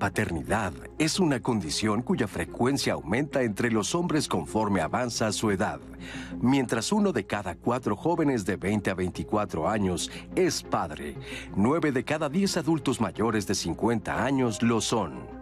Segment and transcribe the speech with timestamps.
[0.00, 5.78] Paternidad es una condición cuya frecuencia aumenta entre los hombres conforme avanza su edad,
[6.40, 11.18] mientras uno de cada cuatro jóvenes de 20 a 24 años es padre,
[11.54, 15.39] nueve de cada diez adultos mayores de 50 años lo son.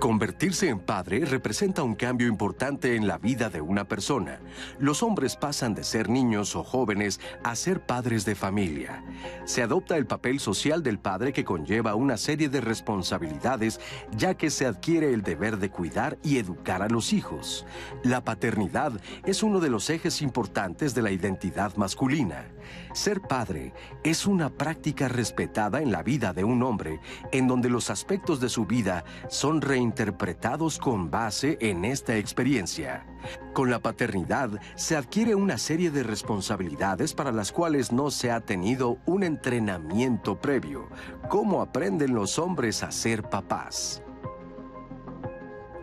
[0.00, 4.40] Convertirse en padre representa un cambio importante en la vida de una persona.
[4.78, 9.02] Los hombres pasan de ser niños o jóvenes a ser padres de familia.
[9.46, 13.80] Se adopta el papel social del padre que conlleva una serie de responsabilidades
[14.16, 17.64] ya que se adquiere el deber de cuidar y educar a los hijos.
[18.04, 18.92] La paternidad
[19.24, 22.44] es uno de los ejes importantes de la identidad masculina.
[22.92, 23.72] Ser padre
[24.02, 27.00] es una práctica respetada en la vida de un hombre
[27.32, 33.06] en donde los aspectos de su vida son reinterpretados con base en esta experiencia.
[33.52, 38.40] Con la paternidad se adquiere una serie de responsabilidades para las cuales no se ha
[38.40, 40.88] tenido un entrenamiento previo.
[41.28, 44.02] ¿Cómo aprenden los hombres a ser papás?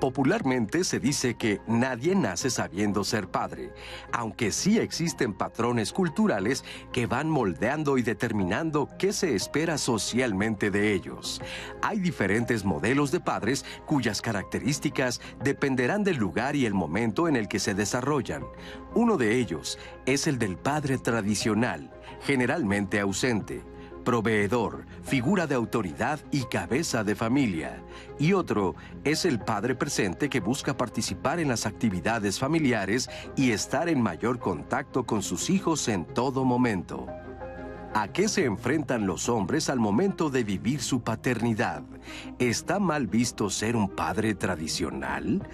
[0.04, 3.72] Popularmente se dice que nadie nace sabiendo ser padre,
[4.12, 10.92] aunque sí existen patrones culturales que van moldeando y determinando qué se espera socialmente de
[10.92, 11.42] ellos.
[11.82, 17.48] Hay diferentes modelos de padres cuyas características dependerán del lugar y el momento en el
[17.48, 18.44] que se desarrollan.
[18.96, 23.64] Uno de ellos es el del padre tradicional, generalmente ausente
[24.04, 27.82] proveedor, figura de autoridad y cabeza de familia.
[28.20, 33.90] Y otro es el padre presente que busca participar en las actividades familiares y estar
[33.90, 37.08] en mayor contacto con sus hijos en todo momento.
[37.96, 41.84] ¿A qué se enfrentan los hombres al momento de vivir su paternidad?
[42.40, 45.48] ¿Está mal visto ser un padre tradicional?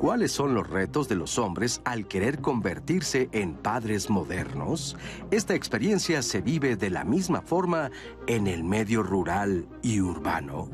[0.00, 4.96] ¿Cuáles son los retos de los hombres al querer convertirse en padres modernos?
[5.30, 7.90] Esta experiencia se vive de la misma forma
[8.26, 10.70] en el medio rural y urbano.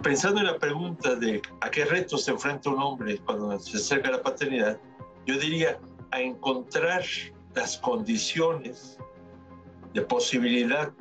[0.00, 4.10] Pensando en la pregunta de a qué retos se enfrenta un hombre cuando se acerca
[4.10, 4.78] a la paternidad,
[5.26, 5.80] yo diría
[6.12, 7.02] a encontrar
[7.56, 8.96] las condiciones
[9.92, 10.92] de posibilidad,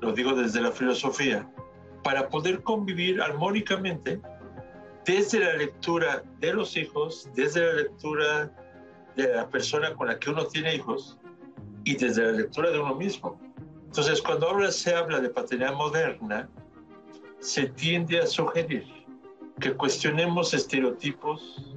[0.00, 1.46] lo digo desde la filosofía,
[2.02, 4.22] para poder convivir armónicamente
[5.04, 8.52] desde la lectura de los hijos, desde la lectura
[9.16, 11.18] de la persona con la que uno tiene hijos
[11.84, 13.40] y desde la lectura de uno mismo.
[13.86, 16.48] Entonces, cuando ahora se habla de paternidad moderna,
[17.40, 18.84] se tiende a sugerir
[19.58, 21.74] que cuestionemos estereotipos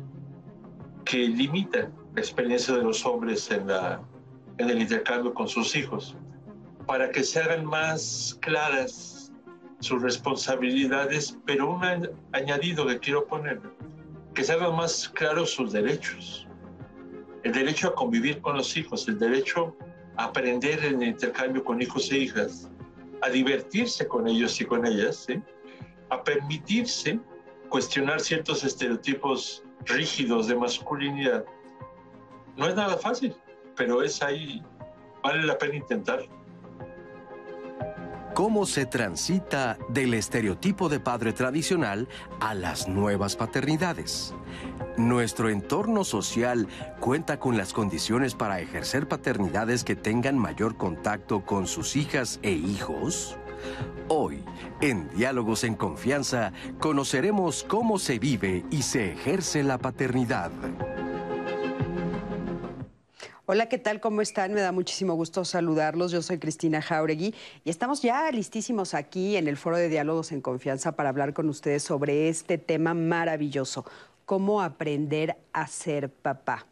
[1.06, 4.01] que limitan la experiencia de los hombres en, la,
[4.57, 6.16] en el intercambio con sus hijos,
[6.85, 9.22] para que se hagan más claras
[9.83, 13.59] sus responsabilidades, pero un añadido que quiero poner,
[14.33, 16.47] que se hagan más claros sus derechos.
[17.44, 19.75] El derecho a convivir con los hijos, el derecho
[20.16, 22.69] a aprender en el intercambio con hijos e hijas,
[23.21, 25.27] a divertirse con ellos y con ellas,
[26.09, 27.19] a permitirse
[27.69, 31.44] cuestionar ciertos estereotipos rígidos de masculinidad.
[32.55, 33.35] No es nada fácil,
[33.75, 34.63] pero es ahí,
[35.21, 36.21] vale la pena intentar
[38.33, 42.07] cómo se transita del estereotipo de padre tradicional
[42.39, 44.33] a las nuevas paternidades.
[44.97, 46.67] Nuestro entorno social
[46.99, 52.51] cuenta con las condiciones para ejercer paternidades que tengan mayor contacto con sus hijas e
[52.51, 53.38] hijos.
[54.07, 54.44] Hoy,
[54.81, 60.51] en Diálogos en Confianza, conoceremos cómo se vive y se ejerce la paternidad.
[63.46, 64.00] Hola, ¿qué tal?
[64.00, 64.54] ¿Cómo están?
[64.54, 66.14] Me da muchísimo gusto saludarlos.
[66.14, 70.40] Yo soy Cristina Jauregui y estamos ya listísimos aquí en el Foro de Diálogos en
[70.40, 73.84] Confianza para hablar con ustedes sobre este tema maravilloso,
[74.24, 76.66] cómo aprender a ser papá.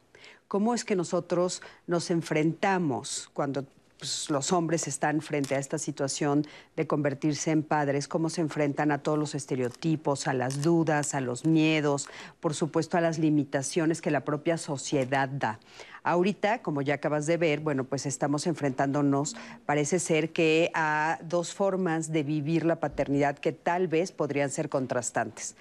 [0.48, 3.66] ¿Cómo es que nosotros nos enfrentamos cuando
[4.00, 6.48] pues, los hombres están frente a esta situación
[6.78, 11.22] de convertirse en padres, cómo se enfrentan a todos los estereotipos, a las dudas, a
[11.22, 12.08] los miedos,
[12.40, 15.60] por supuesto a las limitaciones que la propia sociedad da.
[16.04, 21.54] Ahorita, como ya acabas de ver, bueno, pues estamos enfrentándonos, parece ser que a dos
[21.54, 25.56] formas de vivir la paternidad que tal vez podrían ser contrastantes.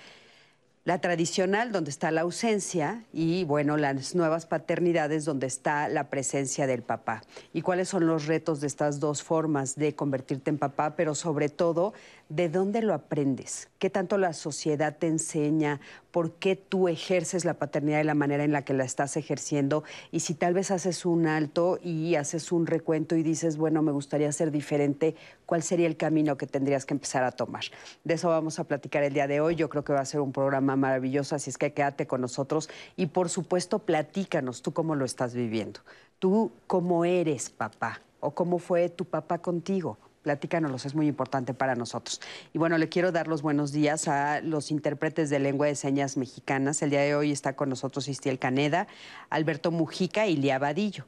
[0.84, 6.66] La tradicional, donde está la ausencia, y bueno, las nuevas paternidades, donde está la presencia
[6.66, 7.22] del papá.
[7.52, 10.96] ¿Y cuáles son los retos de estas dos formas de convertirte en papá?
[10.96, 11.92] Pero sobre todo,
[12.30, 13.68] ¿de dónde lo aprendes?
[13.80, 15.80] ¿Qué tanto la sociedad te enseña?
[16.12, 19.82] ¿Por qué tú ejerces la paternidad de la manera en la que la estás ejerciendo?
[20.12, 23.90] Y si tal vez haces un alto y haces un recuento y dices, bueno, me
[23.90, 27.64] gustaría ser diferente, ¿cuál sería el camino que tendrías que empezar a tomar?
[28.04, 29.56] De eso vamos a platicar el día de hoy.
[29.56, 32.70] Yo creo que va a ser un programa maravilloso, así es que quédate con nosotros
[32.96, 35.80] y por supuesto platícanos tú cómo lo estás viviendo.
[36.20, 41.74] Tú cómo eres papá o cómo fue tu papá contigo Platícanos, es muy importante para
[41.76, 42.20] nosotros.
[42.52, 46.18] Y bueno, le quiero dar los buenos días a los intérpretes de lengua de señas
[46.18, 46.82] mexicanas.
[46.82, 48.86] El día de hoy está con nosotros Istiel Caneda,
[49.30, 51.06] Alberto Mujica y Lía Vadillo.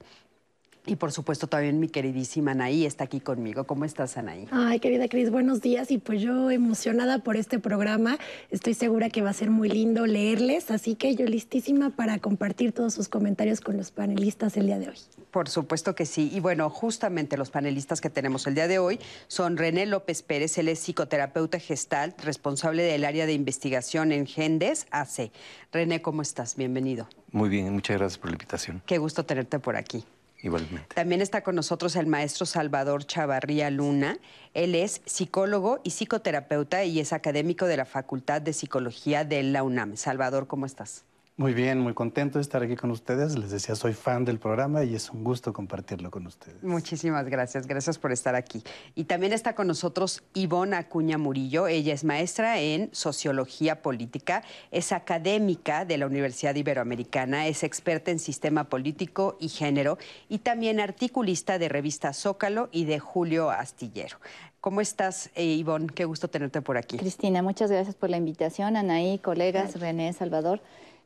[0.85, 3.65] Y por supuesto también mi queridísima Anaí está aquí conmigo.
[3.65, 4.49] ¿Cómo estás, Anaí?
[4.51, 5.93] Ay, querida Cris, buenos días.
[5.93, 8.19] Y pues yo emocionada por este programa.
[8.51, 12.73] Estoy segura que va a ser muy lindo leerles, así que yo listísima para compartir
[12.73, 14.97] todos sus comentarios con los panelistas el día de hoy.
[15.31, 16.31] Por supuesto que sí.
[16.33, 18.99] Y bueno, justamente los panelistas que tenemos el día de hoy
[19.29, 24.87] son René López Pérez, él es psicoterapeuta gestal, responsable del área de investigación en Gendes
[24.91, 25.31] AC.
[25.71, 26.57] René, ¿cómo estás?
[26.57, 27.09] Bienvenido.
[27.31, 28.83] Muy bien, muchas gracias por la invitación.
[28.85, 30.05] Qué gusto tenerte por aquí.
[30.43, 30.95] Igualmente.
[30.95, 34.19] También está con nosotros el maestro Salvador Chavarría Luna.
[34.55, 39.63] Él es psicólogo y psicoterapeuta y es académico de la Facultad de Psicología de la
[39.63, 39.97] UNAM.
[39.97, 41.05] Salvador, ¿cómo estás?
[41.39, 43.39] Muy bien, muy contento de estar aquí con ustedes.
[43.39, 46.63] Les decía, soy fan del programa y es un gusto compartirlo con ustedes.
[46.63, 48.63] Muchísimas gracias, gracias por estar aquí.
[48.95, 51.69] Y también está con nosotros Ivonne Acuña Murillo.
[51.69, 58.19] Ella es maestra en Sociología Política, es académica de la Universidad Iberoamericana, es experta en
[58.19, 59.97] sistema político y género
[60.29, 64.19] y también articulista de revista Zócalo y de Julio Astillero.
[64.61, 65.89] ¿Cómo estás, eh, Ivonne?
[65.89, 66.99] Qué gusto tenerte por aquí.
[66.99, 68.77] Cristina, muchas gracias por la invitación.
[68.77, 70.61] Anaí, colegas, René, Salvador.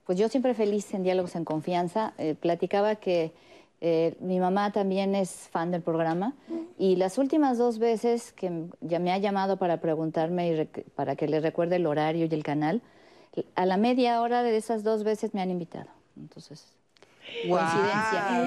[0.07, 2.15] Pues yo siempre feliz en Diálogos en Confianza.
[2.17, 3.33] Eh, platicaba que
[3.81, 6.35] eh, mi mamá también es fan del programa
[6.79, 10.65] y las últimas dos veces que ya me ha llamado para preguntarme y
[10.95, 12.81] para que le recuerde el horario y el canal,
[13.55, 15.89] a la media hora de esas dos veces me han invitado.
[16.17, 16.73] Entonces,
[17.49, 18.45] Coincidencia.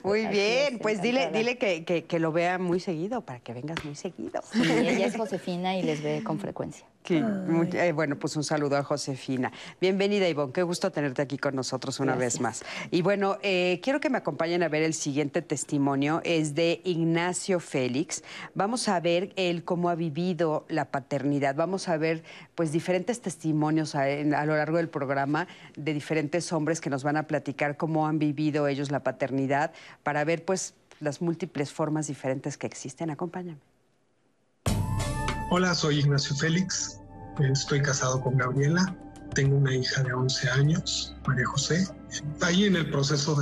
[0.02, 3.94] muy bien, pues dile, dile que, que, lo vea muy seguido, para que vengas muy
[3.94, 4.40] seguido.
[4.52, 6.86] Sí, ella es Josefina y les ve con frecuencia.
[7.08, 9.50] Eh, bueno, pues un saludo a Josefina.
[9.80, 10.52] Bienvenida, Ivonne.
[10.52, 12.62] Qué gusto tenerte aquí con nosotros una vez más.
[12.90, 16.20] Y bueno, eh, quiero que me acompañen a ver el siguiente testimonio.
[16.24, 18.22] Es de Ignacio Félix.
[18.54, 21.56] Vamos a ver él cómo ha vivido la paternidad.
[21.56, 22.22] Vamos a ver,
[22.54, 27.16] pues, diferentes testimonios a, a lo largo del programa de diferentes hombres que nos van
[27.16, 32.56] a platicar cómo han vivido ellos la paternidad para ver, pues, las múltiples formas diferentes
[32.56, 33.10] que existen.
[33.10, 33.69] Acompáñame.
[35.52, 37.00] Hola, soy Ignacio Félix.
[37.40, 38.96] Estoy casado con Gabriela.
[39.34, 41.88] Tengo una hija de 11 años, María José.
[42.40, 43.36] Ahí en el proceso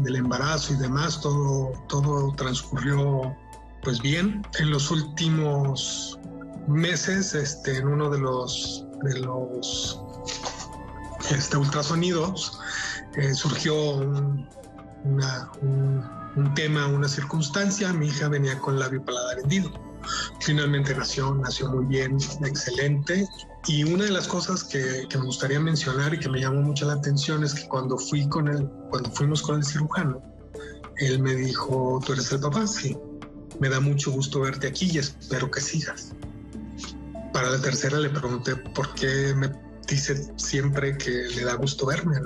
[0.00, 3.34] del embarazo y demás, todo, todo transcurrió
[3.82, 4.46] pues bien.
[4.58, 6.18] En los últimos
[6.66, 10.02] meses, este, en uno de los, de los
[11.30, 12.60] este, ultrasonidos,
[13.16, 14.46] eh, surgió un,
[15.02, 17.90] un, tema, una circunstancia.
[17.94, 19.87] Mi hija venía con labio paladar hendido
[20.40, 23.28] Finalmente nació, nació muy bien, excelente.
[23.66, 26.94] Y una de las cosas que, me gustaría mencionar y que me llamó mucho la
[26.94, 30.22] atención es que cuando fui con él, cuando fuimos con el cirujano,
[30.96, 32.96] él me dijo, tú eres el papá, sí.
[33.60, 36.12] Me da mucho gusto verte aquí y espero que sigas.
[37.32, 39.50] Para la tercera le pregunté por qué me
[39.88, 42.16] dice siempre que le da gusto verme,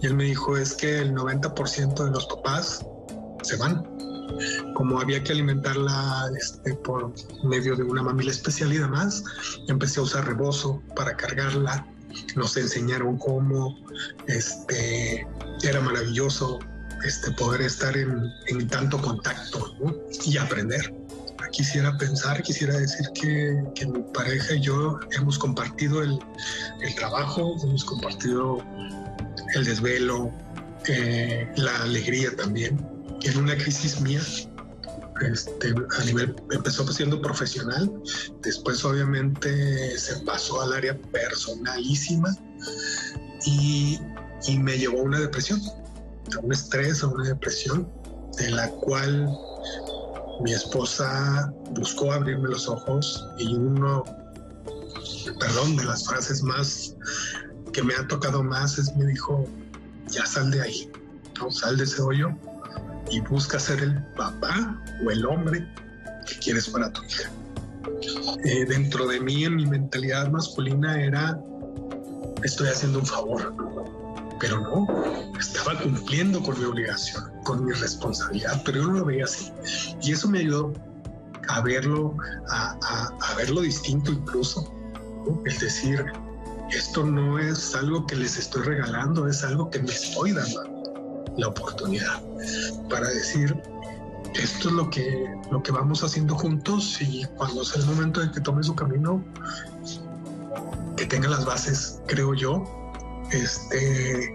[0.00, 2.84] Y él me dijo, es que el 90% de los papás
[3.42, 3.84] se van
[4.74, 7.12] como había que alimentarla este, por
[7.44, 9.24] medio de una mamila especial y demás,
[9.68, 11.86] empecé a usar rebozo para cargarla.
[12.36, 13.76] Nos enseñaron cómo,
[14.26, 15.26] este,
[15.62, 16.58] era maravilloso
[17.04, 19.74] este, poder estar en, tanto contacto
[20.24, 20.94] y aprender.
[21.52, 26.18] Quisiera pensar, quisiera decir que, mi pareja y yo hemos compartido el,
[26.96, 28.58] trabajo, hemos compartido
[29.54, 30.32] el desvelo,
[30.88, 32.93] eh, la alegría también
[33.24, 34.20] en una crisis mía,
[35.20, 37.90] este, a nivel, empezó siendo profesional,
[38.42, 42.36] después obviamente se pasó al área personalísima
[43.46, 43.98] y,
[44.58, 45.60] me llevó a una depresión,
[46.36, 47.88] a un estrés, a una depresión,
[48.36, 49.28] de la cual
[50.42, 54.04] mi esposa buscó abrirme los ojos y uno,
[55.40, 56.94] perdón, de las frases más
[57.72, 59.48] que me ha tocado más es me dijo,
[60.08, 60.90] ya sal de ahí,
[61.40, 61.50] ¿no?
[61.50, 62.36] sal de ese hoyo
[63.14, 65.64] y busca ser el papá o el hombre
[66.26, 67.30] que quieres para tu hija.
[68.44, 71.38] Eh, dentro de mí, en mi mentalidad masculina, era,
[72.42, 73.54] estoy haciendo un favor,
[74.40, 79.24] pero no, estaba cumpliendo con mi obligación, con mi responsabilidad, pero yo no lo veía
[79.24, 79.52] así.
[80.02, 80.72] Y eso me ayudó
[81.48, 82.16] a verlo,
[82.48, 82.76] a,
[83.20, 84.74] a, verlo distinto incluso,
[85.44, 86.04] es decir,
[86.72, 90.64] esto no es algo que les estoy regalando, es algo que me estoy dando
[91.36, 92.20] la oportunidad
[92.88, 93.54] para decir
[94.34, 98.30] esto es lo que, lo que vamos haciendo juntos y cuando sea el momento de
[98.32, 99.22] que tome su camino,
[100.96, 102.64] que tenga las bases, creo yo,
[103.30, 104.34] este,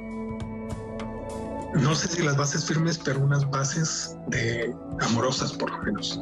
[1.73, 6.19] no sé si las bases firmes, pero unas bases de amorosas por lo menos.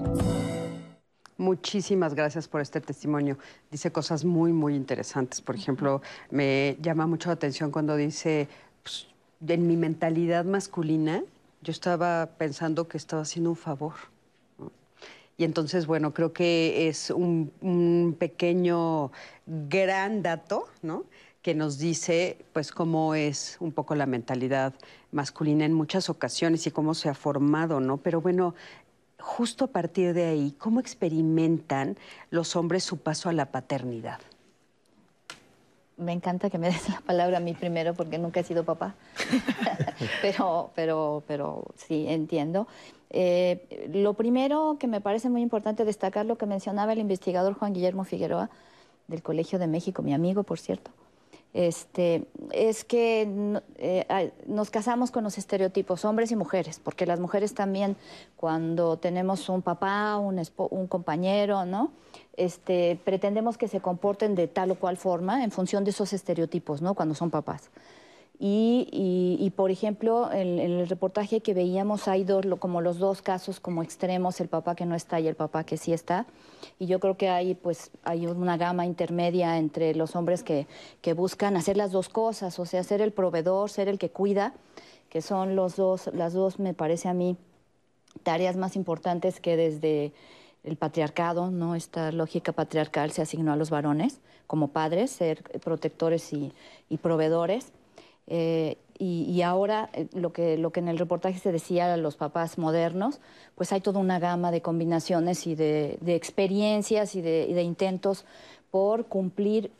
[1.38, 3.38] Muchísimas gracias por este testimonio.
[3.69, 5.39] Dice cosas muy, muy interesantes.
[5.39, 8.48] Por ejemplo, me llama mucho la atención cuando dice,
[8.81, 9.07] pues,
[9.48, 11.22] en mi mentalidad masculina,
[11.62, 13.94] yo estaba pensando que estaba haciendo un favor.
[15.38, 19.12] Y entonces, bueno, creo que es un, un pequeño,
[19.46, 21.06] gran dato, ¿no?
[21.48, 24.74] que nos dice pues cómo es un poco la mentalidad
[25.14, 27.96] masculina en muchas ocasiones y cómo se ha formado, ¿no?
[27.96, 28.54] Pero bueno,
[29.18, 31.98] justo a partir de ahí, ¿cómo experimentan
[32.32, 34.20] los hombres su paso a la paternidad?
[35.98, 38.96] Me encanta que me des la palabra a mí primero porque nunca he sido papá,
[40.22, 42.68] pero, pero, pero sí, entiendo.
[43.10, 47.74] Eh, lo primero que me parece muy importante destacar lo que mencionaba el investigador Juan
[47.74, 48.50] Guillermo Figueroa
[49.08, 50.92] del Colegio de México, mi amigo, por cierto,
[51.54, 57.56] este, es que eh, nos casamos con los estereotipos, hombres y mujeres, porque las mujeres
[57.56, 57.96] también,
[58.36, 61.92] cuando tenemos un papá, un, un compañero, ¿no?
[62.38, 66.82] Este, pretendemos que se comporten de tal o cual forma en función de esos estereotipos,
[66.82, 66.94] ¿no?
[66.94, 67.72] Cuando son papás.
[68.39, 73.82] Y, por ejemplo, en, el reportaje que veíamos hay dos, como los dos casos como
[73.82, 76.27] extremos, el papá que no está y el papá que sí está.
[76.77, 80.67] Y yo creo que hay, pues, hay una gama intermedia entre los hombres que,
[81.01, 84.53] que buscan hacer las dos cosas, o sea, ser el proveedor, ser el que cuida,
[85.10, 87.38] que son los dos, las dos, me parece a mí,
[88.22, 90.13] tareas más importantes que desde
[90.64, 91.76] el patriarcado, ¿no?
[91.76, 96.52] Esta lógica patriarcal se asignó a los varones como padres, ser protectores y,
[97.02, 97.72] proveedores.
[98.28, 102.16] Eh, y, ahora eh, lo, que, lo que en el reportaje se decía a los
[102.16, 103.20] papás modernos,
[103.56, 108.26] pues hay toda una gama de combinaciones y de, experiencias y de intentos
[108.72, 109.72] por cumplir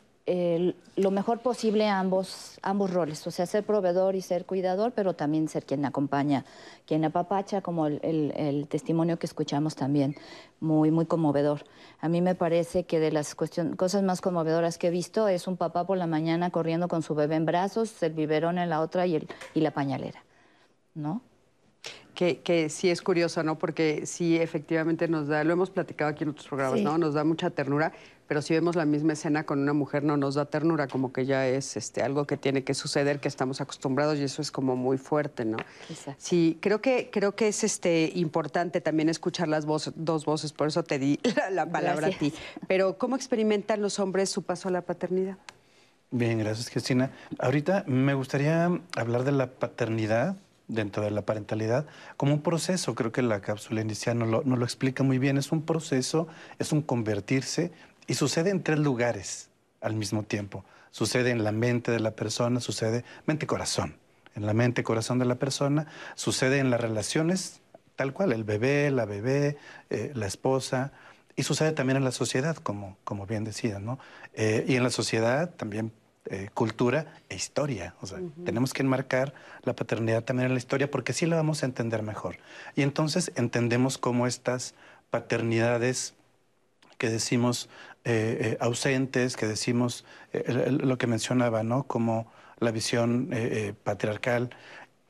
[0.96, 5.48] lo mejor posible ambos, ambos roles, o sea, ser proveedor y ser cuidador, pero también
[5.48, 6.44] ser quien acompaña,
[6.86, 10.16] quien apapacha, como el, testimonio que escuchamos también,
[10.60, 11.64] muy, muy conmovedor.
[12.00, 15.56] A mí me parece que de las cosas más conmovedoras que he visto es un
[15.56, 19.06] papá por la mañana corriendo con su bebé en brazos, el biberón en la otra
[19.06, 20.22] y, el, y la pañalera,
[20.94, 21.22] ¿no?
[22.14, 23.58] Que, que, sí es curioso, ¿no?
[23.58, 26.98] Porque sí, efectivamente nos da, lo hemos platicado aquí en otros programas, ¿no?
[26.98, 27.92] Nos da mucha ternura,
[28.28, 31.24] pero si vemos la misma escena con una mujer no nos da ternura, como que
[31.24, 34.76] ya es este, algo que tiene que suceder, que estamos acostumbrados y eso es como
[34.76, 35.56] muy fuerte, ¿no?
[36.18, 40.84] Sí, creo que, creo que es este, importante también escuchar las dos voces, por eso
[40.84, 41.18] te di
[41.52, 42.34] la, palabra a ti.
[42.68, 45.38] Pero ¿cómo experimentan los hombres su paso a la paternidad?
[46.10, 47.10] Bien, gracias Cristina.
[47.38, 51.86] Ahorita me gustaría hablar de la paternidad dentro de la parentalidad
[52.18, 52.94] como un proceso.
[52.94, 55.38] Creo que la cápsula inicial nos lo, nos lo explica muy bien.
[55.38, 57.72] Es un proceso, es un convertirse
[58.08, 59.50] y sucede en tres lugares
[59.80, 60.64] al mismo tiempo.
[60.90, 63.96] Sucede en la mente de la persona, sucede mente-corazón.
[64.34, 65.86] En la mente-corazón de la persona,
[66.16, 67.60] sucede en las relaciones,
[67.94, 69.58] tal cual, el bebé, la bebé,
[69.90, 70.92] eh, la esposa,
[71.36, 73.98] y sucede también en la sociedad, como, como bien decía, ¿no?
[74.32, 75.92] Eh, y en la sociedad también
[76.30, 77.94] eh, cultura e historia.
[78.00, 81.62] O sea, tenemos que enmarcar la paternidad también en la historia porque así la vamos
[81.62, 82.38] a entender mejor.
[82.74, 84.74] Y entonces entendemos cómo estas
[85.10, 86.14] paternidades
[86.98, 87.70] que decimos
[88.04, 91.84] eh, eh, ausentes, que decimos eh, lo que mencionaba, ¿no?
[91.84, 93.30] Como la visión
[93.84, 94.50] patriarcal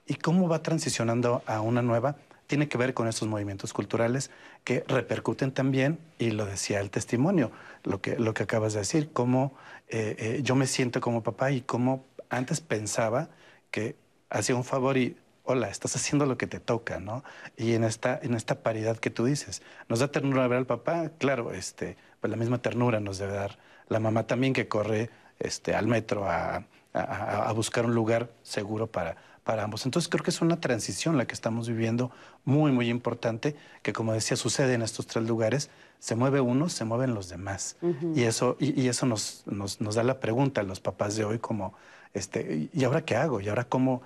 [0.06, 2.16] y cómo va transicionando a una nueva,
[2.46, 4.30] tiene que ver con estos movimientos culturales
[4.64, 7.50] que repercuten también, y lo decía el testimonio,
[7.84, 9.54] lo que, lo que acabas de decir, cómo
[10.42, 13.30] yo me siento como papá y cómo antes pensaba
[13.70, 13.96] que
[14.28, 15.16] hacía un favor y
[15.50, 17.24] hola, estás haciendo lo que te toca, ¿no?
[17.56, 21.10] Y en esta, en esta paridad que tú dices, nos da ternura ver al papá,
[21.16, 23.58] claro, este, pues la misma ternura nos debe dar
[23.88, 26.64] la mamá también que corre este, al metro a,
[27.54, 29.84] buscar un lugar seguro para, para ambos.
[29.86, 32.10] Entonces creo que es una transición la que estamos viviendo
[32.44, 35.70] muy, muy importante, que como decía, sucede en estos tres lugares,
[36.00, 37.76] se mueve uno, se mueven los demás.
[38.14, 41.38] Y eso, y, eso nos, nos, nos, da la pregunta a los papás de hoy
[41.38, 41.74] como,
[42.14, 43.40] este, ¿y ahora qué hago?
[43.40, 44.02] ¿Y ahora cómo,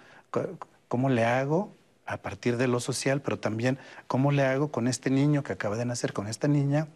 [0.89, 1.73] ¿Cómo le hago
[2.07, 5.77] a partir de lo social, pero también cómo le hago con este niño que acaba
[5.77, 6.89] de nacer, con esta niña,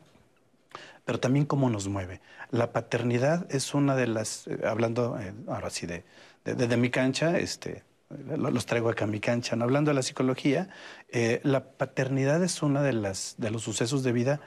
[1.07, 2.21] pero también cómo nos mueve.
[2.51, 6.05] La paternidad es una de las, eh, hablando eh, ahora sí de,
[6.45, 9.65] de, mi cancha, este, los traigo acá a mi cancha, ¿no?
[9.65, 10.69] hablando de la psicología,
[11.11, 14.41] eh, la paternidad es una de, las, de los sucesos de vida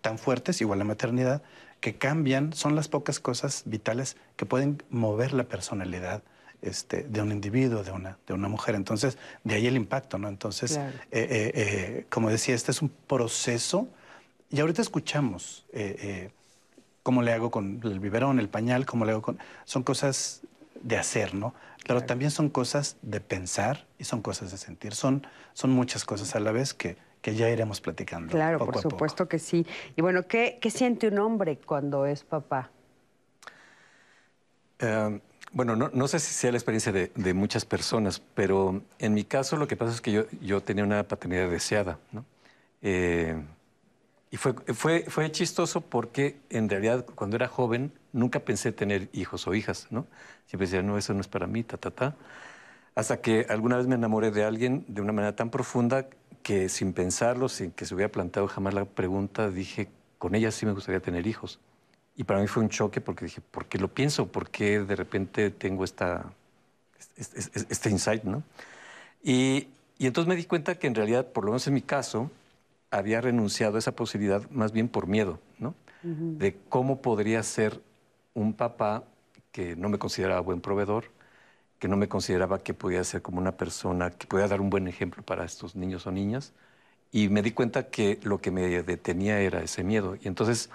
[0.00, 1.42] tan fuertes, igual la maternidad,
[1.78, 6.24] que cambian, son las pocas cosas vitales que pueden mover la personalidad
[6.62, 8.74] este, de un individuo, de una, de una mujer.
[8.74, 10.26] Entonces, de ahí el impacto, ¿no?
[10.26, 10.80] Entonces,
[12.10, 13.88] como decía, este es un proceso
[14.50, 15.66] y ahorita escuchamos
[17.02, 19.38] cómo le hago con el biberón, el pañal, cómo le hago con...
[19.64, 20.42] Son cosas
[20.82, 21.54] de hacer, ¿no?
[21.86, 24.92] Pero también son cosas de pensar y son cosas de sentir.
[24.94, 28.32] Son, son muchas cosas a la vez que, que ya iremos platicando.
[28.32, 28.90] Claro, poco por a poco.
[28.90, 29.66] supuesto que sí.
[29.94, 32.70] Y bueno, ¿qué, ¿qué siente un hombre cuando es papá?
[34.80, 35.20] Eh,
[35.52, 39.24] bueno, no, no sé si sea la experiencia de, de muchas personas, pero en mi
[39.24, 42.24] caso lo que pasa es que yo, yo tenía una paternidad deseada, ¿no?
[42.82, 43.40] Eh,
[44.30, 49.46] y fue, fue, fue chistoso porque en realidad cuando era joven nunca pensé tener hijos
[49.46, 50.06] o hijas, ¿no?
[50.46, 52.16] Siempre decía, no, eso no es para mí, ta, ta, ta.
[52.94, 56.08] Hasta que alguna vez me enamoré de alguien de una manera tan profunda
[56.42, 60.66] que sin pensarlo, sin que se hubiera planteado jamás la pregunta, dije, con ella sí
[60.66, 61.60] me gustaría tener hijos.
[62.16, 64.28] Y para mí fue un choque porque dije, ¿por qué lo pienso?
[64.28, 66.32] ¿Por qué de repente tengo esta,
[67.16, 68.42] este, este- este insight, no?
[69.22, 69.68] Y,
[69.98, 72.30] y entonces me di cuenta que en realidad, por lo menos en mi caso,
[72.90, 75.74] había renunciado a esa posibilidad más bien por miedo, ¿no?
[76.38, 77.82] De cómo podría ser
[78.34, 79.04] un papá
[79.52, 81.06] que no me consideraba buen proveedor,
[81.78, 84.88] que no me consideraba que podía ser como una persona que podía dar un buen
[84.88, 86.52] ejemplo para estos niños o niñas.
[87.12, 90.16] Y me di cuenta que lo que me detenía era ese miedo.
[90.22, 90.70] Y entonces,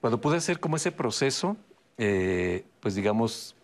[0.00, 1.56] cuando pude hacer como ese proceso,
[1.98, 3.56] eh, pues digamos,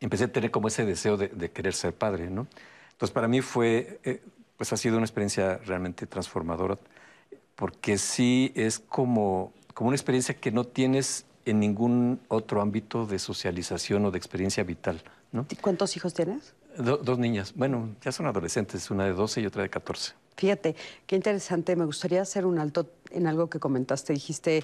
[0.00, 2.46] empecé a tener como ese deseo de, de querer ser padre, ¿no?
[2.92, 4.22] Entonces, para mí fue, eh,
[4.56, 6.78] pues ha sido una experiencia realmente transformadora,
[7.56, 13.18] porque sí es como, como una experiencia que no tienes en ningún otro ámbito de
[13.18, 15.46] socialización o de experiencia vital, ¿no?
[15.60, 16.54] ¿Cuántos hijos tienes?
[16.76, 20.12] Do- dos niñas, bueno, ya son adolescentes, una de 12 y otra de 14.
[20.36, 20.76] Fíjate,
[21.06, 21.76] qué interesante.
[21.76, 24.12] Me gustaría hacer un alto en algo que comentaste.
[24.12, 24.62] Dijiste,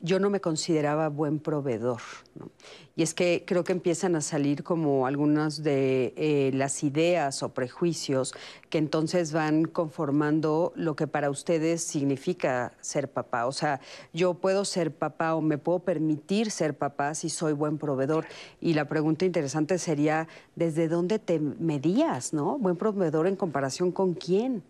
[0.00, 2.00] yo no me consideraba buen proveedor.
[2.34, 2.50] ¿no?
[2.96, 7.50] Y es que creo que empiezan a salir como algunas de eh, las ideas o
[7.50, 8.34] prejuicios
[8.68, 13.46] que entonces van conformando lo que para ustedes significa ser papá.
[13.46, 13.80] O sea,
[14.12, 18.26] yo puedo ser papá o me puedo permitir ser papá si soy buen proveedor.
[18.60, 22.58] Y la pregunta interesante sería, ¿desde dónde te medías, no?
[22.58, 24.64] Buen proveedor en comparación con quién.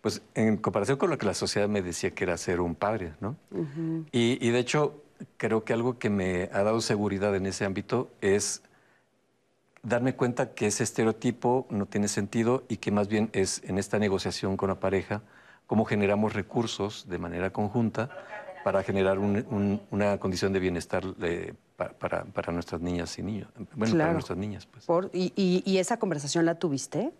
[0.00, 3.12] Pues en comparación con lo que la sociedad me decía que era ser un padre,
[3.20, 3.36] ¿no?
[4.12, 5.02] y, y de hecho,
[5.36, 8.62] creo que algo que me ha dado seguridad en ese ámbito es
[9.82, 13.98] darme cuenta que ese estereotipo no tiene sentido y que más bien es en esta
[13.98, 15.22] negociación con la pareja
[15.66, 18.10] cómo generamos recursos de manera conjunta
[18.64, 23.22] para generar un- un- una condición de bienestar eh, pa- para, para nuestras niñas y
[23.22, 23.48] niños.
[23.76, 24.86] Bueno, para nuestras niñas, pues.
[24.86, 27.12] Por- y, y- y esa conversación la tuviste?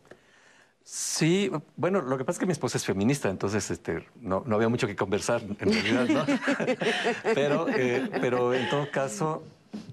[0.87, 4.57] Sí, bueno, lo que pasa es que mi esposa es feminista, entonces este, no, no
[4.57, 6.27] había mucho que conversar en realidad, ¿no?
[7.35, 9.43] pero, eh, pero en todo caso,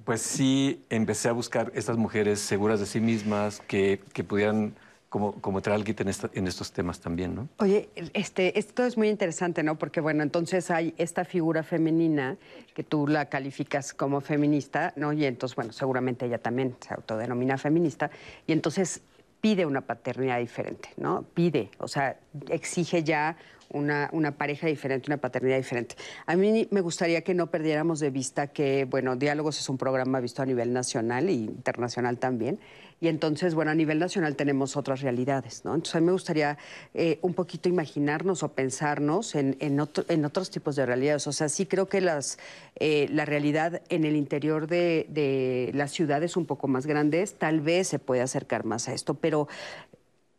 [0.04, 4.76] pues sí empecé a buscar estas mujeres seguras de sí mismas que, que pudieran
[5.08, 7.50] como, como quite en, esta- en estos temas también, ¿no?
[7.60, 9.78] Oye, este, esto es muy interesante, ¿no?
[9.78, 12.38] Porque, bueno, entonces hay esta figura femenina
[12.74, 15.12] que tú la calificas como feminista, ¿no?
[15.12, 18.10] Y entonces, bueno, seguramente ella también se autodenomina feminista,
[18.48, 19.02] y entonces
[19.42, 21.26] pide una paternidad diferente, ¿no?
[21.34, 22.18] Pide, o sea,
[22.50, 23.36] exige ya
[23.74, 25.96] una, pareja diferente, una paternidad diferente.
[26.26, 30.20] A mí me gustaría que no perdiéramos de vista que, bueno, Diálogos es un programa
[30.20, 32.60] visto a nivel nacional e internacional también.
[33.00, 35.74] Y entonces, bueno, a nivel nacional tenemos otras realidades, ¿no?
[35.74, 36.60] Entonces, a mí me gustaría
[36.94, 41.26] eh, un poquito imaginarnos o pensarnos en, en otros tipos de realidades.
[41.26, 42.38] O sea, sí creo que las,
[42.76, 47.60] eh, la realidad en el interior de, de las ciudades un poco más grandes tal
[47.62, 49.48] vez se puede acercar más a esto, pero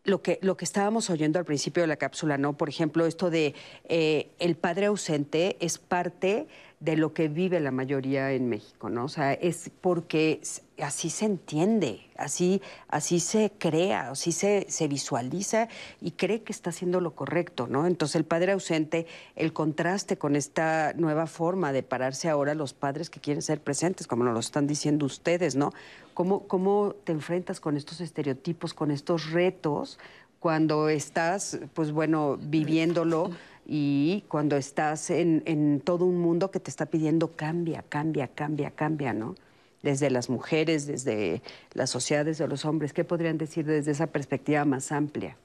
[0.04, 2.56] lo que, lo que estábamos oyendo al principio de la cápsula, ¿no?
[2.56, 6.48] Por ejemplo, esto de eh, el padre ausente es parte
[6.82, 9.04] de lo que vive la mayoría en México, ¿no?
[9.04, 10.40] O sea, es porque
[10.82, 15.68] así se entiende, así, así se crea, así se, se visualiza
[16.00, 17.86] y cree que está haciendo lo correcto, ¿no?
[17.86, 23.10] Entonces, el padre ausente, el contraste con esta nueva forma de pararse ahora los padres
[23.10, 25.72] que quieren ser presentes, como nos lo están diciendo ustedes, ¿no?
[26.14, 30.00] ¿Cómo, cómo te enfrentas con estos estereotipos, con estos retos,
[30.40, 33.30] cuando estás, pues bueno, viviéndolo
[33.66, 39.12] y cuando estás en, todo un mundo que te está pidiendo cambia, cambia, cambia, cambia,
[39.12, 39.34] ¿no?
[39.82, 44.64] Desde las mujeres, desde la sociedad, desde los hombres, ¿qué podrían decir desde esa perspectiva
[44.64, 45.36] más amplia?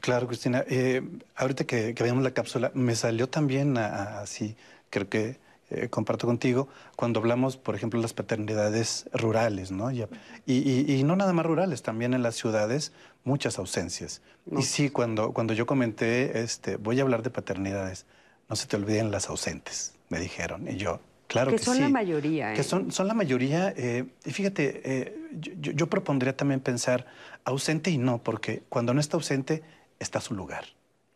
[0.00, 0.64] Claro, Cristina.
[0.68, 1.02] Eh,
[1.34, 4.56] ahorita que, que veíamos la cápsula, me salió también así,
[4.90, 5.38] creo que
[5.74, 9.90] eh, comparto contigo, cuando hablamos, por ejemplo, de las paternidades rurales, ¿no?
[9.90, 10.02] Y,
[10.46, 12.92] y- y no nada más rurales, también en las ciudades,
[13.24, 14.20] muchas ausencias.
[14.56, 18.06] Y sí, cuando, cuando yo comenté, este, voy a hablar de paternidades,
[18.48, 20.68] no se te olviden las ausentes, me dijeron.
[20.68, 21.82] Y yo, claro que, que son sí.
[21.82, 22.56] la mayoría, ¿eh?
[22.56, 23.72] Que son, son la mayoría.
[23.76, 27.06] eh, y fíjate, eh, yo- yo propondría también pensar
[27.44, 29.62] ausente y no, porque cuando no está ausente,
[29.98, 30.64] está su lugar.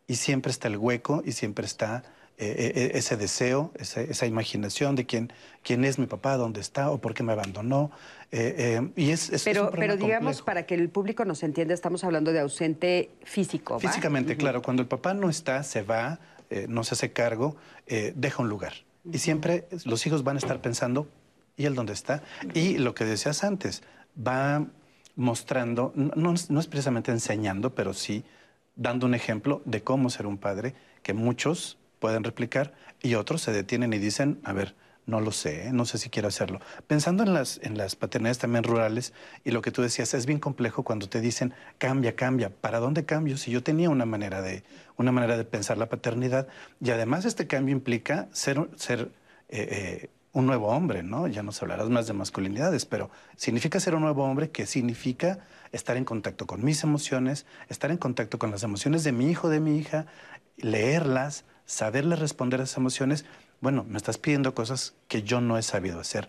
[0.07, 2.03] Y siempre está el hueco y siempre está
[2.39, 6.99] eh, eh, ese deseo, esa, imaginación de quién, quién es mi papá, dónde está o
[6.99, 7.89] por qué me abandonó.
[8.31, 12.41] Eh, y es, pero, pero digamos, para que el público nos entienda, estamos hablando de
[12.41, 13.79] ausente físico.
[13.79, 14.61] Físicamente, claro.
[14.61, 16.19] Cuando el papá no está, se va,
[16.67, 17.55] no se hace cargo,
[17.87, 18.73] deja un lugar.
[19.11, 21.07] Y siempre los hijos van a estar pensando,
[21.55, 22.21] ¿y él dónde está?
[22.53, 23.81] Y lo que decías antes,
[24.15, 24.63] va
[25.15, 28.23] mostrando, no, no es precisamente enseñando, pero sí
[28.75, 33.51] dando un ejemplo de cómo ser un padre que muchos pueden replicar y otros se
[33.51, 34.75] detienen y dicen, a ver,
[35.07, 36.59] no lo sé, no sé si quiero hacerlo.
[36.85, 39.13] Pensando en las, en las paternidades también rurales
[39.45, 42.49] y lo que tú decías, es bien complejo cuando te dicen, cambia, cambia.
[42.49, 43.37] ¿Para dónde cambio?
[43.37, 44.63] Si yo tenía una manera de,
[44.97, 46.47] una manera de pensar la paternidad
[46.81, 49.09] y además este cambio implica ser, ser
[49.47, 51.27] eh, eh, un nuevo hombre, ¿no?
[51.27, 55.39] Ya nos hablarás más de masculinidades, pero significa ser un nuevo hombre que significa
[55.71, 59.47] estar en contacto con mis emociones, estar en contacto con las emociones de mi hijo,
[59.47, 60.05] de mi hija,
[60.57, 63.25] leerlas, saberle responder a esas emociones,
[63.61, 66.27] bueno, me estás pidiendo cosas que yo no he sabido hacer,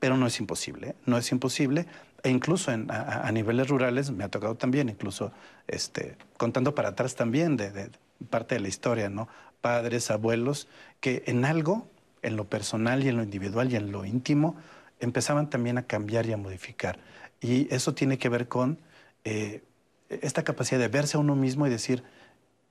[0.00, 0.94] pero no es imposible, ¿eh?
[1.06, 1.86] no es imposible.
[2.22, 5.32] E incluso a, niveles rurales me ha tocado también, incluso
[5.68, 7.90] este, contando para atrás también de,
[8.28, 9.28] parte de la historia, ¿no?
[9.60, 10.68] Padres, abuelos,
[11.00, 11.88] que en algo,
[12.22, 14.56] en lo personal y en lo individual y en lo íntimo,
[14.98, 16.98] empezaban también a cambiar y a modificar.
[17.40, 18.78] Y eso tiene que ver con
[19.24, 19.62] eh,
[20.08, 22.02] esta capacidad de verse a uno mismo y decir,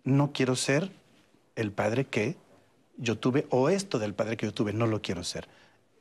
[0.03, 0.91] no quiero ser
[1.59, 2.37] el padre que
[2.97, 5.47] yo tuve o esto del padre que yo tuve, no lo quiero ser.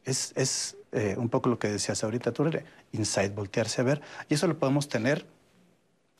[0.05, 2.49] Es, es eh, un poco lo que decías ahorita tú,
[2.93, 4.01] insight, voltearse a ver.
[4.29, 5.27] Y eso lo podemos tener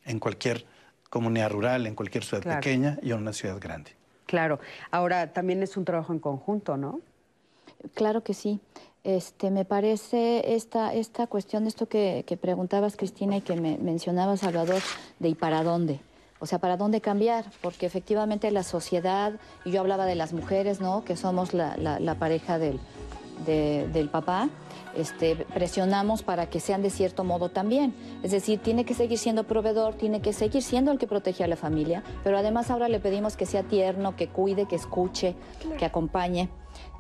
[0.05, 0.67] en cualquier
[1.09, 3.93] comunidad rural, en cualquier ciudad pequeña y en una ciudad grande.
[4.27, 4.61] Claro.
[4.91, 7.01] Ahora, también es un trabajo en conjunto, ¿no?
[7.95, 8.61] Claro que sí.
[9.05, 14.37] Este, me parece esta, esta cuestión, esto que, que preguntabas, Cristina, y que me mencionaba
[14.37, 14.83] Salvador,
[15.19, 16.01] de y para dónde.
[16.41, 17.47] O sea, ¿para dónde cambiar?
[17.63, 19.33] Porque efectivamente la sociedad,
[19.65, 21.05] y yo hablaba de las mujeres, ¿no?
[21.05, 22.79] Que somos la, pareja del,
[23.47, 24.49] del papá,
[24.97, 27.95] este, presionamos para que sean de cierto modo también.
[28.23, 31.49] Es decir, tiene que seguir siendo proveedor, tiene que seguir siendo el que protege a
[31.49, 35.35] la familia, pero además ahora le pedimos que sea tierno, que cuide, que escuche,
[35.79, 36.49] que acompañe.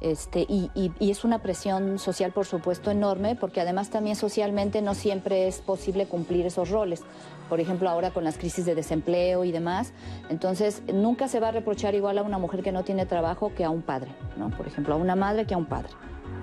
[0.00, 5.48] Este, y, es una presión social, por supuesto, enorme, porque además también socialmente no siempre
[5.48, 7.02] es posible cumplir esos roles.
[7.48, 9.92] Por ejemplo, ahora con las crisis de desempleo y demás.
[10.28, 13.64] Entonces, nunca se va a reprochar igual a una mujer que no tiene trabajo que
[13.64, 14.50] a un padre, ¿no?
[14.50, 15.90] Por ejemplo, a una madre que a un padre.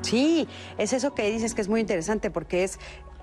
[0.02, 2.80] Sí, es eso que dices que es muy interesante porque es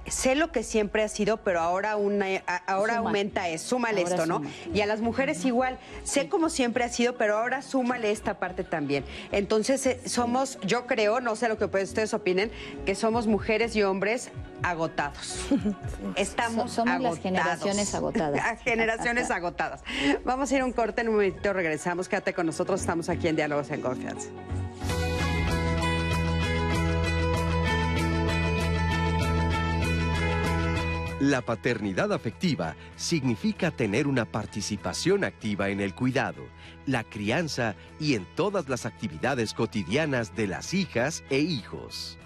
[0.06, 2.26] sé lo que siempre ha sido, pero ahora una,
[2.66, 4.42] ahora aumenta es, súmale esto, ¿no?
[4.74, 8.64] Y a las mujeres igual, sé como siempre ha sido, pero ahora súmale esta parte
[8.64, 9.04] también.
[9.30, 12.50] Entonces eh, somos, yo creo, no sé lo que ustedes opinen,
[12.84, 14.30] que somos mujeres y hombres
[14.62, 15.46] agotados.
[16.16, 18.60] Estamos somos las generaciones agotadas.
[18.64, 19.82] generaciones agotadas.
[20.24, 22.08] Vamos a ir a un corte, en un momentito regresamos.
[22.08, 24.28] Quédate con nosotros, estamos aquí en Diálogos en Confianza.
[31.22, 36.42] La paternidad afectiva significa tener una participación activa en el cuidado,
[36.84, 42.18] la crianza y en todas las actividades cotidianas de las hijas e hijos.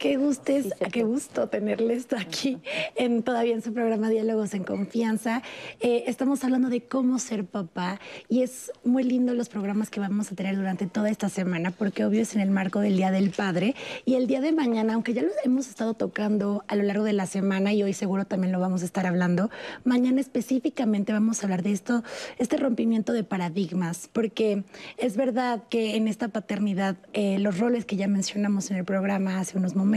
[0.00, 2.56] Qué gustes, qué gusto tenerles aquí
[2.96, 5.42] en todavía en su programa Diálogos en Confianza.
[5.78, 10.32] Eh, estamos hablando de cómo ser papá y es muy lindo los programas que vamos
[10.32, 13.28] a tener durante toda esta semana porque obvio es en el marco del Día del
[13.28, 13.74] Padre
[14.06, 17.12] y el día de mañana, aunque ya lo hemos estado tocando a lo largo de
[17.12, 19.50] la semana y hoy seguro también lo vamos a estar hablando,
[19.84, 22.04] mañana específicamente vamos a hablar de esto,
[22.38, 24.64] este rompimiento de paradigmas, porque
[24.96, 29.38] es verdad que en esta paternidad eh, los roles que ya mencionamos en el programa
[29.38, 29.89] hace unos momentos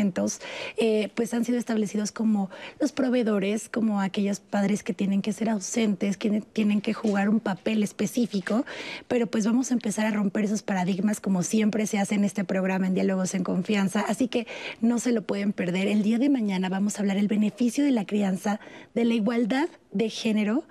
[0.78, 5.50] eh, pues han sido establecidos como los proveedores, como aquellos padres que tienen que ser
[5.50, 8.66] ausentes, que tienen que jugar un papel específico,
[9.08, 12.44] pero pues vamos a empezar a romper esos paradigmas como siempre se hace en este
[12.44, 14.48] programa en Diálogos en Confianza, así que
[14.82, 15.88] no se lo pueden perder.
[15.88, 18.60] El día de mañana vamos a hablar el beneficio de la crianza,
[18.94, 20.64] de la igualdad de género,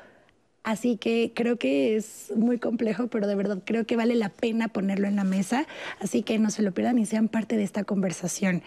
[0.64, 4.68] Así que creo que es muy complejo, pero de verdad creo que vale la pena
[4.68, 5.66] ponerlo en la mesa.
[5.98, 8.62] Así que no se lo pierdan y sean parte de esta conversación.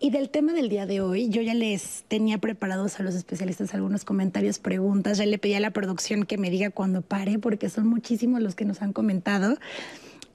[0.00, 3.74] Y del tema del día de hoy, yo ya les tenía preparados a los especialistas
[3.74, 5.18] algunos comentarios, preguntas.
[5.18, 8.56] Ya le pedí a la producción que me diga cuando pare, porque son muchísimos los
[8.56, 9.56] que nos han comentado.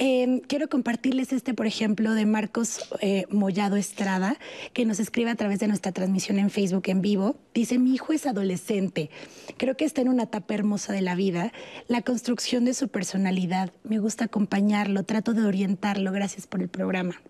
[0.03, 4.35] Em, quiero compartirles este, por ejemplo, de Marcos eh, Mollado Estrada,
[4.73, 7.35] que nos escribe a través de nuestra transmisión en Facebook en vivo.
[7.53, 9.11] Dice, mi hijo es adolescente,
[9.57, 11.53] creo que está en una etapa hermosa de la vida,
[11.87, 17.21] la construcción de su personalidad, me gusta acompañarlo, trato de orientarlo, gracias por el programa.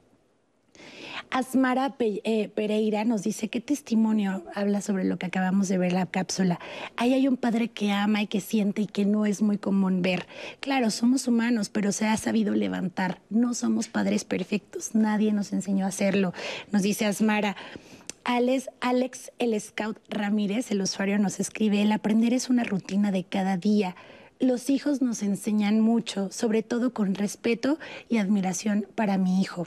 [1.31, 6.05] Asmara eh, Pereira nos dice, ¿qué testimonio habla sobre lo que acabamos de ver la
[6.05, 6.59] cápsula?
[6.97, 10.01] Ahí hay un padre que ama y que siente y que no es muy común
[10.01, 10.27] ver.
[10.59, 13.21] Claro, somos humanos, pero se ha sabido levantar.
[13.29, 16.33] No somos padres perfectos, nadie nos enseñó a hacerlo.
[16.73, 17.55] Nos dice Asmara.
[18.25, 23.23] Alex, Alex el Scout Ramírez, el usuario, nos escribe, el aprender es una rutina de
[23.23, 23.95] cada día.
[24.41, 29.65] Los hijos nos enseñan mucho, sobre todo con respeto y admiración para mi hijo.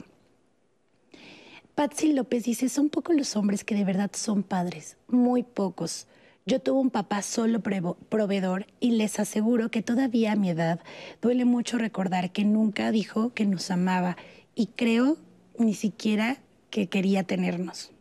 [1.75, 6.07] Patsy López dice, son pocos los hombres que de verdad son padres, muy pocos.
[6.45, 10.79] Yo tuve un papá solo proveedor y les aseguro que todavía a mi edad
[11.21, 14.15] duele mucho recordar que nunca dijo que nos amaba
[14.55, 15.17] y creo
[15.59, 16.37] ni siquiera
[16.69, 17.91] que quería tenernos.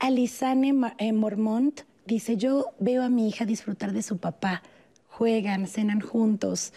[0.00, 4.62] Alisane eh, Mormont dice, yo veo a mi hija disfrutar de su papá,
[5.06, 6.72] juegan, cenan juntos,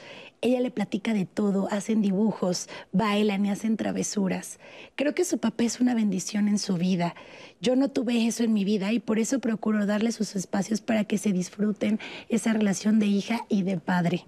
[0.45, 4.59] ella le platica de todo, hacen dibujos, bailan y hacen travesuras.
[4.95, 7.15] Creo que su papá es una bendición en su vida.
[7.61, 11.03] Yo no tuve eso en mi vida y por eso procuro darle sus espacios para
[11.03, 14.25] que se disfruten esa relación de hija y de padre.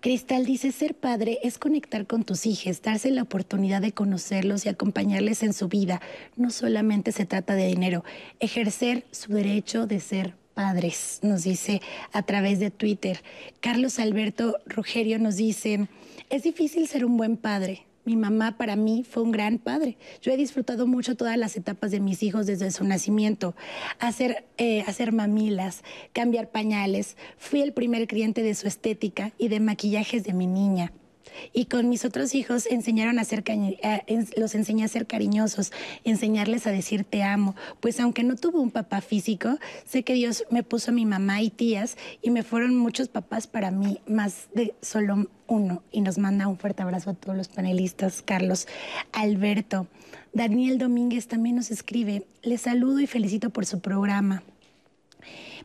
[0.00, 4.70] Cristal dice, ser padre es conectar con tus hijos, darse la oportunidad de conocerlos y
[4.70, 6.00] acompañarles en su vida.
[6.36, 8.04] No solamente se trata de dinero,
[8.40, 13.20] ejercer su derecho de ser padres, nos dice a través de Twitter.
[13.60, 15.86] Carlos Alberto Rogerio nos dice,
[16.30, 17.82] es difícil ser un buen padre.
[18.06, 19.98] Mi mamá para mí fue un gran padre.
[20.22, 23.54] Yo he disfrutado mucho todas las etapas de mis hijos desde su nacimiento.
[23.98, 25.82] Hacer, eh, hacer mamilas,
[26.14, 27.18] cambiar pañales.
[27.36, 30.90] Fui el primer cliente de su estética y de maquillajes de mi niña.
[31.52, 33.44] Y con mis otros hijos enseñaron a ser
[34.36, 35.72] los enseñé a ser cariñosos,
[36.04, 37.54] enseñarles a decir te amo.
[37.80, 41.42] Pues aunque no tuve un papá físico, sé que Dios me puso a mi mamá
[41.42, 45.82] y tías y me fueron muchos papás para mí, más de solo uno.
[45.92, 48.66] Y nos manda un fuerte abrazo a todos los panelistas, Carlos,
[49.12, 49.86] Alberto.
[50.32, 54.42] Daniel Domínguez también nos escribe, les saludo y felicito por su programa.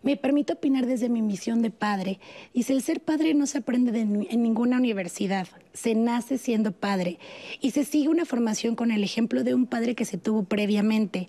[0.03, 2.19] Me permito opinar desde mi misión de padre.
[2.53, 7.19] Dice, el ser padre no se aprende en ninguna universidad, se nace siendo padre
[7.61, 11.27] y se sigue una formación con el ejemplo de un padre que se tuvo previamente.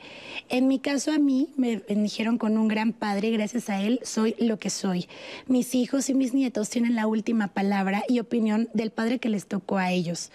[0.49, 4.35] En mi caso a mí me bendijeron con un gran padre gracias a él soy
[4.38, 5.07] lo que soy.
[5.47, 9.47] Mis hijos y mis nietos tienen la última palabra y opinión del padre que les
[9.47, 10.31] tocó a ellos.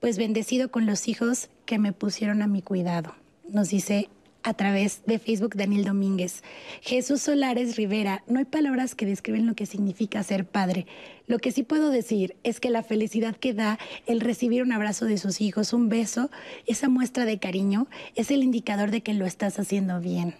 [0.00, 3.14] Pues bendecido con los hijos que me pusieron a mi cuidado.
[3.48, 4.08] Nos dice
[4.48, 6.42] a través de Facebook Daniel Domínguez.
[6.80, 10.86] Jesús Solares Rivera, no hay palabras que describen lo que significa ser padre.
[11.26, 15.04] Lo que sí puedo decir es que la felicidad que da el recibir un abrazo
[15.04, 16.30] de sus hijos, un beso,
[16.66, 20.34] esa muestra de cariño, es el indicador de que lo estás haciendo bien.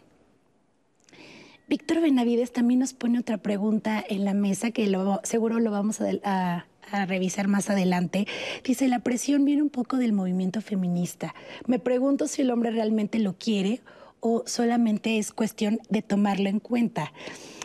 [1.68, 4.90] Víctor Benavides también nos pone otra pregunta en la mesa que
[5.24, 6.64] seguro lo vamos a,
[7.06, 8.26] revisar más adelante,
[8.64, 11.34] dice, la presión viene un poco del movimiento feminista.
[11.66, 13.82] Me pregunto si el hombre realmente lo quiere
[14.20, 17.12] o solamente es cuestión de tomarlo en cuenta.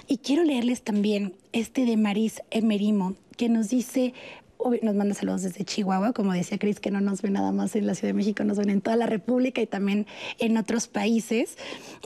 [0.08, 4.14] Y quiero leerles también este de Maris Emerimo, que nos dice,
[4.82, 7.88] nos manda saludos desde Chihuahua, como decía Cris, que no nos ve nada más en
[7.88, 10.06] la Ciudad de México, nos ven en toda la República y también
[10.40, 11.58] en otros países.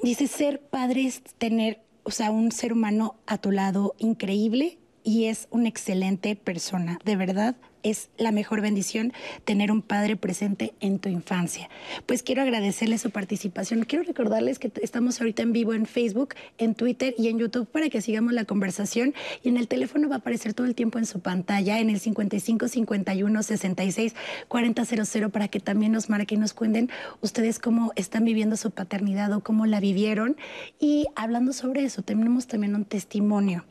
[0.03, 5.27] Dice, ser padre es tener, o sea, un ser humano a tu lado increíble, y
[5.27, 6.99] es una excelente persona.
[7.05, 7.55] De verdad,
[7.89, 9.13] es la mejor bendición
[9.45, 11.69] tener un padre presente en tu infancia.
[12.05, 13.83] Pues quiero agradecerle su participación.
[13.85, 17.89] Quiero recordarles que estamos ahorita en vivo en Facebook, en Twitter y en YouTube para
[17.89, 19.13] que sigamos la conversación.
[19.43, 21.99] Y en el teléfono va a aparecer todo el tiempo en su pantalla, en el
[21.99, 24.15] 55 51 66
[24.47, 26.89] 4000, para que también nos marquen y nos cuenten
[27.21, 30.37] ustedes cómo están viviendo su paternidad o cómo la vivieron.
[30.79, 33.63] Y hablando sobre eso, tenemos también un testimonio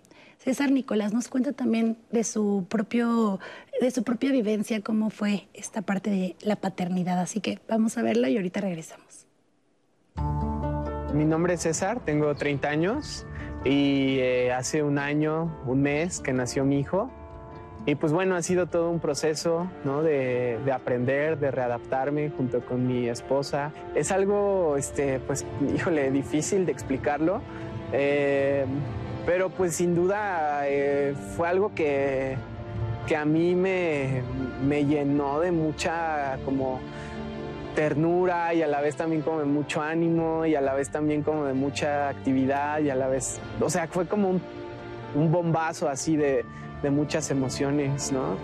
[0.47, 3.41] César Nicolás nos cuenta también de su, propio,
[3.81, 7.19] de su propia vivencia, cómo fue esta parte de la paternidad.
[7.19, 9.27] Así que vamos a verlo y ahorita regresamos.
[11.13, 13.27] Mi nombre es César, tengo 30 años
[13.65, 17.11] y eh, hace un año, un mes que nació mi hijo.
[17.85, 20.05] Y pues bueno, ha sido todo un proceso ¿no?
[20.05, 23.73] de, de, aprender, de readaptarme junto con mi esposa.
[23.97, 27.43] Es algo, este, pues, híjole, difícil de explicarlo.
[27.93, 28.65] Eh,
[29.27, 32.37] pero pues sin duda eh, fue algo que,
[33.09, 34.23] que a mí me,
[34.65, 36.81] me, llenó de mucha como
[37.75, 41.23] ternura y a la vez también como de mucho ánimo y a la vez también
[41.23, 44.41] como de mucha actividad y a la vez, o sea, fue como un,
[45.33, 46.45] bombazo así de,
[46.83, 48.37] de, muchas emociones, ¿no?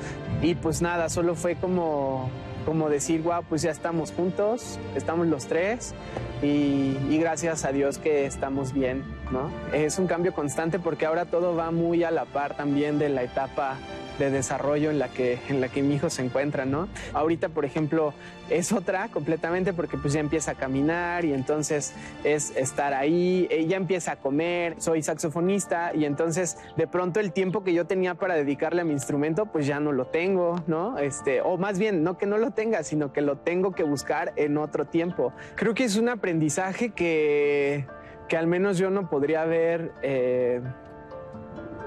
[0.42, 2.28] Y pues nada, solo fue como,
[2.64, 5.94] como decir, wow, pues ya estamos juntos, estamos los tres
[6.42, 9.21] y gracias a Dios que estamos bien.
[9.30, 9.50] ¿No?
[9.72, 13.22] Es un cambio constante porque ahora todo va muy a la par también de la
[13.22, 13.76] etapa
[14.18, 16.88] de desarrollo en la que, en la que mi hijo se encuentra, ¿no?
[17.14, 18.12] Ahorita, por ejemplo,
[18.50, 23.76] es otra completamente porque pues ya empieza a caminar y entonces es estar ahí, ya
[23.76, 28.34] empieza a comer, soy saxofonista y entonces de pronto el tiempo que yo tenía para
[28.34, 30.98] dedicarle a mi instrumento pues ya no lo tengo, ¿no?
[30.98, 34.32] Este, o más bien, no que no lo tenga, sino que lo tengo que buscar
[34.36, 35.32] en otro tiempo.
[35.54, 37.86] Creo que es un aprendizaje que,
[38.32, 39.92] que al menos yo no podría haber...
[40.00, 40.62] Eh,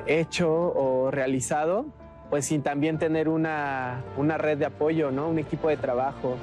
[0.08, 1.88] hecho o realizado
[2.30, 4.04] pues sin también tener una,
[4.38, 5.28] red de apoyo, ¿no?
[5.30, 6.36] Un equipo de trabajo,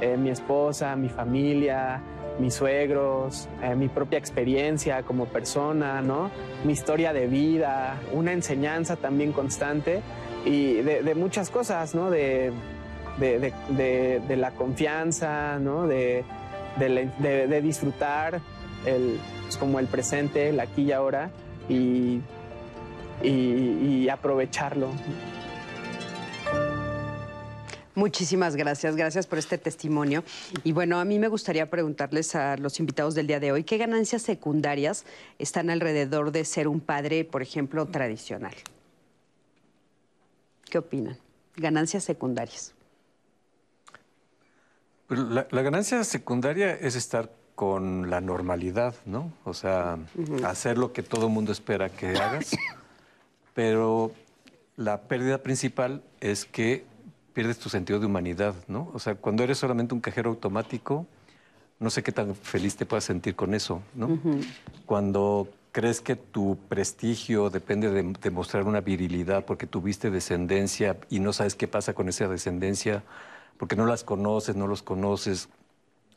[0.00, 2.00] eh, mi esposa, mi familia,
[2.38, 6.30] mis suegros, eh, mi propia experiencia como persona, ¿no?
[6.64, 10.00] Mi historia de vida, una enseñanza también constante
[10.44, 12.10] y de, muchas cosas, ¿no?
[12.10, 12.52] De,
[13.18, 15.88] la confianza, ¿no?
[15.88, 16.24] De,
[17.62, 18.40] disfrutar
[18.86, 21.30] el, pues, como el presente, el aquí y ahora
[21.68, 22.20] y
[23.22, 24.90] y, aprovecharlo.
[27.94, 30.24] Muchísimas gracias, gracias por este testimonio.
[30.64, 33.76] Y bueno, a mí me gustaría preguntarles a los invitados del día de hoy, ¿qué
[33.76, 35.04] ganancias secundarias
[35.38, 38.54] están alrededor de ser un padre, por ejemplo, tradicional?
[40.70, 41.18] ¿Qué opinan?
[41.56, 42.74] Ganancias secundarias.
[45.08, 49.34] La, ganancia secundaria es estar con la normalidad, ¿no?
[49.44, 49.98] O sea,
[50.46, 52.56] hacer lo que todo el mundo espera que hagas
[53.52, 54.12] pero
[54.78, 56.86] la pérdida principal es que
[57.34, 58.90] pierdes tu sentido de humanidad, ¿no?
[58.94, 61.04] O sea, cuando eres solamente un cajero automático,
[61.78, 64.18] no sé qué tan feliz te puedas sentir con eso, ¿no?
[64.86, 71.34] Cuando crees que tu prestigio depende de demostrar una virilidad porque tuviste descendencia y no
[71.34, 73.02] sabes qué pasa con esa descendencia,
[73.58, 75.50] porque no las conoces, no los conoces,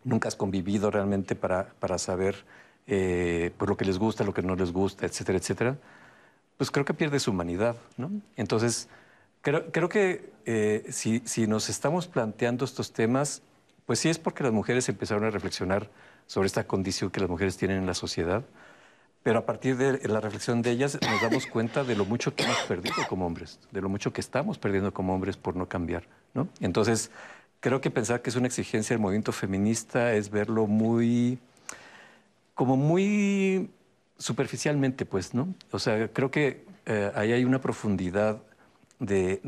[0.04, 2.36] nunca has convivido realmente para, para saber
[2.88, 5.78] eh, por lo que les gusta, lo que no les gusta, etcétera, etcétera
[6.58, 8.12] pues creo que pierde su humanidad, ¿no?
[8.36, 8.88] Entonces,
[9.42, 13.42] creo, creo que eh, si, si nos estamos planteando estos temas,
[13.86, 15.90] pues sí es porque las mujeres empezaron a reflexionar
[16.28, 18.44] sobre esta condición que las mujeres tienen en la sociedad,
[19.24, 22.44] pero a partir de la reflexión de ellas nos damos cuenta de lo mucho que
[22.44, 26.04] hemos perdido como hombres, de lo mucho que estamos perdiendo como hombres por no cambiar,
[26.34, 26.48] ¿no?
[26.60, 27.10] Entonces,
[27.64, 31.40] creo que pensar que es una exigencia del movimiento feminista es verlo muy,
[32.56, 33.72] como muy
[34.18, 35.56] superficialmente, pues, ¿no?
[35.72, 38.42] O sea, creo que eh, ahí hay una profundidad
[39.00, 39.40] de,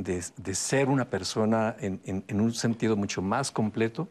[0.54, 4.08] ser una persona en, un sentido mucho más completo,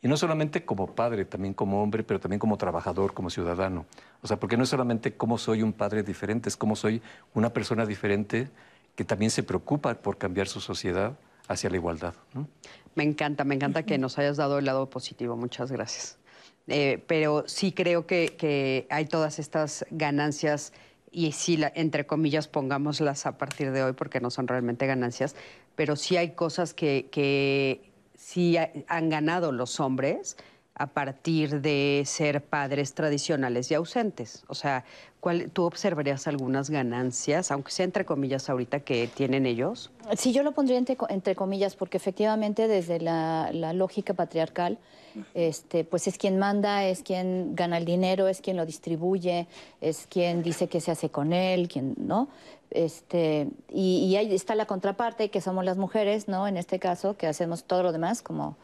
[0.00, 3.84] y no solamente como padre, también como hombre, pero también como trabajador, como ciudadano.
[4.22, 7.02] O sea, porque no es solamente cómo soy un padre diferente, es cómo soy
[7.34, 8.48] una persona diferente
[8.94, 11.18] que también se preocupa por cambiar su sociedad
[11.50, 12.14] hacia la igualdad.
[12.94, 15.36] Me encanta, me encanta que nos hayas dado el lado positivo.
[15.36, 16.18] Muchas gracias.
[16.66, 20.72] Eh, pero sí creo que, hay todas estas ganancias
[21.10, 25.34] y sí, entre comillas, pongámoslas a partir de hoy porque no son realmente ganancias,
[25.74, 30.36] pero sí hay cosas que, que sí han ganado los hombres
[30.80, 34.44] a partir de ser padres tradicionales y ausentes.
[34.48, 34.86] O sea,
[35.20, 39.90] ¿cuál, ¿tú observarías algunas ganancias, aunque sea entre comillas ahorita, que tienen ellos?
[40.16, 44.78] Sí, yo lo pondría entre, comillas, porque efectivamente desde la, lógica patriarcal,
[45.34, 49.48] este, pues es quien manda, es quien gana el dinero, es quien lo distribuye,
[49.82, 52.28] es quien dice qué se hace con él, quien, ¿no?
[52.70, 56.48] Este, y, y ahí está la contraparte, que somos las mujeres, ¿no?
[56.48, 58.56] En este caso, que hacemos todo lo demás, como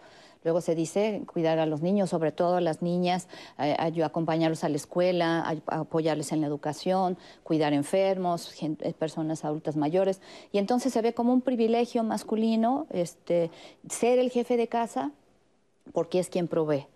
[0.47, 3.27] Luego se dice cuidar a los niños, sobre todo a las niñas,
[3.59, 10.21] eh, acompañarlos a la escuela, apoyarles en la educación, cuidar enfermos, eh, personas adultas mayores.
[10.53, 13.51] Y entonces se ve como un privilegio masculino este,
[13.91, 15.11] ser el jefe de casa
[15.93, 16.87] porque es quien provee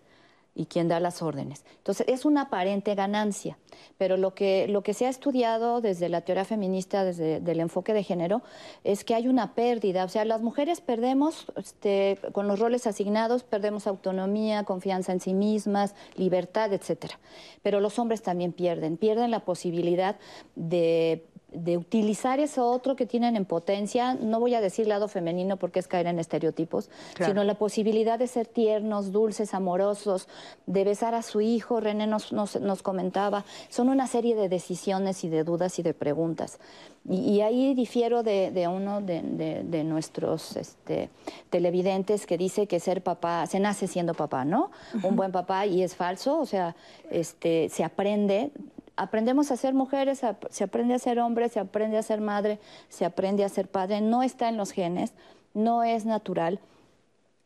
[0.55, 1.65] y quien da las órdenes.
[1.79, 3.57] Entonces, es una aparente ganancia,
[3.99, 7.95] pero lo que, lo que se ha estudiado desde la teoría feminista, desde el enfoque
[7.95, 8.43] de género,
[8.85, 10.05] es que hay una pérdida.
[10.05, 15.35] O sea, las mujeres perdemos, este, con los roles asignados, perdemos autonomía, confianza en sí
[15.35, 17.19] mismas, libertad, etcétera.
[17.63, 20.17] Pero los hombres también pierden, pierden la posibilidad
[20.57, 25.57] de de utilizar eso otro que tienen en potencia, no voy a decir lado femenino
[25.57, 26.91] porque es caer en estereotipos,
[27.25, 30.29] sino la posibilidad de ser tiernos, dulces, amorosos,
[30.67, 35.29] de besar a su hijo, René nos, nos, comentaba, son una serie de decisiones y
[35.29, 36.59] de dudas y de preguntas.
[37.09, 41.11] Y, ahí difiero de, uno de, nuestros este,
[41.49, 44.71] televidentes que dice que ser papá, se nace siendo papá, ¿no?
[45.03, 46.77] Un buen papá y es falso, o sea,
[47.11, 48.51] este, se aprende
[49.01, 50.21] aprendemos a ser mujeres,
[50.51, 52.59] se aprende a ser hombre, se aprende a ser madre,
[52.91, 55.15] se aprende a ser padre, no está en los genes,
[55.55, 56.61] no es natural.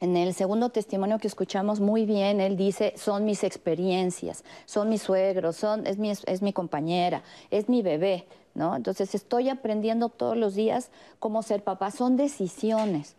[0.01, 5.03] En el segundo testimonio que escuchamos muy bien, él dice, son mis experiencias, son mis
[5.03, 8.75] suegros, son, es, mi, es mi compañera, es mi bebé, ¿no?
[8.75, 10.91] Entonces estoy aprendiendo todos los días
[11.21, 13.15] cómo ser papá, son decisiones.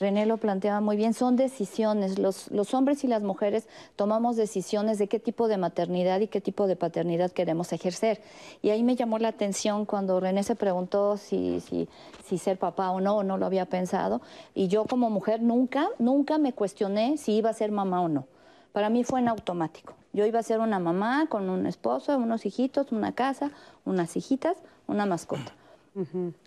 [0.00, 2.18] René lo planteaba muy bien, son decisiones.
[2.18, 6.66] Los, hombres y las mujeres tomamos decisiones de qué tipo de maternidad y qué tipo
[6.66, 8.20] de paternidad queremos ejercer.
[8.60, 13.00] Y ahí me llamó la atención cuando René se preguntó si, si, ser papá o
[13.00, 14.20] no, no lo había pensado.
[14.52, 18.26] Y yo como mujer nunca, nunca me cuestioné si iba a ser mamá o no.
[18.72, 19.94] Para mí fue en automático.
[20.12, 23.52] Yo iba a ser una mamá con un esposo, unos hijitos, una casa,
[23.84, 24.56] unas hijitas,
[24.88, 25.52] una mascota.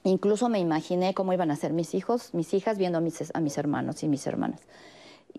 [0.04, 3.40] Incluso me imaginé cómo iban a ser mis hijos, mis hijas, viendo a mis, a
[3.40, 4.62] mis hermanos y mis hermanas.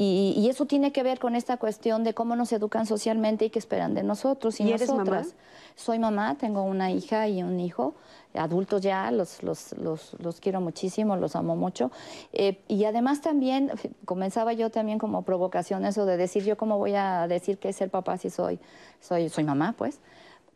[0.00, 3.58] Y, eso tiene que ver con esta cuestión de cómo nos educan socialmente y qué
[3.58, 4.88] esperan de nosotros y, nosotras.
[4.90, 5.26] Eres mamá?
[5.74, 7.94] Soy mamá, tengo una hija y un hijo,
[8.34, 11.90] adultos ya, los, los, los, los quiero muchísimo, los amo mucho.
[12.32, 13.72] Eh, y además también,
[14.04, 17.76] comenzaba yo también como provocación eso de decir, yo cómo voy a decir que es
[17.76, 18.60] ser papá si soy,
[19.00, 19.98] soy, soy mamá, pues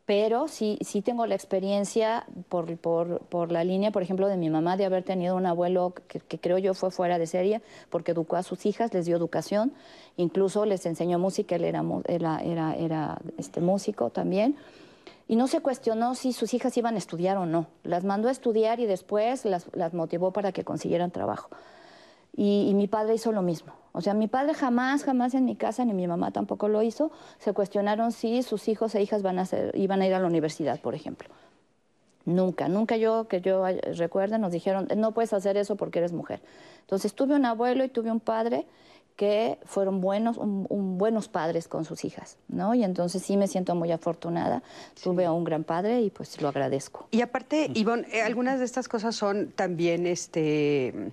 [0.05, 4.51] pero sí, sí tengo la experiencia por, por, por, la línea, por ejemplo, de mi
[4.51, 8.37] mamá, de haber tenido un abuelo que, creo yo fue fuera de serie, porque educó
[8.37, 9.73] a sus hijas, les dio educación,
[10.17, 14.57] incluso les enseñó música, él era, era, era, era este, músico también.
[15.29, 17.69] Y no se cuestionó si sus hijas iban a estudiar o no.
[17.85, 21.49] Las mandó a estudiar y después las, las motivó para que consiguieran trabajo.
[22.35, 23.73] Y, mi padre hizo lo mismo.
[23.93, 27.13] O sea, mi padre jamás, jamás en mi casa, ni mi mamá tampoco lo hizo,
[27.39, 30.27] se cuestionaron si sus hijos e hijas van a ser, iban a ir a la
[30.27, 31.29] universidad, por ejemplo.
[32.25, 33.65] Nunca, nunca yo, que yo
[33.97, 36.41] recuerde, nos dijeron, no puedes hacer eso porque eres mujer.
[36.81, 38.65] Entonces tuve un abuelo y tuve un padre
[39.17, 42.75] que fueron buenos, buenos padres con sus hijas, ¿no?
[42.75, 44.63] Y entonces sí me siento muy afortunada.
[45.03, 47.09] Tuve a un gran padre y pues lo agradezco.
[47.11, 51.13] Y aparte, Ivonne, eh, algunas de estas cosas son también, este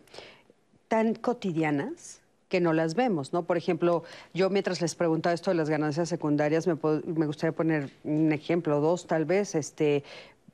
[0.88, 2.18] tan cotidianas
[2.49, 3.43] que no las vemos, ¿no?
[3.43, 6.75] Por ejemplo, yo mientras les preguntaba esto de las ganancias secundarias, me,
[7.05, 10.03] me gustaría poner un ejemplo, dos tal vez, este,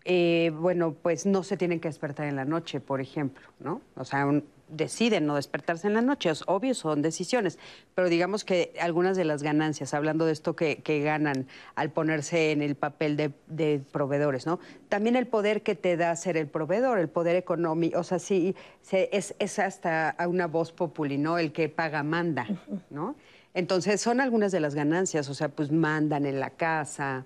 [0.03, 3.81] eh, bueno, pues no se tienen que despertar en la noche, por ejemplo, ¿no?
[3.95, 7.59] O sea, un, deciden no despertarse en la noche, es obvio, son decisiones,
[7.93, 12.61] pero digamos que algunas de las ganancias, hablando de esto que, ganan al ponerse en
[12.61, 14.59] el papel de, proveedores, ¿no?
[14.89, 18.55] También el poder que te da ser el proveedor, el poder económico, o sea, sí,
[18.91, 21.37] es, es hasta una voz populi, ¿no?
[21.37, 22.47] El que paga manda,
[22.89, 23.15] ¿no?
[23.53, 27.25] Entonces, son algunas de las ganancias, o sea, pues mandan en la casa,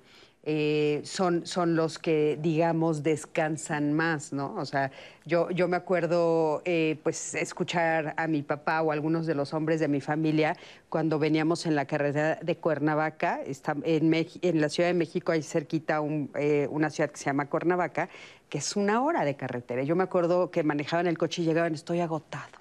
[0.52, 4.56] eh, son, son los que, digamos, descansan más, ¿no?
[4.56, 4.89] O sea,
[5.24, 9.80] yo, yo me acuerdo, eh, pues, escuchar a mi papá o algunos de los hombres
[9.80, 10.58] de mi familia
[10.89, 15.43] cuando veníamos en la carretera de Cuernavaca, está en, en la Ciudad de México hay
[15.43, 16.02] cerquita
[16.34, 18.10] eh, una ciudad que se llama Cuernavaca,
[18.50, 19.84] que es una hora de carretera.
[19.84, 22.58] Yo me acuerdo que manejaban el coche y llegaban, estoy agotado,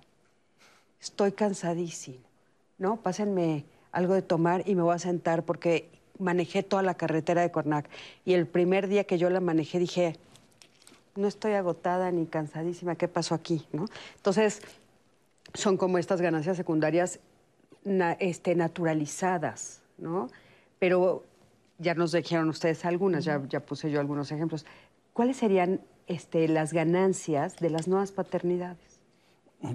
[1.01, 2.19] estoy cansadísimo,
[2.77, 2.99] ¿no?
[2.99, 7.51] Pásenme algo de tomar y me voy a sentar porque manejé toda la carretera de
[7.51, 7.89] Cornac
[8.25, 10.17] y el primer día que yo la manejé dije,
[11.17, 13.67] no estoy agotada ni cansadísima, ¿qué pasó aquí?
[13.73, 13.87] ¿No?
[14.17, 14.63] Entonces,
[15.55, 17.21] son como estas ganancias secundarias
[18.19, 20.29] este, naturalizadas, ¿no?
[20.79, 21.25] Pero
[21.79, 24.67] ya nos dijeron ustedes algunas, ya, ya puse yo algunos ejemplos.
[25.13, 28.88] ¿Cuáles serían este, las ganancias de las nuevas paternidades?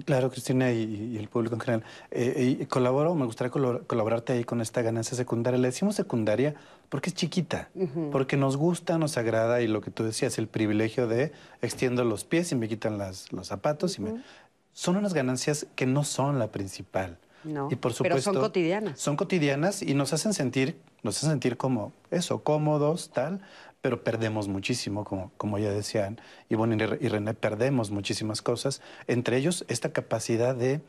[0.06, 1.84] Claro, Cristina y, el público en general.
[2.10, 5.58] Eh, y colaboro, me gustaría colaborarte ahí con esta ganancia secundaria.
[5.58, 6.54] Le decimos secundaria
[6.88, 7.68] porque es chiquita,
[8.10, 12.24] porque nos gusta, nos agrada y lo que tú decías, el privilegio de extiendo los
[12.24, 13.98] pies y me quitan las, los zapatos.
[13.98, 14.22] y me...
[14.72, 17.18] Son unas ganancias que no son la principal.
[17.44, 18.98] No, y por supuesto, pero son cotidianas.
[18.98, 23.40] Son cotidianas y nos hacen sentir, nos hacen sentir como eso, cómodos, tal,
[23.84, 26.18] pero perdemos muchísimo, como, como ya decían
[26.48, 30.80] Ivonne y René, perdemos muchísimas cosas, entre ellos esta capacidad de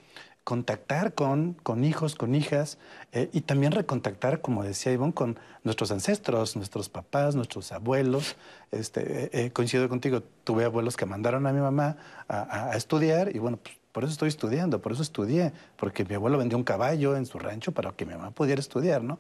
[0.46, 2.78] contactar con, con hijos, con hijas,
[3.12, 8.38] eh, y también recontactar, como decía Ivonne, con nuestros ancestros, nuestros papás, nuestros abuelos.
[8.72, 11.98] Este, eh, eh, coincido contigo, tuve abuelos que mandaron a mi mamá
[12.30, 16.38] a, estudiar y bueno, pues por eso estoy estudiando, por eso estudié, porque mi abuelo
[16.38, 19.20] vendió un caballo en su rancho para que mi mamá pudiera estudiar, ¿no?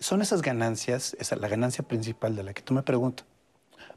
[0.00, 3.26] Son esas ganancias, esa, la ganancia principal de la que tú me preguntas,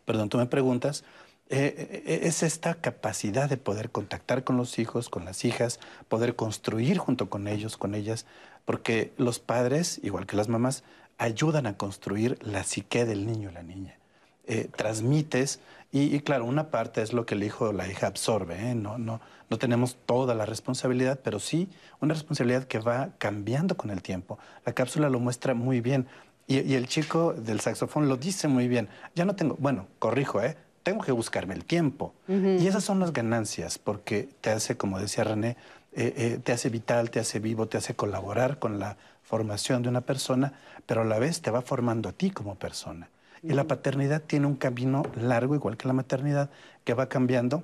[0.06, 1.04] perdón, tú me preguntas,
[1.50, 6.36] eh, eh, es esta capacidad de poder contactar con los hijos, con las hijas, poder
[6.36, 8.26] construir junto con ellos, con ellas,
[8.66, 10.84] porque los padres, igual que las mamás,
[11.18, 13.98] ayudan a construir la psique del niño o la niña.
[14.46, 15.60] Eh, transmites,
[15.96, 19.22] y, claro, una parte es lo que el hijo o la hija absorbe, no, no,
[19.52, 21.70] no tenemos toda la responsabilidad, pero sí
[22.02, 24.40] una responsabilidad que va cambiando con el tiempo.
[24.66, 26.08] La cápsula lo muestra muy bien.
[26.48, 28.90] Y, el chico del saxofón lo dice muy bien.
[29.14, 30.58] Ya no tengo, bueno, corrijo, ¿eh?
[30.82, 32.16] Tengo que buscarme el tiempo.
[32.28, 35.58] Y esas son las ganancias, porque te hace, como decía René,
[35.94, 39.90] eh, eh, te hace vital, te hace vivo, te hace colaborar con la formación de
[39.90, 40.54] una persona,
[40.88, 43.10] pero a la vez te va formando a ti como persona.
[43.44, 46.50] Y la paternidad tiene un camino largo, igual que la maternidad,
[46.86, 47.64] que va cambiando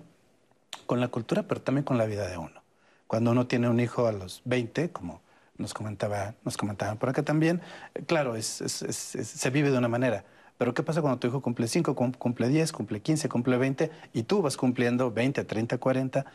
[0.86, 2.62] con la cultura, pero también con la vida de uno.
[3.08, 5.22] Cuando uno tiene un hijo a los 20, como
[5.58, 7.62] nos, comentaba, nos comentaban por acá también,
[7.96, 10.26] eh, claro, se vive de una manera.
[10.58, 14.24] Pero ¿qué pasa cuando tu hijo cumple 5, cumple 10, cumple 15, cumple 20 y
[14.24, 16.26] tú vas cumpliendo 20, 30, 40?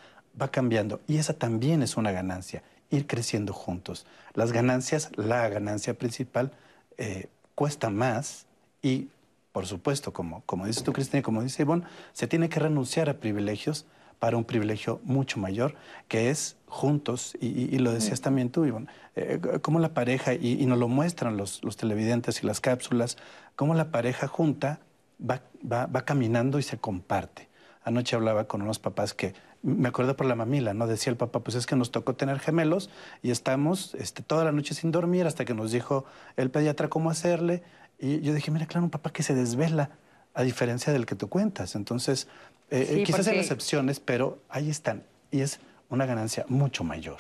[0.41, 1.03] Va cambiando.
[1.07, 4.07] Y esa también es una ganancia, ir creciendo juntos.
[4.33, 6.53] Las ganancias, la ganancia principal,
[6.97, 8.47] eh, cuesta más
[8.81, 9.09] y
[9.55, 13.09] por supuesto, como, como dices tú, Cristina, y como dice Ivonne, se tiene que renunciar
[13.09, 13.87] a privilegios
[14.19, 15.77] para un privilegio mucho mayor,
[16.09, 20.77] que es juntos, y, lo decías también tú, Ivonne, eh, cómo la pareja, y, nos
[20.77, 23.17] lo muestran los, los, televidentes y las cápsulas,
[23.55, 24.81] cómo la pareja junta
[25.21, 27.49] va, va, va caminando y se comparte.
[27.85, 29.35] Anoche hablaba con unos papás que
[29.65, 30.87] me acuerdo por la mamila, ¿no?
[30.87, 32.91] Decía el papá, pues es que nos tocó tener gemelos
[33.23, 36.05] y estamos este, toda la noche sin dormir hasta que nos dijo
[36.37, 37.63] el pediatra cómo hacerle.
[37.99, 39.91] Y yo dije, mira, claro, un papá que se desvela,
[40.35, 41.77] a diferencia del que tú cuentas.
[41.77, 42.27] Entonces,
[42.71, 45.05] eh, eh, quizás hay excepciones, pero ahí están.
[45.31, 47.19] Y es una ganancia mucho mayor.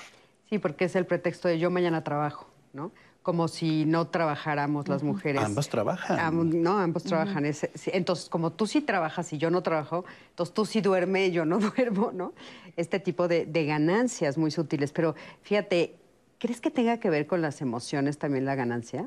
[0.51, 2.93] Sí, porque es el pretexto de yo mañana trabajo, ¿no?
[3.22, 5.43] Como si no trabajáramos las mujeres.
[5.43, 6.62] Ambos trabajan.
[6.62, 7.47] no, ambos trabajan.
[7.47, 11.47] entonces, como tú sí trabajas y yo no trabajo, entonces tú sí duermes y yo
[11.47, 12.35] no duermo, ¿no?
[12.77, 14.93] Este tipo de, de ganancias muy sutiles.
[14.93, 15.97] Pero fíjate,
[16.39, 19.07] ¿crees que tenga que ver con las emociones también la ganancia?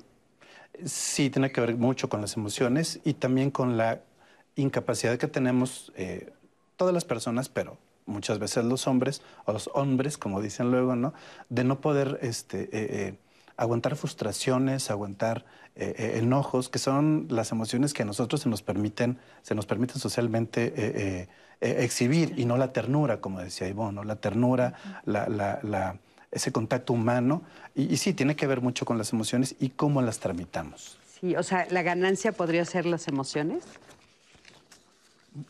[0.85, 4.01] Sí, tiene que ver mucho con las emociones y también con la
[4.55, 6.31] incapacidad que tenemos eh,
[6.75, 11.13] todas las personas, pero muchas veces los hombres, o los hombres, como dicen luego, ¿no?
[11.49, 13.19] De no poder este, eh, eh,
[13.57, 15.45] aguantar frustraciones, aguantar
[15.79, 21.29] enojos, que son las emociones que a nosotros se nos permiten, se nos permiten socialmente
[21.61, 24.03] exhibir, y no la ternura, como decía Ivonne, ¿no?
[24.03, 24.73] la ternura,
[25.05, 25.99] la, la
[26.31, 27.43] ese contacto humano.
[27.75, 30.97] Y, sí, tiene que ver mucho con las emociones y cómo las tramitamos.
[31.19, 33.63] Sí, o sea, ¿la ganancia podría ser las emociones?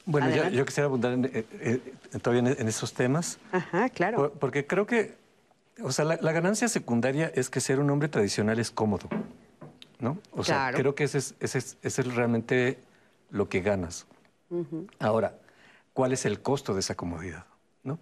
[0.05, 1.81] Bueno, yo, quisiera abundar en, eh, eh,
[2.21, 3.37] todavía en, esos temas.
[3.51, 4.33] Ajá, claro.
[4.37, 5.15] porque creo que,
[5.81, 9.07] o sea, la, ganancia secundaria es que ser un hombre tradicional es cómodo,
[9.99, 10.17] ¿no?
[10.31, 12.79] O sea, creo que ese es, ese, es, realmente
[13.29, 14.05] lo que ganas.
[14.99, 15.35] Ahora,
[15.93, 17.45] ¿cuál es el costo de esa comodidad?
[17.83, 17.99] ¿no?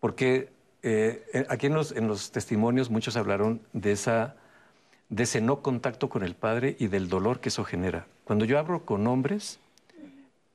[0.00, 0.50] Porque
[0.88, 6.86] eh, aquí en los, testimonios muchos hablaron de ese no contacto con el padre y
[6.86, 8.06] del dolor que eso genera.
[8.22, 9.58] Cuando yo hablo con hombres,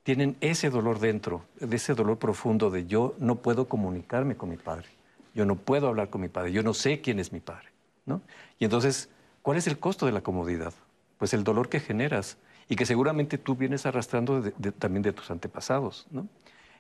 [0.04, 4.56] tienen ese dolor dentro, de ese dolor profundo de yo no puedo comunicarme con mi
[4.56, 4.88] padre,
[5.36, 7.68] yo no puedo hablar con mi padre, yo no sé quién es mi padre.
[8.06, 8.22] ¿no?
[8.58, 9.10] Y entonces,
[9.42, 10.74] ¿cuál es el costo de la comodidad?
[11.18, 12.38] Pues el dolor que generas
[12.70, 14.42] y que seguramente tú vienes arrastrando
[14.80, 16.08] también de tus antepasados.
[16.10, 16.26] ¿no?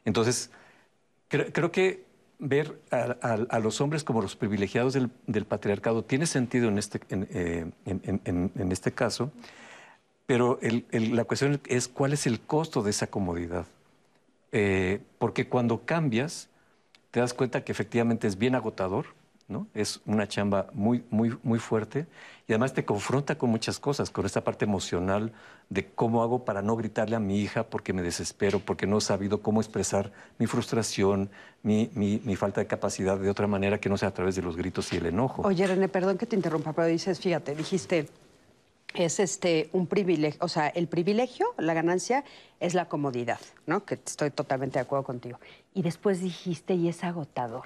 [0.05, 0.51] Entonces,
[1.27, 2.10] creo que
[2.41, 7.27] ver a, los hombres como los privilegiados del, patriarcado tiene sentido en este, en,
[7.85, 9.31] eh, este caso,
[10.25, 10.59] pero
[10.91, 13.67] la cuestión es cuál es el costo de esa comodidad.
[14.51, 16.49] Eh, porque cuando cambias,
[17.11, 19.05] te das cuenta que efectivamente es bien agotador,
[19.73, 22.07] es una chamba muy, muy, muy fuerte
[22.47, 25.31] y además te confronta con muchas cosas, con esta parte emocional
[25.69, 29.01] de cómo hago para no gritarle a mi hija porque me desespero, porque no he
[29.01, 31.29] sabido cómo expresar mi frustración,
[31.63, 31.87] mi,
[32.35, 34.97] falta de capacidad de otra manera que no sea a través de los gritos y
[34.97, 35.43] el enojo.
[35.43, 38.09] Oye, René, perdón que te interrumpa, pero dices, fíjate, dijiste,
[38.93, 42.25] es este un privilegio, o sea, el privilegio, la ganancia
[42.59, 43.85] es la comodidad, ¿no?
[43.85, 45.39] Que estoy totalmente de acuerdo contigo.
[45.73, 47.63] Y después dijiste, y es agotador.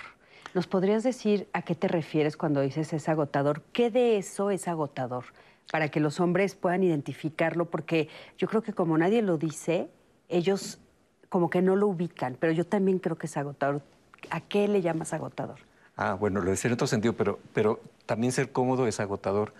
[0.55, 3.61] ¿Nos podrías decir a qué te refieres cuando dices es agotador?
[3.73, 5.25] ¿Qué de eso es agotador?
[5.69, 9.89] Para que los hombres puedan identificarlo, porque yo creo que como nadie lo dice,
[10.29, 10.79] ellos
[11.27, 13.81] como que no lo ubican, pero yo también creo que es agotador.
[14.29, 15.59] ¿A qué le llamas agotador?
[15.97, 19.53] Ah, bueno, lo decía en otro sentido, pero, pero también ser cómodo es agotador,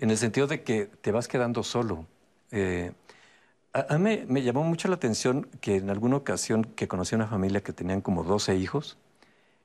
[0.00, 2.04] en el sentido de que te vas quedando solo.
[2.50, 2.90] Eh,
[3.72, 7.18] a, mí me, me, llamó mucho la atención que en alguna ocasión que conocí a
[7.18, 8.98] una familia que tenían como 12 hijos,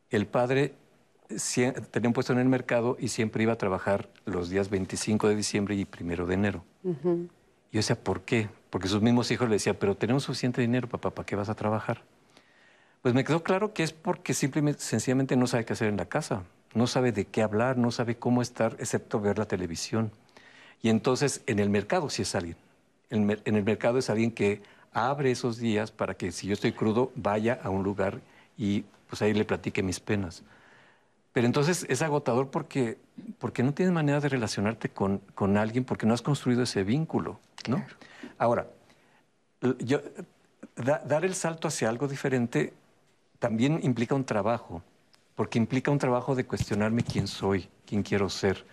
[0.09, 0.73] el padre
[1.91, 5.35] tenía un puesto en el mercado y siempre iba a trabajar los días 25 de
[5.35, 6.63] diciembre y 1 de enero.
[6.83, 8.49] Y yo decía, ¿por qué?
[8.69, 11.55] Porque sus mismos hijos le decían, pero tenemos suficiente dinero, papá, ¿para qué vas a
[11.55, 12.03] trabajar?
[13.01, 16.05] Pues me quedó claro que es porque simplemente, sencillamente no sabe qué hacer en la
[16.05, 16.43] casa,
[16.73, 20.11] no sabe de qué hablar, no sabe cómo estar, excepto ver la televisión.
[20.81, 22.57] Y entonces en el mercado sí es alguien.
[23.09, 24.61] En, en el mercado es alguien que
[24.93, 28.21] abre esos días para que si yo estoy crudo, vaya a un lugar
[28.57, 30.43] y pues ahí le platique mis penas.
[31.33, 32.97] Pero entonces es agotador porque,
[33.37, 37.39] porque no tienes manera de relacionarte con, con alguien porque no has construido ese vínculo,
[37.67, 37.85] ¿no?
[38.37, 38.67] Ahora,
[39.79, 40.01] yo,
[40.75, 42.73] dar el salto hacia algo diferente
[43.39, 44.81] también implica un trabajo.
[45.35, 48.65] porque implica un trabajo de cuestionarme quién soy, quién quiero ser,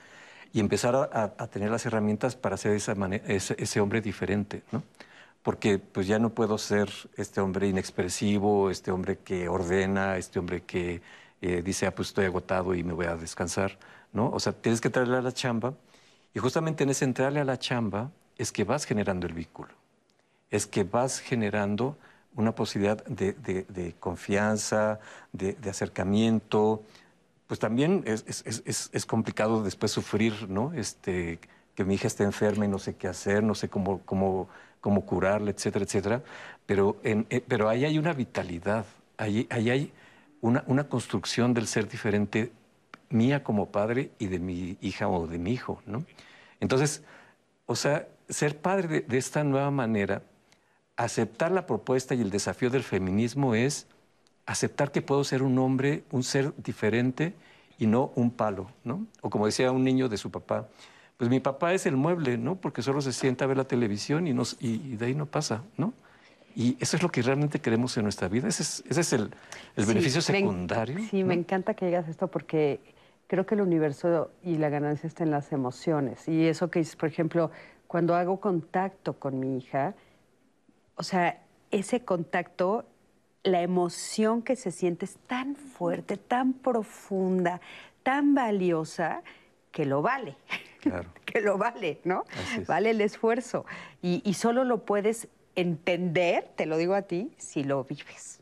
[0.55, 2.95] y empezar a, tener las herramientas para ser esa
[3.27, 4.83] ese, ese, hombre diferente, ¿no?
[5.45, 10.63] Porque pues ya no puedo ser este hombre inexpresivo, este hombre que ordena, este hombre
[10.63, 11.03] que
[11.41, 13.79] eh, dice, ah, pues estoy agotado y me voy a descansar,
[14.13, 14.31] ¿no?
[14.31, 15.75] O sea, tienes que traerle a la chamba,
[16.35, 19.73] y justamente en ese entrarle a la chamba es que vas generando el vínculo,
[20.51, 21.97] es que vas generando
[22.35, 24.99] una posibilidad de, confianza,
[25.33, 26.83] de, acercamiento.
[27.47, 30.73] Pues también es, complicado después sufrir, ¿no?
[30.75, 31.39] Este,
[31.77, 34.49] que mi hija esté enferma y no sé qué hacer, no sé cómo, cómo,
[34.85, 36.23] cómo curarla, etcétera, etcétera.
[36.67, 38.85] Pero, eh, pero ahí hay una vitalidad,
[39.17, 39.93] ahí, ahí hay
[40.43, 42.53] una, una, construcción del ser diferente
[43.09, 46.05] mía como padre y de mi hija o de mi hijo, ¿no?
[46.61, 47.03] Entonces,
[47.65, 50.21] o sea, ser padre de esta nueva manera
[50.97, 53.87] aceptar la propuesta y el desafío del feminismo es
[54.45, 57.33] aceptar que puedo ser un hombre, un ser diferente
[57.79, 59.07] y no un palo, ¿no?
[59.23, 60.69] O como decía un niño de su papá,
[61.17, 62.57] pues mi papá es el mueble, ¿no?
[62.57, 65.63] Porque solo se sienta a ver la televisión y, nos, y, de ahí no pasa,
[65.77, 65.93] ¿no?
[66.57, 68.49] Y eso es lo que realmente queremos en nuestra vida.
[68.49, 69.31] Ese es, ese es el,
[69.77, 70.99] beneficio secundario.
[71.11, 72.81] sí, me encanta que digas esto porque
[73.27, 76.29] creo que el universo y la ganancia está en las emociones.
[76.29, 77.51] Y eso que dices, por ejemplo,
[77.87, 79.95] cuando hago contacto con mi hija,
[80.97, 82.85] o sea, ese contacto,
[83.43, 87.61] la emoción que se siente es tan fuerte, tan profunda,
[88.03, 89.23] tan valiosa,
[89.73, 90.37] que lo vale.
[90.85, 91.09] Claro.
[91.25, 92.25] que lo vale, ¿no?
[92.67, 93.67] Vale el esfuerzo.
[94.03, 98.41] Y, y, solo lo puedes entender, te lo digo a ti, si lo vives.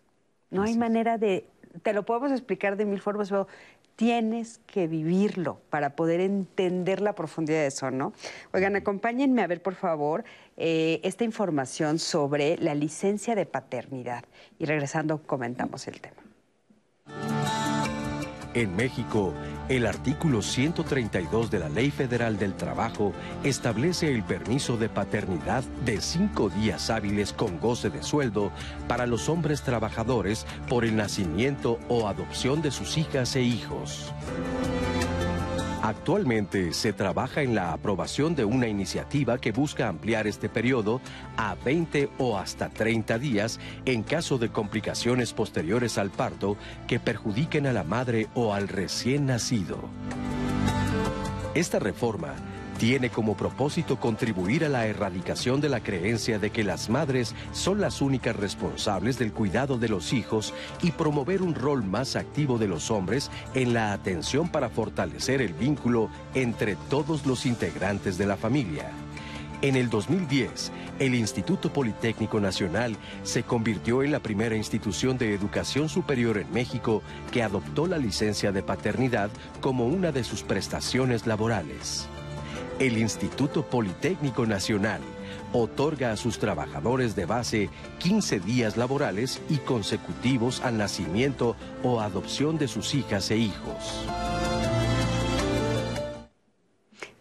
[0.50, 1.46] No hay manera de,
[1.82, 3.48] te lo podemos explicar de mil formas, pero
[3.96, 8.12] tienes que vivirlo para poder entender la profundidad de eso, ¿no?
[8.52, 10.24] Oigan, acompáñenme a ver, por favor,
[10.56, 14.24] eh, esta información sobre la licencia de paternidad.
[14.58, 16.16] Y regresando, comentamos el tema.
[18.54, 19.32] En México,
[19.76, 26.00] el artículo 132 de la Ley Federal del Trabajo establece el permiso de paternidad de
[26.02, 28.52] cinco días hábiles con goce de sueldo
[28.86, 34.12] para los hombres trabajadores por el nacimiento o adopción de sus hijas e hijos.
[35.82, 41.00] Actualmente se trabaja en la aprobación de una iniciativa que busca ampliar este periodo
[41.36, 46.56] a 20 o hasta 30 días en caso de complicaciones posteriores al parto
[46.86, 49.76] que perjudiquen a la madre o al recién nacido.
[51.54, 52.34] Esta reforma
[52.82, 57.80] tiene como propósito contribuir a la erradicación de la creencia de que las madres son
[57.80, 60.52] las únicas responsables del cuidado de los hijos
[60.82, 65.54] y promover un rol más activo de los hombres en la atención para fortalecer el
[65.54, 68.90] vínculo entre todos los integrantes de la familia.
[69.60, 75.88] En el 2010, el Instituto Politécnico Nacional se convirtió en la primera institución de educación
[75.88, 79.30] superior en México que adoptó la licencia de paternidad
[79.60, 82.08] como una de sus prestaciones laborales
[82.86, 85.00] el Instituto Politécnico Nacional
[85.52, 87.70] otorga a sus trabajadores de base
[88.00, 91.54] 15 días laborales y consecutivos al nacimiento
[91.84, 94.04] o adopción de sus hijas e hijos.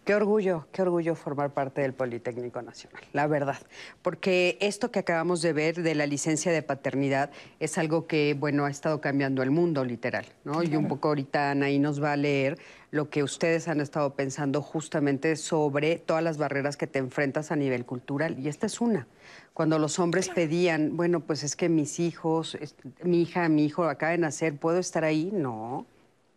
[0.04, 3.58] Qué orgullo, qué orgullo formar parte del Politécnico Nacional, la verdad.
[4.02, 7.30] Porque esto que acabamos de ver de la licencia de paternidad
[7.60, 10.64] es algo que, bueno, ha estado cambiando el mundo, literal, ¿no?
[10.64, 12.58] Y un poco ahorita Anaí nos va a leer
[12.90, 17.56] lo que ustedes han estado pensando justamente sobre todas las barreras que te enfrentas a
[17.56, 18.36] nivel cultural.
[18.40, 19.06] Y esta es una.
[19.54, 22.58] Cuando los hombres pedían, bueno, pues es que mis hijos,
[23.04, 25.30] mi hija, mi hijo acaba de nacer, ¿puedo estar ahí?
[25.32, 25.86] No.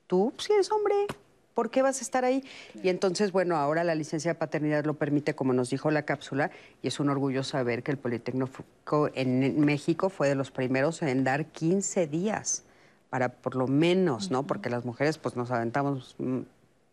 [0.05, 1.07] Tú, si eres hombre,
[1.55, 2.43] ¿por qué vas a estar ahí?
[2.83, 6.51] Y entonces, bueno, ahora la licencia de paternidad lo permite, como nos dijo la cápsula,
[6.83, 11.23] y es un orgullo saber que el Politécnico en México fue de los primeros en
[11.23, 12.65] dar 15 días
[13.09, 14.45] para por lo menos, ¿no?
[14.45, 16.41] Porque las mujeres pues nos aventamos mm,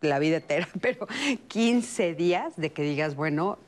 [0.01, 1.05] la vida entera, pero
[1.49, 3.59] 15 días de que digas, bueno,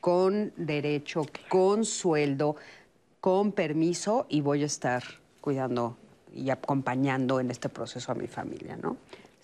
[0.00, 2.56] con derecho, con sueldo,
[3.20, 5.02] con permiso y voy a estar
[5.40, 5.96] cuidando
[6.32, 8.96] y acompañando en este proceso a mi familia, ¿no?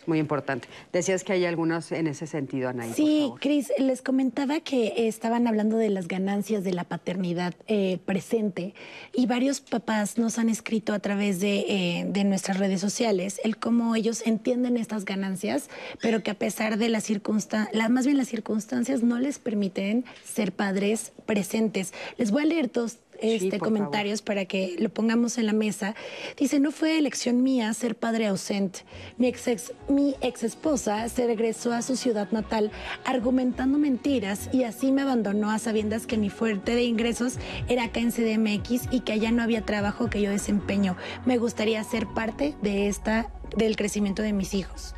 [0.09, 0.69] Muy importante.
[0.93, 2.93] Decías que hay algunas en ese sentido, Anaí.
[2.95, 8.75] Sí, Cris, les comentaba que estaban hablando de las ganancias de la paternidad eh, presente
[9.13, 13.57] y varios papás nos han escrito a través de, eh, de nuestras redes sociales el
[13.59, 15.69] cómo ellos entienden estas ganancias,
[16.01, 20.53] pero que a pesar de las circunstancias, más bien las circunstancias no les permiten ser
[20.53, 21.93] padres presentes.
[22.17, 25.95] Les voy a leer dos este, comentarios para que lo pongamos en la mesa.
[26.37, 28.81] Dice, no fue elección mía ser padre ausente.
[29.17, 32.71] Mi ex, mi ex esposa se regresó a su ciudad natal
[33.05, 37.39] argumentando mentiras y así me abandonó a sabiendas que mi fuerte de ingresos
[37.69, 40.97] era acá en CDMX y que allá no había trabajo que yo desempeño.
[41.27, 44.95] Me gustaría ser parte de esta del crecimiento de mis hijos.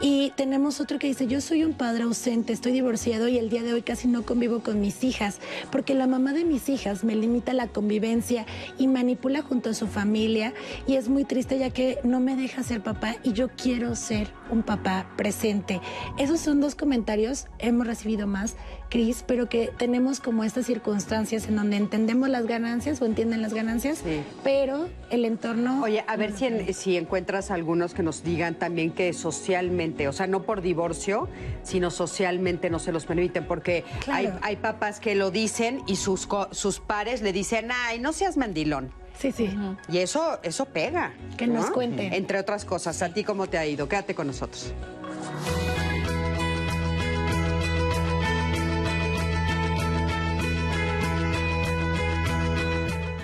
[0.00, 3.62] Y tenemos otro que dice, yo soy un padre ausente, estoy divorciado y el día
[3.62, 5.38] de hoy casi no convivo con mis hijas,
[5.72, 8.44] porque la mamá de mis hijas me limita la convivencia
[8.78, 10.52] y manipula junto a su familia
[10.86, 14.28] y es muy triste ya que no me deja ser papá y yo quiero ser
[14.50, 15.80] un papá presente.
[16.18, 18.56] Esos son dos comentarios, hemos recibido más,
[18.88, 23.52] Cris, pero que tenemos como estas circunstancias en donde entendemos las ganancias o entienden las
[23.52, 24.02] ganancias,
[24.44, 25.82] pero el entorno...
[25.82, 30.26] Oye, a ver si, si encuentras algunos que nos digan también que socialmente, o sea,
[30.26, 31.28] no por divorcio,
[31.62, 36.28] sino socialmente no se los permiten, porque hay, hay papás que lo dicen y sus,
[36.52, 38.92] sus pares le dicen, ay, no seas mandilón.
[39.18, 39.56] Sí, sí.
[39.88, 41.12] Y eso, eso pega.
[41.36, 42.12] Que nos cuenten.
[42.12, 43.88] Entre otras cosas, ¿a ti cómo te ha ido?
[43.88, 44.72] Quédate con nosotros.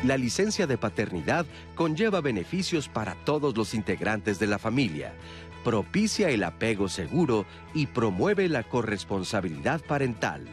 [0.05, 5.13] La licencia de paternidad conlleva beneficios para todos los integrantes de la familia,
[5.63, 10.49] propicia el apego seguro y promueve la corresponsabilidad parental.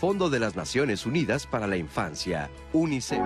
[0.00, 3.20] Fondo de las Naciones Unidas para la Infancia, UNICEF.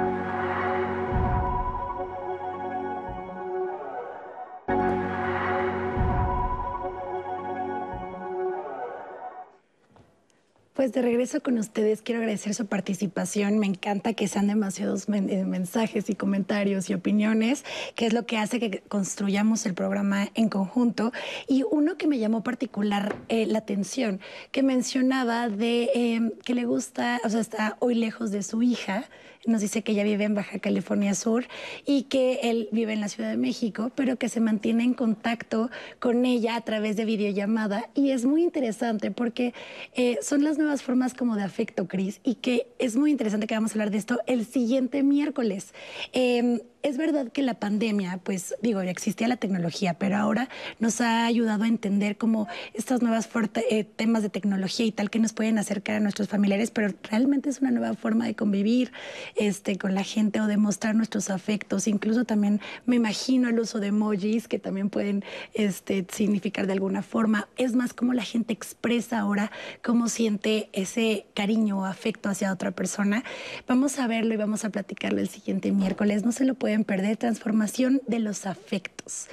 [10.75, 13.61] Pues de regreso con ustedes, quiero agradecer su participación.
[13.61, 17.65] Me encanta que sean demasiados eh, mensajes y comentarios y opiniones,
[17.95, 21.13] que es lo que hace que construyamos el programa en conjunto.
[21.47, 24.19] Y uno que me llamó particular eh, la atención,
[24.51, 29.05] que mencionaba de em, que le gusta, o sea, está hoy lejos de su hija,
[29.47, 31.47] nos dice que ella vive en Baja California Sur
[31.87, 35.71] y que él vive en la Ciudad de México, pero que se mantiene en contacto
[35.99, 37.91] con ella a través de videollamada.
[37.95, 39.55] Y es muy interesante porque
[39.95, 43.55] eh, son las nuevas formas como de afecto, Cris, y que es muy interesante que
[43.55, 45.75] vamos a hablar de esto el siguiente miércoles.
[46.13, 51.01] Em, es verdad que la pandemia, pues digo, ya existía la tecnología, pero ahora nos
[51.01, 53.27] ha ayudado a entender cómo estos nuevos
[53.71, 57.49] eh, temas de tecnología y tal que nos pueden acercar a nuestros familiares, pero realmente
[57.49, 58.93] es una nueva forma de convivir
[59.35, 61.89] este, con la gente o de mostrar nuestros afectos.
[61.89, 65.25] Incluso también me imagino el uso de emojis que también pueden
[65.55, 67.49] este, significar de alguna forma.
[67.57, 69.51] Es más cómo la gente expresa ahora
[69.83, 73.25] cómo siente ese cariño o afecto hacia otra persona.
[73.67, 76.27] Vamos a verlo y vamos a platicarlo el siguiente miércoles.
[76.27, 79.29] No se lo perder, transformación de los afectos.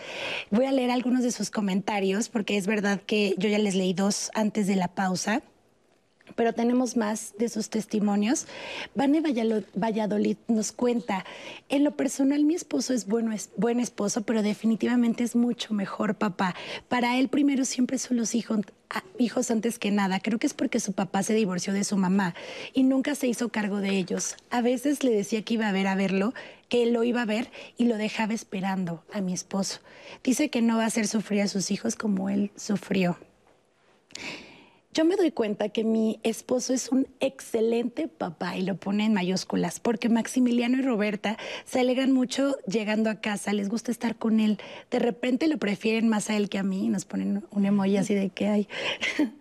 [0.52, 3.94] Voy a leer algunos de sus comentarios porque es verdad que yo ya les leí
[3.94, 5.42] dos antes de la pausa
[6.36, 8.48] pero tenemos más de sus testimonios.
[8.96, 11.26] Vane Valladolid nos cuenta,
[11.70, 16.16] en lo personal mi esposo es, bueno, es buen esposo, pero definitivamente es mucho mejor
[16.16, 16.56] papá.
[16.88, 18.60] Para él primero siempre son los hijos,
[19.18, 20.20] hijos antes que nada.
[20.20, 22.36] Creo que es porque su papá se divorció de su mamá
[22.74, 24.36] y nunca se hizo cargo de ellos.
[24.50, 26.34] A veces le decía que iba a ver a verlo,
[26.70, 29.80] que él lo iba a ver y lo dejaba esperando a mi esposo.
[30.24, 33.18] Dice que no va a hacer sufrir a sus hijos como él sufrió.
[34.94, 39.14] Yo me doy cuenta que mi esposo es un excelente papá y lo pone en
[39.14, 44.42] mayúsculas, porque Maximiliano y Roberta se alegran mucho llegando a casa, les gusta estar con
[44.42, 44.58] él.
[44.90, 48.14] De repente lo prefieren más a él que a mí, nos ponen un emoji así
[48.16, 48.68] de que hay.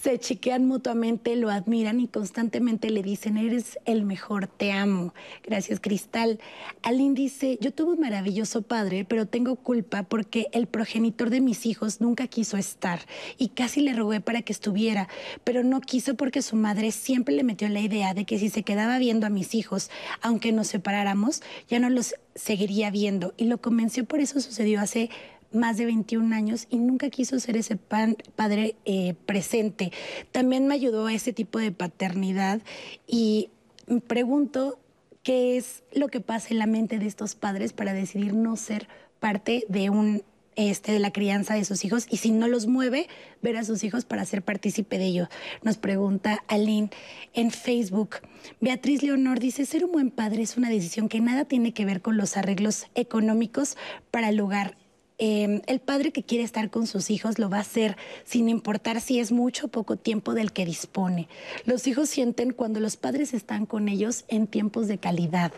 [0.00, 5.12] se chiquean mutuamente, lo admiran y constantemente le dicen, eres el mejor, te amo.
[5.42, 6.38] Gracias, Cristal.
[6.82, 11.66] Aline dice, yo tuve un maravilloso padre, pero tengo culpa porque el progenitor de mis
[11.66, 13.00] hijos nunca quiso estar
[13.38, 14.99] y casi le rogué para que estuviera
[15.44, 18.62] pero no quiso porque su madre siempre le metió la idea de que si se
[18.62, 19.90] quedaba viendo a mis hijos,
[20.20, 23.34] aunque nos separáramos, ya no los seguiría viendo.
[23.36, 25.10] Y lo convenció, por eso sucedió hace
[25.52, 29.92] más de 21 años y nunca quiso ser ese padre eh, presente.
[30.32, 32.60] También me ayudó a ese tipo de paternidad
[33.06, 33.50] y
[33.86, 34.78] me pregunto
[35.22, 38.88] qué es lo que pasa en la mente de estos padres para decidir no ser
[39.18, 40.22] parte de un
[40.56, 43.08] este, de la crianza de sus hijos y si no los mueve,
[43.42, 45.28] ver a sus hijos para ser partícipe de ello.
[45.62, 46.90] Nos pregunta Aline
[47.34, 48.16] en Facebook.
[48.60, 52.02] Beatriz Leonor dice, ser un buen padre es una decisión que nada tiene que ver
[52.02, 53.76] con los arreglos económicos
[54.10, 54.76] para el hogar.
[55.22, 59.02] Em, el padre que quiere estar con sus hijos lo va a hacer sin importar
[59.02, 61.28] si es mucho o poco tiempo del que dispone.
[61.66, 65.52] Los hijos sienten cuando los padres están con ellos en tiempos de calidad.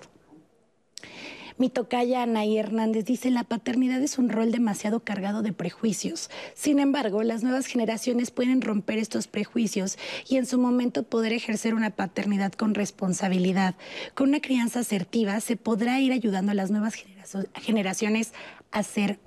[1.58, 6.30] Mi tocaya Anaí Hernández dice, la paternidad es un rol demasiado cargado de prejuicios.
[6.54, 9.98] Sin embargo, las nuevas generaciones pueden romper estos prejuicios
[10.28, 13.74] y en su momento poder ejercer una paternidad con responsabilidad.
[14.14, 16.94] Con una crianza asertiva se podrá ir ayudando a las nuevas
[17.54, 18.32] generaciones
[18.70, 19.18] a ser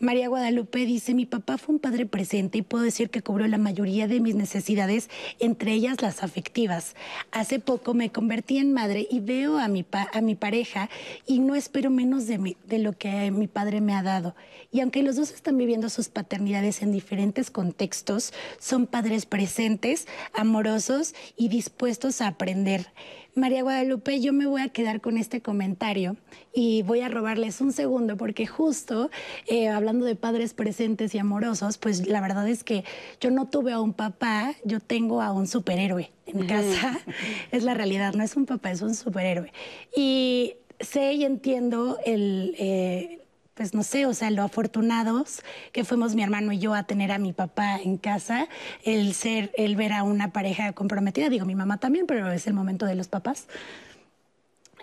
[0.00, 3.58] María Guadalupe dice, mi papá fue un padre presente y puedo decir que cubrió la
[3.58, 6.94] mayoría de mis necesidades, entre ellas las afectivas.
[7.32, 10.88] Hace poco me convertí en madre y veo a mi, a mi pareja
[11.26, 14.36] y no espero menos de, de lo que mi padre me ha dado.
[14.70, 21.14] Y aunque los dos están viviendo sus paternidades en diferentes contextos, son padres presentes, amorosos
[21.36, 22.86] y dispuestos a aprender.
[23.34, 26.16] María Guadalupe, yo me voy a quedar con este comentario
[26.52, 29.10] y voy a robarles un segundo porque justo
[29.46, 32.84] eh, hablando de padres presentes y amorosos, pues la verdad es que
[33.20, 37.00] yo no tuve a un papá, yo tengo a un superhéroe en casa.
[37.52, 39.50] es la realidad, no es un papá, es un superhéroe.
[39.96, 42.54] Y sé y entiendo el...
[42.58, 43.21] Eh,
[43.54, 45.42] pues no sé, o sea, lo afortunados
[45.72, 48.48] que fuimos mi hermano y yo a tener a mi papá en casa,
[48.82, 52.54] el ser, el ver a una pareja comprometida, digo mi mamá también, pero es el
[52.54, 53.46] momento de los papás.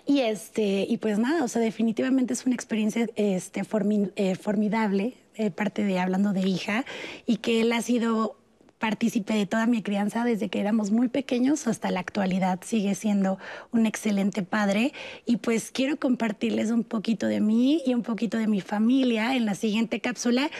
[0.06, 3.60] Y este, y pues nada, o sea, definitivamente es una experiencia este,
[4.16, 6.84] eh, formidable, eh, parte de hablando de hija,
[7.26, 8.39] y que él ha sido
[8.80, 12.58] partícipe de toda mi crianza desde que éramos muy pequeños hasta la actualidad.
[12.64, 13.38] Sigue siendo
[13.70, 14.92] un excelente padre
[15.26, 19.44] y pues quiero compartirles un poquito de mí y un poquito de mi familia en
[19.44, 20.50] la siguiente cápsula,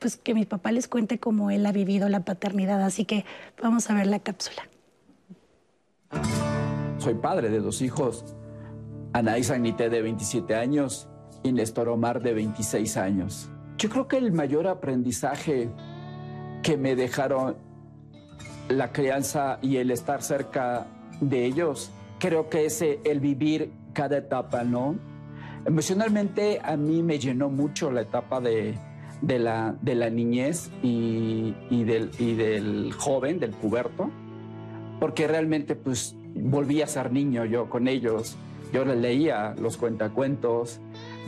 [0.00, 2.82] pues que mi papá les cuente cómo él ha vivido la paternidad.
[2.82, 3.24] Así que
[3.62, 4.68] vamos a ver la cápsula.
[6.98, 8.24] Soy padre de dos hijos,
[9.12, 11.08] Anaís Agnité de 27 años
[11.44, 13.50] y Néstor Omar de 26 años.
[13.78, 15.70] Yo creo que el mayor aprendizaje
[16.64, 17.67] que me dejaron
[18.68, 20.86] la crianza y el estar cerca
[21.20, 24.96] de ellos, creo que es el vivir cada etapa, ¿no?
[25.64, 28.74] Emocionalmente a mí me llenó mucho la etapa de,
[29.22, 34.10] la, de la, niñez y, del, y, del, joven, del puberto,
[35.00, 38.36] porque realmente pues volví a ser niño yo con ellos.
[38.72, 40.80] Yo les leía los cuentacuentos,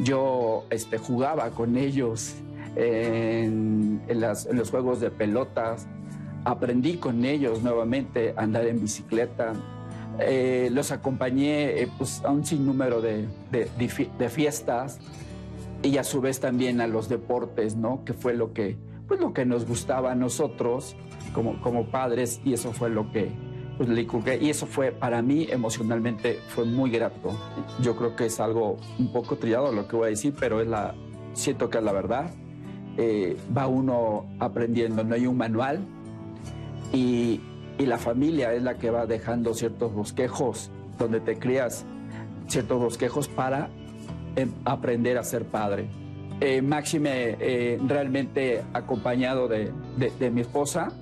[0.02, 2.34] yo este, jugaba con ellos
[2.76, 5.86] en, en los juegos de pelotas,
[6.44, 9.52] aprendí con ellos nuevamente a andar en bicicleta.
[10.18, 14.98] Eh, los acompañé eh, pues, a un sinnúmero de, de, fiestas
[15.82, 18.04] y a su vez también a los deportes, ¿no?
[18.04, 18.76] Que fue lo que,
[19.08, 20.96] pues, lo que nos gustaba a nosotros
[21.32, 23.30] como, como padres y eso fue lo que
[23.80, 27.30] pues, Y eso fue para mí emocionalmente fue muy grato.
[27.80, 30.68] Yo creo que es algo un poco trillado lo que voy a decir, pero es
[30.68, 30.94] la,
[31.32, 32.30] siento que es la verdad.
[32.98, 35.80] Eh, va uno aprendiendo, no hay un manual,
[36.92, 37.40] y,
[37.78, 41.86] la familia es la que va dejando ciertos bosquejos donde te crías
[42.46, 43.70] ciertos bosquejos para
[44.36, 45.88] em, aprender a ser padre.
[46.40, 49.72] Eh, Máxime eh, realmente acompañado de,
[50.30, 50.92] mi esposa,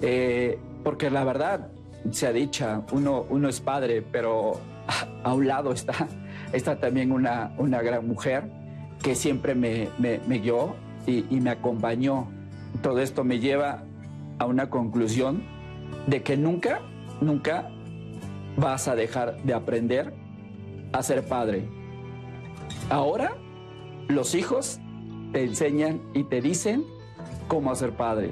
[0.00, 1.68] eh, porque la verdad,
[2.10, 4.60] se ha dicha, uno, uno es padre, pero
[5.22, 6.08] a, un lado está,
[6.52, 8.44] está también una, una gran mujer
[9.02, 12.28] que siempre me, me, guió y, y me acompañó.
[12.82, 13.84] Todo esto me lleva
[14.38, 15.42] a una conclusión
[16.06, 16.80] de que nunca,
[17.20, 17.70] nunca
[18.56, 20.14] vas a dejar de aprender
[20.92, 21.68] a ser padre.
[22.90, 23.36] Ahora
[24.08, 24.80] los hijos
[25.32, 26.84] te enseñan y te dicen
[27.48, 28.30] cómo ser padre.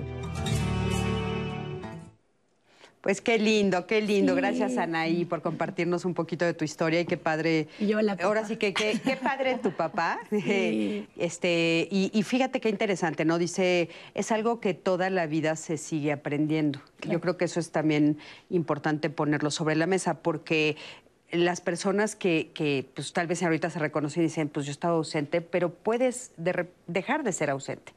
[3.04, 4.34] Pues qué lindo, qué lindo.
[4.34, 7.68] Gracias, Anaí, por compartirnos un poquito de tu historia y qué padre.
[7.78, 10.20] yo la Ahora sí que qué, padre tu papá.
[11.18, 13.36] este, y, fíjate qué interesante, ¿no?
[13.36, 16.80] Dice, es algo que toda la vida se sigue aprendiendo.
[17.06, 18.16] Yo creo que eso es también
[18.48, 20.78] importante ponerlo sobre la mesa, porque
[21.30, 24.94] las personas que, que pues, tal vez ahorita se reconocen y dicen, pues yo estaba
[24.94, 26.32] ausente, pero puedes
[26.86, 27.92] dejar de ser ausente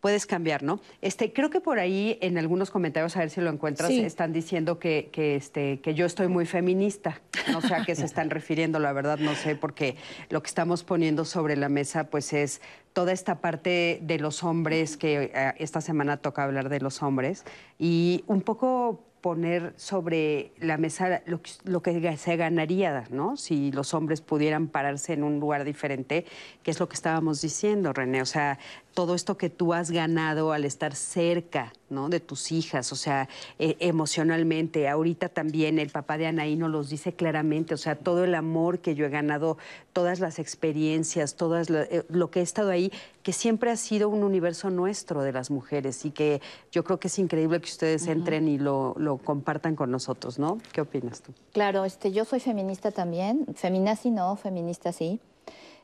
[0.00, 0.80] puedes cambiar, ¿no?
[1.02, 4.78] Este, creo que por ahí en algunos comentarios, a ver si lo encuentras, están diciendo
[4.78, 7.20] que, que, este, que yo estoy muy feminista.
[7.52, 9.96] No sé a qué se están refiriendo, la verdad no sé, porque
[10.30, 12.60] lo que estamos poniendo sobre la mesa pues es
[12.92, 17.44] toda esta parte de los hombres, que eh, esta semana toca hablar de los hombres,
[17.78, 23.36] y un poco poner sobre la mesa lo, que se ganaría, ¿no?
[23.36, 26.24] Si los hombres pudieran pararse en un lugar diferente,
[26.62, 28.22] que es lo que estábamos diciendo, René.
[28.22, 28.58] O sea,
[28.94, 32.08] todo esto que tú has ganado al estar cerca, ¿no?
[32.08, 33.28] De tus hijas, o sea,
[33.58, 34.88] e, emocionalmente.
[34.88, 38.80] Ahorita también el papá de Anaí nos los dice claramente, o sea, todo el amor
[38.80, 39.58] que yo he ganado,
[39.92, 44.08] todas las experiencias, todas lo, eh, lo que he estado ahí, que siempre ha sido
[44.08, 46.40] un universo nuestro de las mujeres y que
[46.72, 50.58] yo creo que es increíble que ustedes entren y lo, lo compartan con nosotros, ¿no?
[50.72, 51.32] ¿Qué opinas tú?
[51.52, 55.20] Claro, este, yo soy feminista también, feminazi no, feminista sí.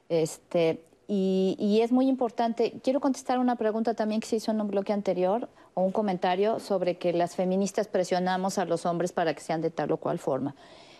[0.08, 2.80] Este, y, es muy importante.
[2.82, 6.58] Quiero contestar una pregunta también que se hizo en un bloque anterior o un comentario
[6.58, 10.18] sobre que las feministas presionamos a los hombres para que sean de tal o cual
[10.18, 10.54] forma.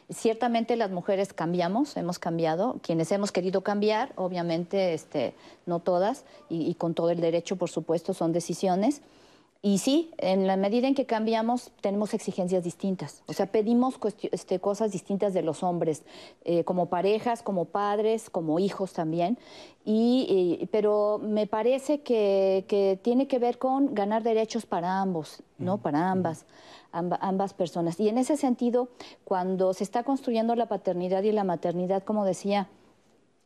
[0.08, 5.34] Ciertamente las mujeres cambiamos, hemos cambiado, quienes hemos querido cambiar, obviamente este,
[5.66, 9.02] no todas, y con todo el derecho, por supuesto, son decisiones.
[9.66, 13.24] Y sí, en la medida en que cambiamos, tenemos exigencias distintas.
[13.26, 13.98] O sea, pedimos
[14.30, 16.04] este, cosas distintas de los hombres,
[16.44, 19.38] eh, como parejas, como padres, como hijos también.
[19.84, 25.42] Y, y pero me parece que, que, tiene que ver con ganar derechos para ambos,
[25.58, 25.78] ¿no?
[25.78, 26.46] Para ambas,
[26.92, 27.98] amba, ambas personas.
[27.98, 28.86] Y en ese sentido,
[29.24, 32.68] cuando se está construyendo la paternidad y la maternidad, como decía,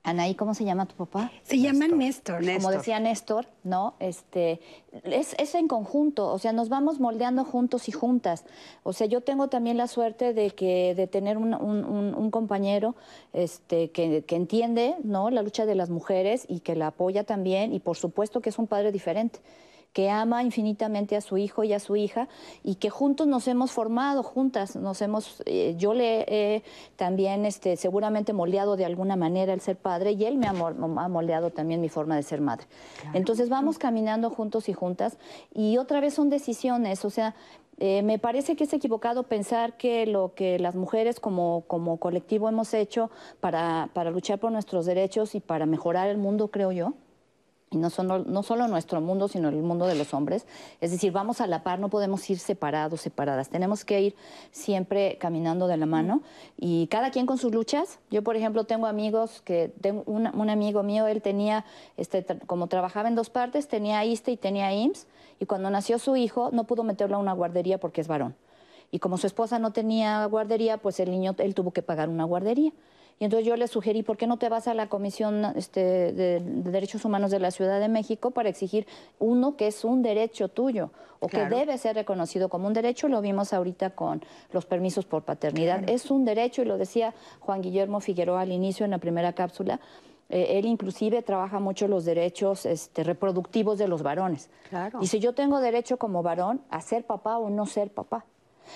[0.02, 1.30] Anaí, ¿cómo se llama tu papá?
[1.42, 2.40] Se llama Néstor.
[2.40, 2.62] Néstor.
[2.62, 3.94] Como decía Néstor, ¿no?
[4.00, 4.60] Este,
[5.04, 8.44] es, es, en conjunto, o sea, nos vamos moldeando juntos y juntas.
[8.82, 12.96] O sea, yo tengo también la suerte de que de tener un, un, un compañero
[13.34, 15.28] este, que, que, entiende, ¿no?
[15.28, 18.58] La lucha de las mujeres y que la apoya también, y por supuesto que es
[18.58, 19.40] un padre diferente
[19.92, 22.28] que ama infinitamente a su hijo y a su hija
[22.62, 26.62] y que juntos nos hemos formado, juntas nos hemos, eh, yo le he
[26.96, 31.08] también este, seguramente moldeado de alguna manera el ser padre y él me ha, ha
[31.08, 32.66] moldeado también mi forma de ser madre.
[33.00, 33.18] Claro.
[33.18, 35.18] Entonces vamos caminando juntos y juntas
[35.52, 37.34] y otra vez son decisiones, o sea,
[37.82, 42.46] eh, me parece que es equivocado pensar que lo que las mujeres como, como colectivo
[42.46, 43.10] hemos hecho
[43.40, 46.92] para, para luchar por nuestros derechos y para mejorar el mundo, creo yo,
[47.72, 50.44] y no solo, no solo nuestro mundo, sino el mundo de los hombres.
[50.80, 53.48] Es decir, vamos a la par, no podemos ir separados, separadas.
[53.48, 54.16] Tenemos que ir
[54.50, 56.22] siempre caminando de la mano
[56.56, 58.00] y cada quien con sus luchas.
[58.10, 61.64] Yo, por ejemplo, tengo amigos que, tengo un, un amigo mío, él tenía,
[61.96, 65.06] este, como trabajaba en dos partes, tenía ISTE y tenía IMSS,
[65.38, 68.34] y cuando nació su hijo no pudo meterlo a una guardería porque es varón.
[68.90, 72.24] Y como su esposa no tenía guardería, pues el niño, él tuvo que pagar una
[72.24, 72.72] guardería.
[73.20, 76.40] Y entonces yo le sugerí, ¿por qué no te vas a la Comisión este, de,
[76.40, 78.86] de, Derechos Humanos de la Ciudad de México para exigir
[79.18, 80.90] uno que es un derecho tuyo
[81.20, 81.50] o claro.
[81.50, 83.08] que debe ser reconocido como un derecho?
[83.08, 85.80] Lo vimos ahorita con los permisos por paternidad.
[85.80, 85.92] Claro.
[85.92, 89.80] Es un derecho y lo decía Juan Guillermo Figueroa al inicio en la primera cápsula.
[90.30, 94.48] Eh, él inclusive trabaja mucho los derechos este, reproductivos de los varones.
[94.70, 94.98] Claro.
[95.02, 98.24] Y si yo tengo derecho como varón a ser papá o no ser papá.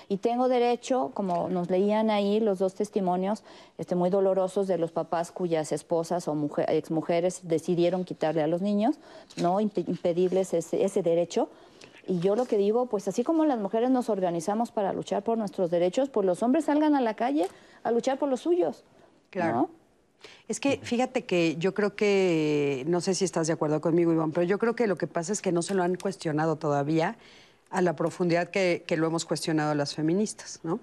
[0.09, 3.43] Y tengo derecho, como nos leían ahí los dos testimonios
[3.79, 8.63] este, muy dolorosos de los papás cuyas esposas o mujer, exmujeres decidieron quitarle a los
[8.63, 8.97] niños,
[9.37, 9.61] ¿no?
[9.61, 11.49] impedirles ese, ese derecho.
[12.07, 15.39] Y yo lo que digo, pues así como las mujeres nos organizamos para luchar por
[15.39, 17.49] nuestros derechos, pues los hombres salgan a la calle
[17.83, 18.85] a luchar por los suyos.
[19.31, 19.55] Claro.
[19.55, 19.85] ¿no?
[20.49, 24.33] Es que fíjate que yo creo que, no sé si estás de acuerdo conmigo, Iván,
[24.33, 27.17] pero yo creo que lo que pasa es que no se lo han cuestionado todavía
[27.75, 30.81] a la profundidad que, lo hemos cuestionado las feministas, ¿no?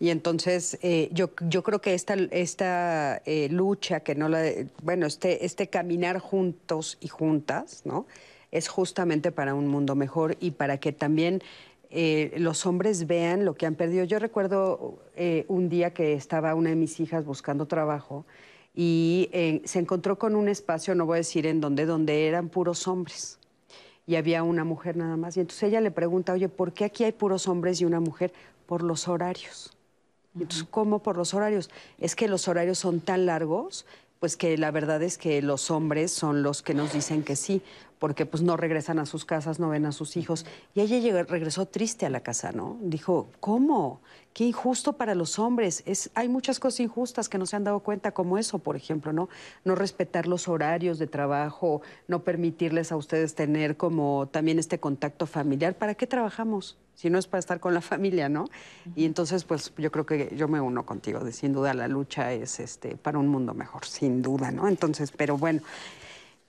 [0.00, 4.44] Y entonces eh, yo, yo creo que esta, esta eh, lucha, que no la,
[4.82, 8.06] bueno, este, este caminar juntos y juntas, ¿no?
[8.52, 11.42] Es justamente para un mundo mejor y para que también
[11.90, 14.04] eh, los hombres vean lo que han perdido.
[14.04, 18.26] Yo recuerdo eh, un día que estaba una de mis hijas buscando trabajo
[18.74, 22.50] y eh, se encontró con un espacio, no voy a decir en dónde, donde eran
[22.50, 23.37] puros hombres
[24.08, 25.36] y había una mujer nada más.
[25.36, 28.32] Y entonces ella le pregunta, oye, ¿por qué aquí hay puros hombres y una mujer?
[28.66, 29.76] Por los horarios.
[30.34, 30.42] Uh -huh.
[30.42, 31.68] Entonces, ¿cómo por los horarios?
[31.98, 33.84] Es que los horarios son tan largos,
[34.18, 37.60] pues que la verdad es que los hombres son los que nos dicen que sí,
[37.98, 40.46] porque pues no regresan a sus casas, no ven a sus hijos.
[40.74, 42.78] Y ella llegó, regresó triste a la casa, ¿no?
[42.80, 44.00] Dijo, ¿cómo?
[44.32, 45.82] Qué injusto para los hombres.
[45.84, 49.12] Es, hay muchas cosas injustas que no se han dado cuenta, como eso, por ejemplo,
[49.12, 49.28] ¿no?
[49.64, 55.26] No respetar los horarios de trabajo, no permitirles a ustedes tener como también este contacto
[55.26, 55.74] familiar.
[55.76, 56.78] ¿Para qué trabajamos?
[56.94, 58.44] Si no es para estar con la familia, ¿no?
[58.94, 62.32] Y entonces, pues yo creo que yo me uno contigo, de sin duda la lucha
[62.32, 64.68] es este, para un mundo mejor, sin duda, ¿no?
[64.68, 65.62] Entonces, pero bueno.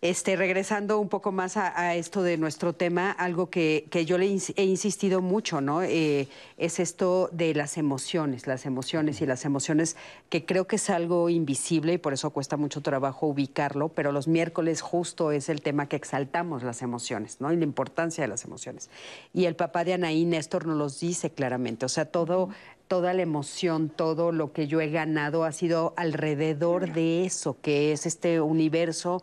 [0.01, 4.17] Este, regresando un poco más a, a esto de nuestro tema, algo que, que yo
[4.17, 5.83] le he insistido mucho, ¿no?
[5.83, 9.97] Eh, es esto de las emociones, las emociones y las emociones,
[10.29, 14.29] que creo que es algo invisible y por eso cuesta mucho trabajo ubicarlo, pero los
[14.29, 17.51] miércoles justo es el tema que exaltamos las emociones, ¿no?
[17.51, 18.89] Y la importancia de las emociones.
[19.33, 22.47] Y el papá de Anaí, Néstor, nos los dice claramente, o sea, todo
[22.87, 27.91] toda la emoción, todo lo que yo he ganado ha sido alrededor de eso, que
[27.91, 29.21] es este universo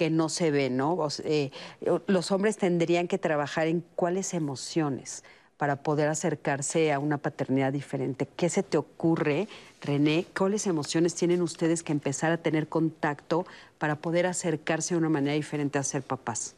[0.00, 0.96] que no se ve, ¿no?
[1.24, 1.50] Eh,
[2.06, 5.24] los hombres tendrían que trabajar en cuáles emociones
[5.58, 8.26] para poder acercarse a una paternidad diferente.
[8.34, 9.46] ¿Qué se te ocurre,
[9.82, 10.24] René?
[10.34, 13.44] ¿Cuáles emociones tienen ustedes que empezar a tener contacto
[13.76, 16.54] para poder acercarse de una manera diferente a ser papás?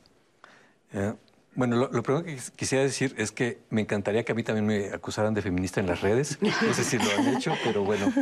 [0.93, 1.13] Eh,
[1.57, 4.95] bueno, lo, primero que quisiera decir es que me encantaría que a mí también me
[4.95, 6.39] acusaran de feminista en las redes.
[6.41, 8.13] No sé si lo han hecho, pero bueno,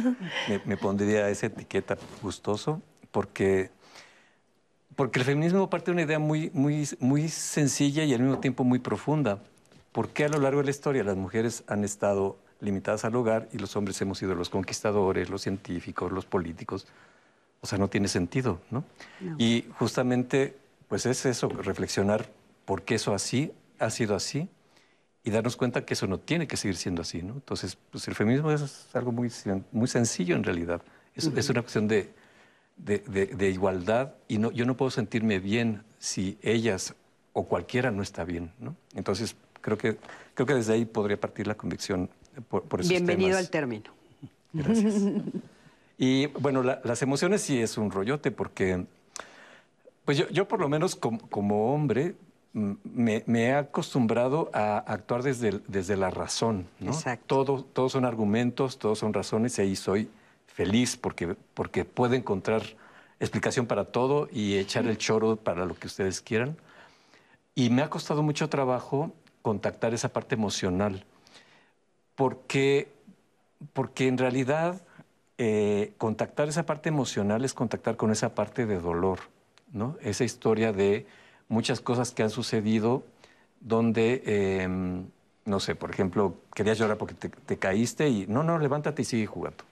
[0.48, 3.70] me, me pondría esa etiqueta gustoso porque
[5.00, 8.64] porque el feminismo parte de una idea muy, muy, muy sencilla y al mismo tiempo
[8.64, 9.38] muy profunda.
[9.92, 13.48] ¿Por qué a lo largo de la historia las mujeres han estado limitadas al hogar
[13.50, 16.86] y los hombres hemos sido los conquistadores, los científicos, los políticos?
[17.62, 18.84] O sea, no tiene sentido, ¿no?
[19.38, 22.28] Y justamente, pues es eso, reflexionar
[22.66, 24.50] por qué eso así ha sido así
[25.24, 27.32] y darnos cuenta que eso no tiene que seguir siendo así, ¿no?
[27.32, 29.32] Entonces, pues el feminismo es algo muy,
[29.72, 30.82] muy sencillo en realidad.
[31.14, 32.12] Es, es una cuestión de,
[32.84, 36.94] de, de, igualdad y no, yo no puedo sentirme bien si ellas
[37.32, 38.74] o cualquiera no está bien, ¿no?
[38.94, 39.96] Entonces, Creo que,
[40.34, 42.08] creo que desde ahí podría partir la convicción
[42.48, 43.90] por, por esos Bienvenido al término.
[44.52, 44.94] Gracias.
[46.02, 48.86] Y bueno, las emociones sí es un rollote porque,
[50.06, 52.14] pues yo, yo por lo menos como, hombre
[52.54, 56.66] mm, me, me, he acostumbrado a actuar desde, desde la razón.
[56.78, 56.92] ¿no?
[56.92, 57.44] Exacto.
[57.44, 60.08] Todo, todos son argumentos, todos son razones y ahí soy
[60.54, 62.62] feliz porque, porque puedo encontrar
[63.20, 66.56] explicación para todo y echar el choro para lo que ustedes quieran.
[67.54, 71.04] Y me ha costado mucho trabajo contactar esa parte emocional,
[72.14, 72.88] porque,
[73.72, 74.80] porque en realidad
[75.38, 79.20] eh, contactar esa parte emocional es contactar con esa parte de dolor,
[79.72, 79.96] ¿no?
[80.02, 81.06] Esa historia de
[81.48, 83.04] muchas cosas que han sucedido
[83.60, 85.06] donde, em,
[85.44, 89.26] no sé, por ejemplo, querías llorar porque te, caíste y no, no, levántate y sigue
[89.26, 89.64] jugando.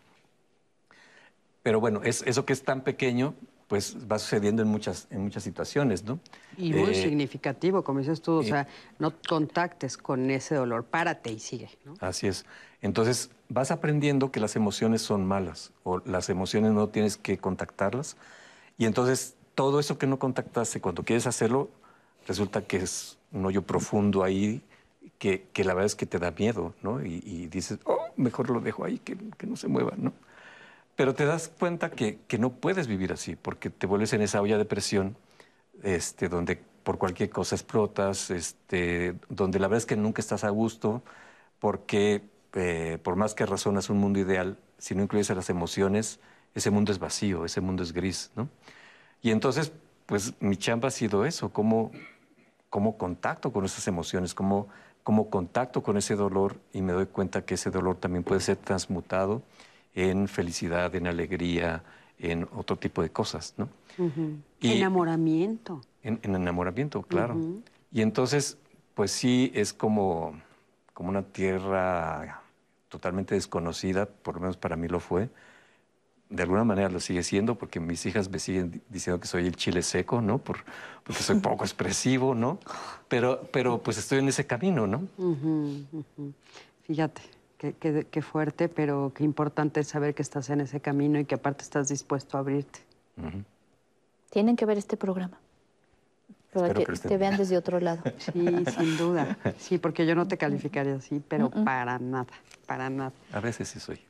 [1.68, 3.34] Pero bueno, es, eso que es tan pequeño
[3.66, 6.18] pues va sucediendo en muchas, en muchas situaciones, ¿no?
[6.56, 8.66] Y muy eh, significativo, como dices tú, o sea,
[8.98, 11.92] no contactes con ese dolor, párate y sigue, ¿no?
[12.00, 12.46] Así es.
[12.80, 18.16] Entonces, vas aprendiendo que las emociones son malas, o las emociones no tienes que contactarlas,
[18.78, 21.68] y entonces todo eso que no contactaste, cuando quieres hacerlo,
[22.26, 24.62] resulta que es un hoyo profundo ahí,
[25.18, 27.04] que, que la verdad es que te da miedo, ¿no?
[27.04, 30.14] Y, dices, oh, mejor lo dejo ahí, que, que no se mueva, ¿no?
[30.98, 34.42] Pero te das cuenta que, que, no puedes vivir así, porque te vuelves en esa
[34.42, 35.16] olla de presión,
[35.84, 40.48] este, donde por cualquier cosa explotas, este, donde la verdad es que nunca estás a
[40.48, 41.04] gusto,
[41.60, 42.22] porque
[42.54, 46.18] eh, por más que razonas un mundo ideal, si no incluyes a las emociones,
[46.56, 48.48] ese mundo es vacío, ese mundo es gris, ¿no?
[49.22, 49.70] Y entonces,
[50.06, 51.92] pues mi chamba ha sido eso, cómo,
[52.70, 54.66] cómo contacto con esas emociones, cómo,
[55.04, 58.56] cómo contacto con ese dolor y me doy cuenta que ese dolor también puede ser
[58.56, 59.42] transmutado
[59.98, 61.82] en felicidad, en alegría,
[62.20, 63.68] en otro tipo de cosas, ¿no?
[64.60, 65.80] enamoramiento.
[66.02, 67.36] En, enamoramiento, claro.
[67.90, 68.58] Y entonces,
[68.94, 70.40] pues sí, es como,
[70.94, 72.42] como una tierra
[72.88, 75.30] totalmente desconocida, por lo menos para mí lo fue.
[76.30, 79.56] De alguna manera lo sigue siendo, porque mis hijas me siguen diciendo que soy el
[79.56, 80.38] chile seco, ¿no?
[80.38, 80.58] Por,
[81.02, 82.60] porque soy poco expresivo, ¿no?
[83.08, 85.08] Pero, pero pues estoy en ese camino, ¿no?
[86.84, 87.37] Fíjate.
[87.58, 91.64] Qué, fuerte, pero qué importante es saber que estás en ese camino y que aparte
[91.64, 92.78] estás dispuesto a abrirte.
[94.30, 95.38] Tienen que ver este programa.
[96.52, 98.02] Para que, te vean desde otro lado.
[98.18, 99.36] Sí, sin duda.
[99.58, 102.26] Sí, porque yo no te calificaría así, pero para nada,
[102.66, 103.12] para nada.
[103.32, 104.00] A veces sí soy.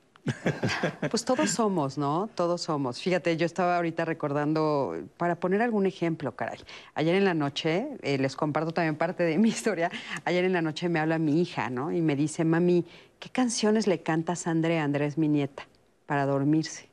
[1.10, 2.28] Pues todos somos, ¿no?
[2.34, 3.00] Todos somos.
[3.00, 6.58] Fíjate, yo estaba ahorita recordando, para poner algún ejemplo, caray.
[6.94, 9.90] Ayer en la noche, eh, les comparto también parte de mi historia,
[10.24, 11.92] ayer en la noche me habla mi hija, ¿no?
[11.92, 12.84] Y me dice, mami,
[13.18, 15.66] ¿qué canciones le canta Sandra Andrés, mi nieta,
[16.06, 16.88] para dormirse?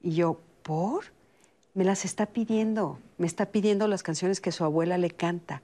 [0.00, 1.04] Y yo, ¿por?
[1.74, 5.62] Me las está pidiendo, me está pidiendo las canciones que su abuela le canta.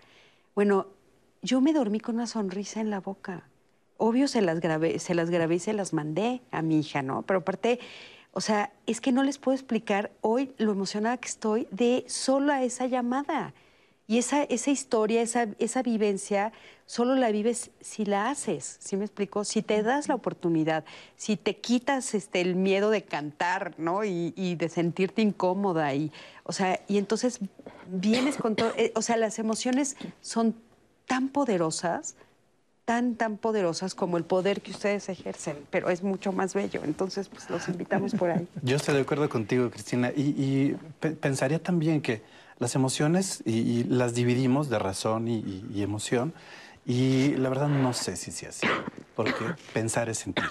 [0.54, 0.86] Bueno,
[1.42, 3.44] yo me dormí con una sonrisa en la boca
[3.98, 7.22] obvio se las grabé, se las grabé y se las mandé a mi hija, ¿no?
[7.22, 7.78] Pero aparte,
[8.32, 12.52] o sea, es que no les puedo explicar hoy lo emocionada que estoy de solo
[12.52, 13.52] a esa llamada.
[14.06, 16.52] Y esa, esa historia, esa, esa vivencia,
[16.86, 19.44] solo la vives si la haces, ¿sí me explico?
[19.44, 20.84] Si te das la oportunidad,
[21.16, 24.04] si te quitas este, el miedo de cantar, ¿no?
[24.04, 25.94] Y, y de sentirte incómoda.
[25.94, 26.10] Y,
[26.44, 27.40] o sea, y entonces
[27.90, 30.54] vienes con todo, eh, o sea, las emociones son
[31.04, 32.16] tan poderosas
[32.88, 36.80] tan, tan poderosas como el poder que ustedes ejercen, pero es mucho más bello.
[36.84, 38.48] Entonces, pues los invitamos por ahí.
[38.62, 40.74] Yo estoy de acuerdo contigo, Cristina, y,
[41.20, 42.22] pensaría también que
[42.58, 46.32] las emociones y, las dividimos de razón y, emoción,
[46.86, 48.66] y la verdad no sé si sea así,
[49.14, 49.44] porque
[49.74, 50.46] pensar es sentir.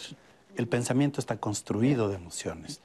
[0.55, 2.81] El pensamiento está construido de emociones.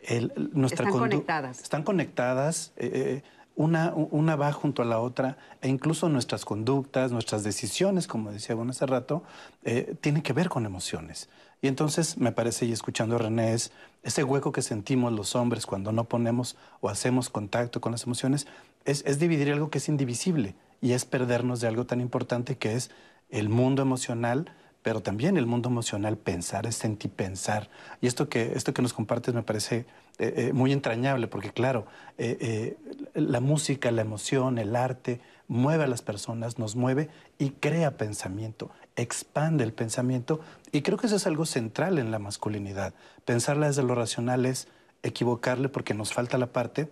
[0.00, 1.60] están conectadas.
[1.60, 2.72] Están conectadas.
[2.76, 3.22] Eh, eh,
[3.56, 8.54] una, una va junto a la otra e incluso nuestras conductas, nuestras decisiones, como decía
[8.54, 9.22] bueno hace rato,
[9.62, 11.28] eh, tienen que ver con emociones.
[11.62, 13.72] Y entonces me parece, y escuchando a René, es
[14.02, 18.46] ese hueco que sentimos los hombres cuando no ponemos o hacemos contacto con las emociones,
[18.84, 22.74] es, es dividir algo que es indivisible y es perdernos de algo tan importante que
[22.74, 22.90] es
[23.30, 24.52] el mundo emocional,
[24.82, 27.70] pero también el mundo emocional, pensar, es sentir pensar.
[28.02, 29.86] Y esto que, esto que nos compartes me parece
[30.18, 31.86] eh, eh, muy entrañable, porque claro,
[32.18, 32.76] eh,
[33.14, 37.08] la música, la emoción, el arte, mueve a las personas, nos mueve
[37.38, 40.40] y crea pensamiento, expande el pensamiento.
[40.72, 42.94] Y creo que eso es algo central en la masculinidad.
[43.24, 44.68] Pensarla desde lo racional es
[45.02, 46.88] equivocarle porque nos falta la parte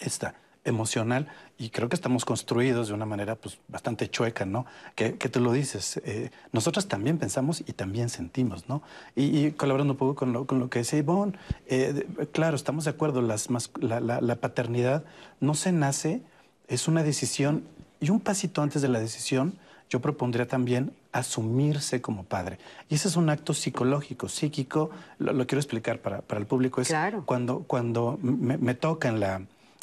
[0.00, 1.28] esta emocional
[1.58, 4.66] y creo que estamos construidos de una manera pues, bastante chueca, ¿no?
[4.94, 8.82] Que, que tú lo dices, eh, nosotros también pensamos y también sentimos, ¿no?
[9.16, 11.36] Y, colaborando un poco con lo, con lo que decía Ivonne,
[11.66, 13.48] eh, claro, estamos de acuerdo, las,
[13.80, 15.04] la, la, paternidad
[15.40, 16.22] no se nace,
[16.68, 17.64] es una decisión
[18.00, 19.54] y un pasito antes de la decisión,
[19.88, 22.58] yo propondría también asumirse como padre.
[22.88, 26.92] Y ese es un acto psicológico, psíquico, lo, quiero explicar para, para, el público, es
[27.26, 29.42] cuando, cuando me, me toca en la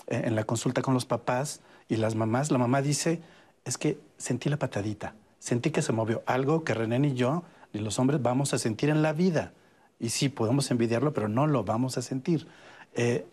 [0.10, 3.22] en la consulta con los papás y las mamás, la mamá dice,
[3.66, 7.80] es que sentí la patadita, sentí que se movió algo que René ni yo, ni
[7.80, 9.54] los hombres, vamos a sentir en la vida.
[10.00, 12.48] Y sí, podemos envidiarlo, pero no lo vamos a sentir.
[12.96, 13.26] Eh,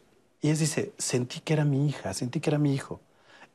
[0.43, 3.01] y es dice, sentí que era mi hija, sentí que era mi hijo.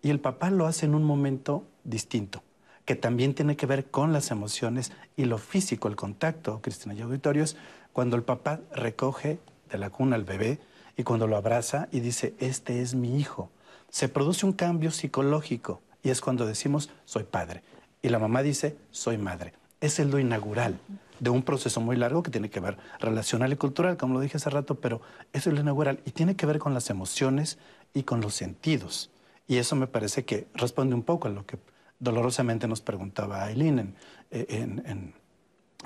[0.01, 2.41] Y el papá lo hace en un momento distinto,
[2.85, 7.01] que también tiene que ver con las emociones y lo físico, el contacto, Cristina y
[7.01, 7.55] auditorios,
[7.93, 9.39] cuando el papá recoge
[9.69, 10.59] de la cuna al bebé,
[11.01, 13.49] y cuando lo abraza y dice, este es mi hijo,
[13.89, 17.63] se produce un cambio psicológico y es cuando decimos, soy padre.
[18.03, 19.53] Y la mamá dice, soy madre.
[19.79, 20.79] Es el lo inaugural
[21.19, 24.37] de un proceso muy largo que tiene que ver relacional y cultural, como lo dije
[24.37, 25.01] hace rato, pero
[25.33, 27.57] eso es lo inaugural y tiene que ver con las emociones
[27.95, 29.09] y con los sentidos.
[29.47, 31.57] Y eso me parece que responde un poco a lo que
[31.97, 33.95] dolorosamente nos preguntaba Aileen en,
[34.29, 35.15] en,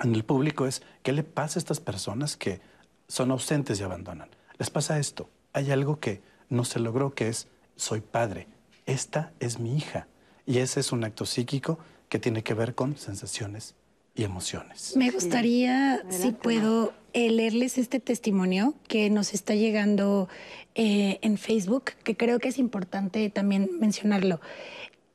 [0.04, 2.60] en el público, es qué le pasa a estas personas que
[3.08, 5.28] son ausentes y abandonan les pasa esto.
[5.52, 8.46] Hay algo que no se logró, que es, soy padre.
[8.86, 10.06] Esta es mi hija.
[10.46, 11.78] Y ese es un acto psíquico
[12.08, 13.74] que tiene que ver con sensaciones
[14.14, 14.94] y emociones.
[14.96, 20.28] Me gustaría, si puedo, eh, leerles este testimonio que nos está llegando
[20.74, 24.40] eh, en Facebook, que creo que es importante también mencionarlo.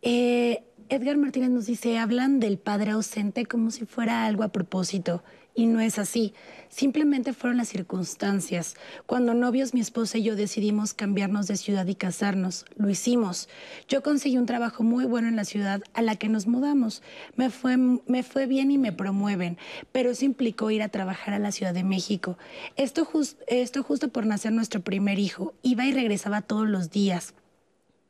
[0.02, 5.24] Eh, Edgar Martínez nos dice, hablan del padre ausente como si fuera algo a propósito,
[5.56, 6.34] y no es así.
[6.70, 8.76] Simplemente fueron las circunstancias.
[9.06, 12.66] Cuando novios, mi esposa y yo decidimos cambiarnos de ciudad y casarnos.
[12.78, 13.50] Lo hicimos.
[13.90, 17.04] Yo conseguí un trabajo muy bueno en la ciudad a la que nos mudamos.
[17.36, 19.58] Me fue, me fue bien y me promueven,
[19.92, 22.38] pero eso implicó ir a trabajar a la Ciudad de México.
[22.78, 23.08] Esto,
[23.48, 25.54] esto justo por nacer nuestro primer hijo.
[25.62, 27.34] Iba y regresaba todos los días.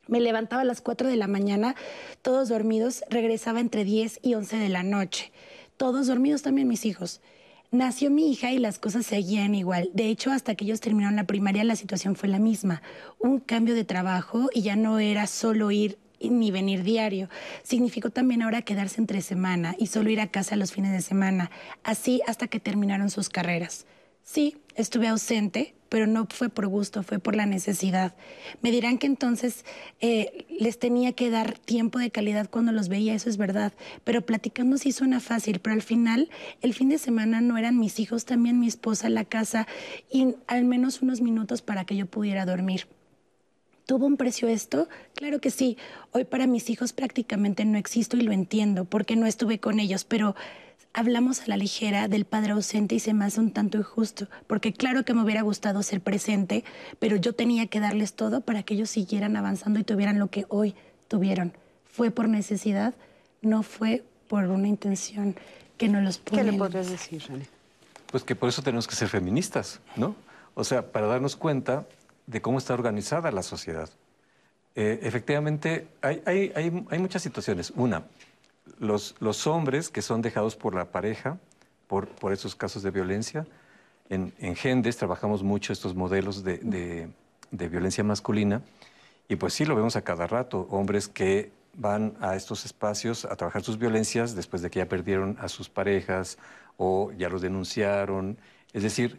[0.08, 1.76] Me levantaba a las 4 de la mañana,
[2.22, 5.32] todos dormidos, regresaba entre 10 y 11 de la noche.
[5.82, 7.20] Todos dormidos también mis hijos.
[7.72, 9.90] Nació mi hija y las cosas seguían igual.
[9.94, 12.82] De hecho, hasta que ellos terminaron la primaria, la situación fue la misma.
[13.18, 17.28] Un cambio de trabajo y ya no era solo ir ni venir diario.
[17.64, 21.50] Significó también ahora quedarse entre semana y solo ir a casa los fines de semana.
[21.82, 23.84] Así hasta que terminaron sus carreras.
[24.22, 28.14] Sí, estuve ausente, pero no fue por gusto, fue por la necesidad.
[28.62, 29.64] Me dirán que entonces
[30.00, 34.22] eh, les tenía que dar tiempo de calidad cuando los veía, eso es verdad, pero
[34.22, 36.30] platicando sí suena fácil, pero al final
[36.62, 39.66] el fin de semana no eran mis hijos, también mi esposa, la casa
[40.10, 42.86] y al menos unos minutos para que yo pudiera dormir.
[43.86, 44.88] ¿Tuvo un precio esto?
[45.14, 45.76] Claro que sí.
[46.12, 50.04] Hoy para mis hijos prácticamente no existo y lo entiendo porque no estuve con ellos,
[50.04, 50.34] pero
[50.92, 54.72] hablamos a la ligera del padre ausente y se me hace un tanto injusto, porque
[54.72, 56.64] claro que me hubiera gustado ser presente,
[56.98, 60.44] pero yo tenía que darles todo para que ellos siguieran avanzando y tuvieran lo que
[60.48, 60.74] hoy
[61.08, 61.52] tuvieron.
[61.86, 62.94] Fue por necesidad,
[63.40, 65.36] no fue por una intención
[65.76, 67.46] que no los ¿Qué le podrías decir, René?
[68.10, 70.14] Pues que por eso tenemos que ser feministas, ¿no?
[70.54, 71.86] O sea, para darnos cuenta
[72.32, 73.90] de cómo está organizada la sociedad.
[74.74, 77.72] Eh, efectivamente, hay, hay, hay, hay muchas situaciones.
[77.76, 78.04] Una,
[78.78, 81.38] los, los hombres que son dejados por la pareja,
[81.86, 83.46] por, por esos casos de violencia,
[84.08, 87.08] en, en Gendes trabajamos mucho estos modelos de, de,
[87.50, 88.62] de, violencia masculina
[89.28, 93.36] y pues sí lo vemos a cada rato, hombres que van a estos espacios a
[93.36, 96.36] trabajar sus violencias después de que ya perdieron a sus parejas
[96.76, 98.36] o ya los denunciaron.
[98.72, 99.18] Es decir,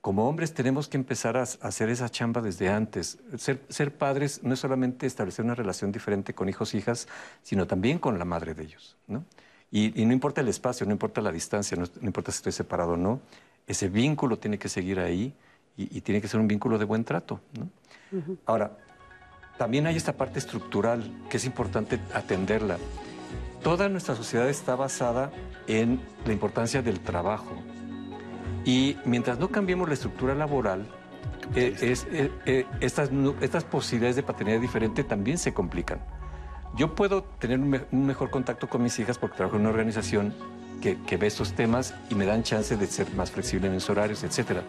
[0.00, 3.18] como hombres tenemos que empezar a hacer esa chamba desde antes.
[3.36, 7.06] Ser, padres no es solamente establecer una relación diferente con hijos e hijas,
[7.42, 8.96] sino también con la madre de ellos.
[9.06, 9.24] ¿no?
[9.70, 12.96] Y, no importa el espacio, no importa la distancia, no, importa si estoy separado o
[12.96, 13.20] no,
[13.66, 15.34] ese vínculo tiene que seguir ahí
[15.76, 17.40] y, tiene que ser un vínculo de buen trato.
[17.58, 17.68] ¿no?
[18.46, 18.78] Ahora,
[19.58, 22.78] también hay esta parte estructural que es importante atenderla.
[23.62, 25.30] Toda nuestra sociedad está basada
[25.66, 27.62] en la importancia del trabajo.
[28.64, 30.86] Y mientras no cambiemos la estructura laboral,
[31.54, 31.74] eh,
[32.12, 33.10] eh, eh, estas,
[33.40, 36.00] estas posibilidades de paternidad diferente también se complican.
[36.76, 40.34] Yo puedo tener un, mejor contacto con mis hijas porque trabajo en una organización
[40.80, 44.24] que, ve estos temas y me dan chance de ser más flexible en mis horarios,
[44.24, 44.62] etcétera.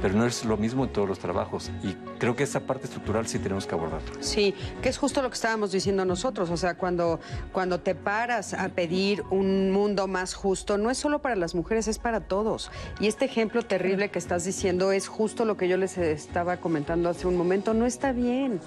[0.00, 3.26] Pero no es lo mismo en todos los trabajos y creo que esa parte estructural
[3.26, 4.00] sí tenemos que abordar.
[4.20, 7.20] Sí, que es justo lo que estábamos diciendo nosotros, o sea, cuando,
[7.52, 11.86] cuando te paras a pedir un mundo más justo, no es solo para las mujeres,
[11.88, 12.70] es para todos.
[12.98, 17.08] Y este ejemplo terrible que estás diciendo es justo lo que yo les estaba comentando
[17.08, 18.60] hace un momento, no está bien.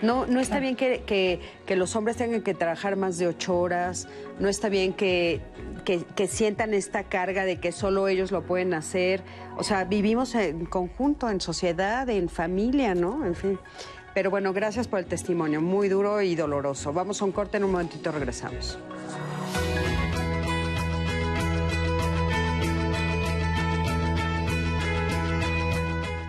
[0.00, 1.02] No, no está bien que,
[1.66, 4.06] que, los hombres tengan que trabajar más de ocho horas,
[4.38, 5.40] no está bien que,
[5.84, 9.22] que, sientan esta carga de que solo ellos lo pueden hacer.
[9.56, 13.26] O sea, vivimos en conjunto, en sociedad, en familia, ¿no?
[13.26, 13.58] En fin.
[14.14, 16.92] Pero bueno, gracias por el testimonio, muy duro y doloroso.
[16.92, 18.78] Vamos a un corte, en un momentito regresamos.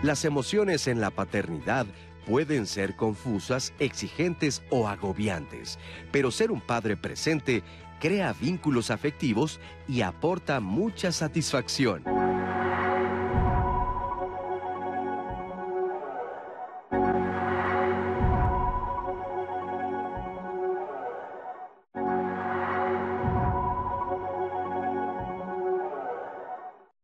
[0.02, 1.86] Las emociones en la paternidad
[2.30, 5.80] pueden ser confusas, exigentes o agobiantes,
[6.12, 7.64] pero ser un padre presente
[7.98, 9.58] crea vínculos afectivos
[9.88, 12.04] y aporta mucha satisfacción.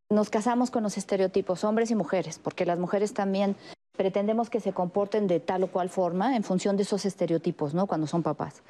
[0.09, 3.57] Nos casamos con los estereotipos, hombres y mujeres, porque las mujeres también
[3.97, 7.87] pretendemos que se comporten de tal o cual forma en función de esos estereotipos, ¿no?
[7.87, 8.63] Cuando son papás.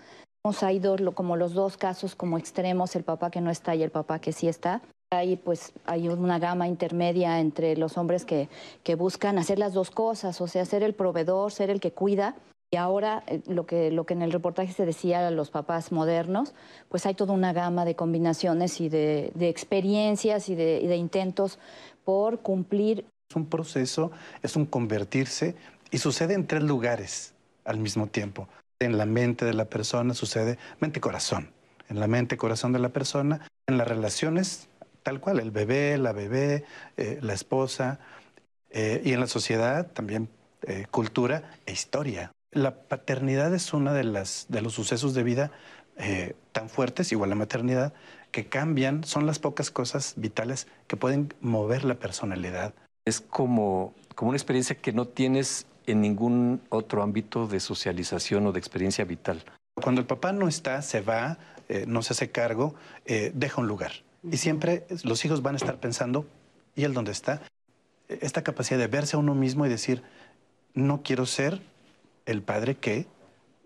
[0.63, 3.91] Hay dos, como los dos casos como extremos, el papá que no está y el
[3.91, 4.81] papá que sí está.
[5.11, 8.49] Ahí pues hay una gama intermedia entre los hombres que,
[8.85, 12.37] que buscan hacer las dos cosas, o sea, ser el proveedor, ser el que cuida.
[12.71, 15.91] Y ahora eh, lo que, lo que en el reportaje se decía a los papás
[15.91, 16.55] modernos,
[16.89, 21.59] pues hay toda una gama de combinaciones y de, experiencias y de intentos
[22.05, 24.13] por cumplir es un proceso,
[24.43, 25.57] es un convertirse
[25.91, 27.35] y sucede en tres lugares
[27.65, 28.49] al mismo tiempo.
[28.79, 31.51] En la mente de la persona sucede mente-corazón.
[31.89, 34.69] En la mente-corazón de la persona, en las relaciones
[35.03, 36.65] tal cual, el bebé, la bebé,
[36.97, 38.01] eh, la esposa,
[38.71, 40.29] eh, y en la sociedad también
[40.63, 42.33] eh, cultura e historia.
[42.51, 45.53] La paternidad es uno de, de los sucesos de vida
[46.53, 47.95] tan fuertes, igual la maternidad,
[48.33, 52.75] que cambian, son las pocas cosas vitales que pueden mover la personalidad
[53.07, 58.53] es como, como una experiencia que no tienes en ningún otro ámbito de socialización o
[58.53, 59.45] de experiencia vital.
[59.81, 61.39] Cuando el papá no está, se va,
[61.69, 62.75] eh, no se hace cargo,
[63.05, 63.93] eh, deja un lugar.
[64.29, 66.27] Y siempre los hijos van a estar pensando,
[66.75, 67.43] ¿y él dónde está?
[68.09, 70.03] Esta capacidad de verse a uno mismo y decir,
[70.75, 71.61] no quiero ser
[72.25, 73.07] el padre que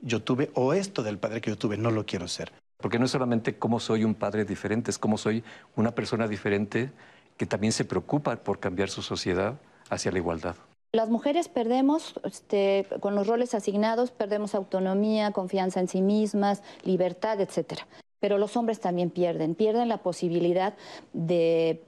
[0.02, 2.52] yo tuve, o esto del padre que yo tuve, no lo quiero ser.
[2.76, 5.44] Porque no es solamente cómo soy un padre diferente, es cómo soy
[5.76, 6.90] una persona diferente
[7.40, 9.54] que también se preocupa por cambiar su sociedad
[9.88, 10.56] hacia la igualdad.
[10.92, 17.40] Las mujeres perdemos, este, con los roles asignados, perdemos autonomía, confianza en sí mismas, libertad,
[17.40, 17.86] etcétera.
[18.18, 20.74] Pero los hombres también pierden, pierden la posibilidad
[21.14, 21.82] de,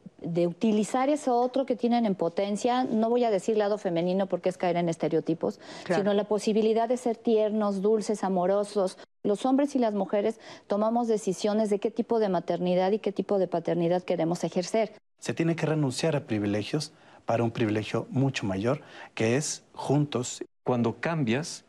[0.47, 4.57] utilizar eso otro que tienen en potencia, no voy a decir lado femenino porque es
[4.57, 8.99] caer en estereotipos, sino la posibilidad de ser tiernos, dulces, amorosos.
[9.23, 13.39] Los hombres y las mujeres tomamos decisiones de qué tipo de maternidad y qué tipo
[13.39, 14.93] de paternidad queremos ejercer
[15.23, 16.93] se tiene que renunciar a privilegios
[17.27, 18.81] para un privilegio mucho mayor,
[19.15, 20.43] que es juntos.
[20.65, 21.65] Cuando cambias,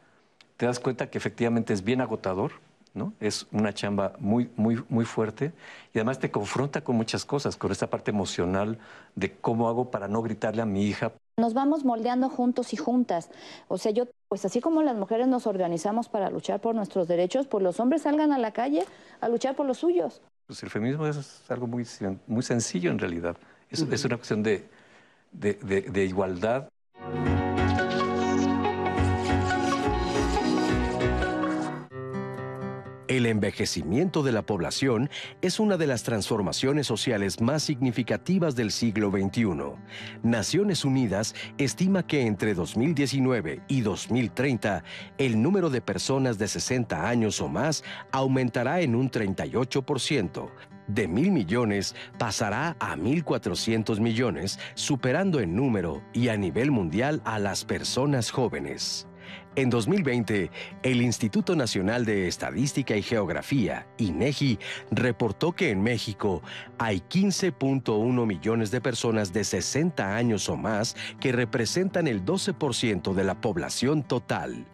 [0.57, 2.53] te das cuenta que efectivamente es bien agotador,
[2.93, 3.13] ¿no?
[3.19, 5.53] Es una chamba muy, muy, muy fuerte
[5.93, 8.77] y además te confronta con muchas cosas, con esta parte emocional
[9.15, 11.11] de cómo hago para no gritarle a mi hija.
[11.37, 13.31] Nos vamos moldeando juntos y juntas.
[13.67, 17.47] O sea, yo, pues así como las mujeres nos organizamos para luchar por nuestros derechos,
[17.47, 18.85] pues los hombres salgan a la calle
[19.19, 20.21] a luchar por los suyos.
[20.45, 21.87] Pues el feminismo es algo muy,
[22.27, 23.35] muy sencillo en realidad.
[23.69, 24.69] Es, es una cuestión de,
[25.31, 26.69] de, de igualdad.
[33.09, 35.09] El envejecimiento de la población
[35.41, 39.75] es una de las transformaciones sociales más significativas del siglo XXI.
[40.23, 44.85] Naciones Unidas estima que entre 2019 y 2030
[45.17, 50.49] el número de personas de 60 años o más aumentará en un 38%.
[50.87, 57.39] De mil millones pasará a 1.400 millones, superando en número y a nivel mundial a
[57.39, 59.07] las personas jóvenes.
[59.55, 60.49] En 2020,
[60.81, 64.57] el Instituto Nacional de Estadística y Geografía, INEGI,
[64.89, 66.41] reportó que en México
[66.79, 73.23] hay 15.1 millones de personas de 60 años o más que representan el 12% de
[73.23, 74.65] la población total.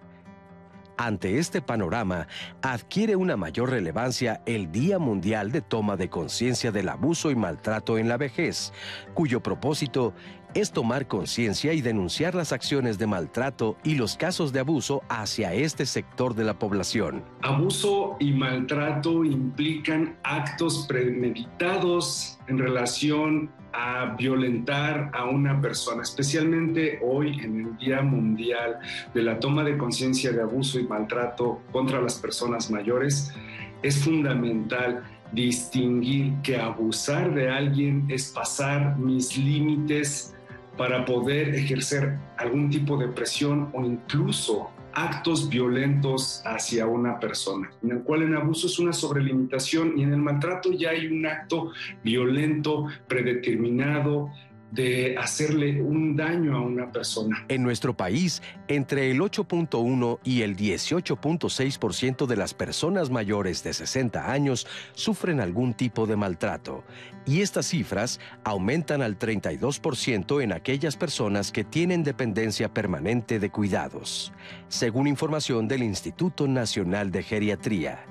[1.02, 2.28] Ante este panorama,
[2.62, 7.98] adquiere una mayor relevancia el Día Mundial de Toma de Conciencia del Abuso y Maltrato
[7.98, 8.74] en la Vejez,
[9.14, 10.14] cuyo propósito
[10.54, 15.54] es tomar conciencia y denunciar las acciones de maltrato y los casos de abuso hacia
[15.54, 17.24] este sector de la población.
[17.42, 27.40] Abuso y maltrato implican actos premeditados en relación a violentar a una persona, especialmente hoy
[27.40, 28.80] en el Día Mundial
[29.14, 33.32] de la Toma de Conciencia de Abuso y Maltrato contra las Personas Mayores,
[33.84, 40.36] es fundamental distinguir que abusar de alguien es pasar mis límites
[40.80, 47.92] para poder ejercer algún tipo de presión o incluso actos violentos hacia una persona, en
[47.92, 51.74] el cual en abuso es una sobrelimitación y en el maltrato ya hay un acto
[52.02, 54.32] violento, predeterminado,
[54.72, 57.46] de hacerle un daño a una persona.
[57.48, 64.32] En nuestro país, entre el 8.1 y el 18.6% de las personas mayores de 60
[64.32, 66.84] años sufren algún tipo de maltrato,
[67.26, 74.34] y estas cifras aumentan al 32% en aquellas personas que tienen dependencia permanente de cuidados,
[74.68, 78.06] según información del Instituto Nacional de Geriatría.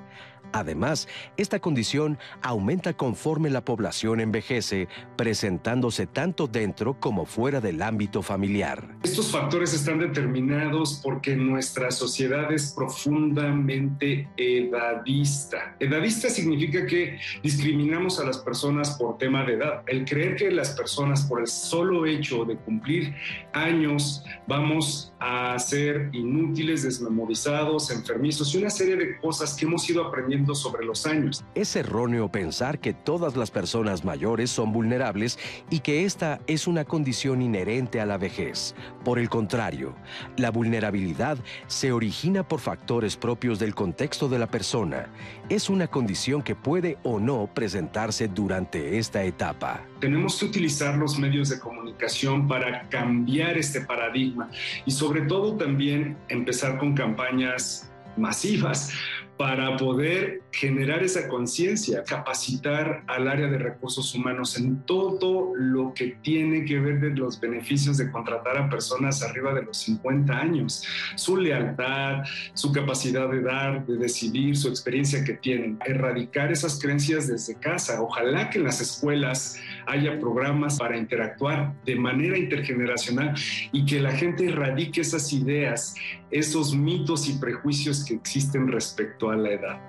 [0.52, 8.22] Además, esta condición aumenta conforme la población envejece, presentándose tanto dentro como fuera del ámbito
[8.22, 8.96] familiar.
[9.02, 15.76] Estos factores están determinados porque nuestra sociedad es profundamente edadista.
[15.80, 19.82] Edadista significa que discriminamos a las personas por tema de edad.
[19.86, 23.14] El creer que las personas por el solo hecho de cumplir
[23.52, 30.04] años vamos a ser inútiles, desmemorizados, enfermizos y una serie de cosas que hemos ido
[30.04, 31.44] aprendiendo sobre los años.
[31.54, 35.38] Es erróneo pensar que todas las personas mayores son vulnerables
[35.70, 38.74] y que esta es una condición inherente a la vejez.
[39.04, 39.94] Por el contrario,
[40.36, 45.08] la vulnerabilidad se origina por factores propios del contexto de la persona.
[45.48, 49.82] Es una condición que puede o no presentarse durante esta etapa.
[50.00, 54.50] Tenemos que utilizar los medios de comunicación para cambiar este paradigma
[54.86, 58.92] y sobre todo también empezar con campañas masivas
[59.38, 66.18] para poder generar esa conciencia, capacitar al área de recursos humanos en todo lo que
[66.22, 70.84] tiene que ver de los beneficios de contratar a personas arriba de los 50 años,
[71.14, 77.28] su lealtad, su capacidad de dar, de decidir, su experiencia que tienen, erradicar esas creencias
[77.28, 78.02] desde casa.
[78.02, 79.56] Ojalá que en las escuelas
[79.88, 83.34] haya programas para interactuar de manera intergeneracional
[83.72, 85.94] y que la gente erradique esas ideas,
[86.30, 89.80] esos mitos y prejuicios que existen respecto a la edad.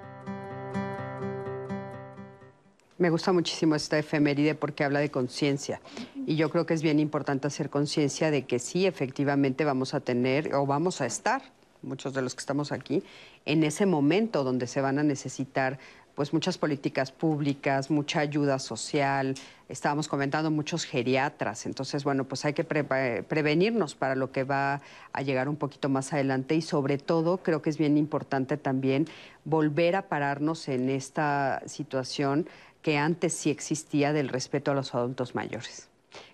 [2.97, 5.80] Me gusta muchísimo esta efeméride porque habla de conciencia
[6.26, 10.01] y yo creo que es bien importante hacer conciencia de que sí, efectivamente vamos a
[10.01, 11.41] tener o vamos a estar,
[11.81, 13.03] muchos de los que estamos aquí,
[13.45, 15.80] en ese momento donde se van a necesitar
[16.19, 19.35] pues muchas políticas públicas, mucha ayuda social,
[19.69, 24.81] estábamos comentando muchos geriatras, entonces bueno, pues hay que prevenirnos para lo que va
[25.13, 29.07] a llegar un poquito más adelante y sobre todo creo que es bien importante también
[29.45, 32.49] volver a pararnos en esta situación
[32.81, 35.88] que antes sí existía del respeto a los adultos mayores.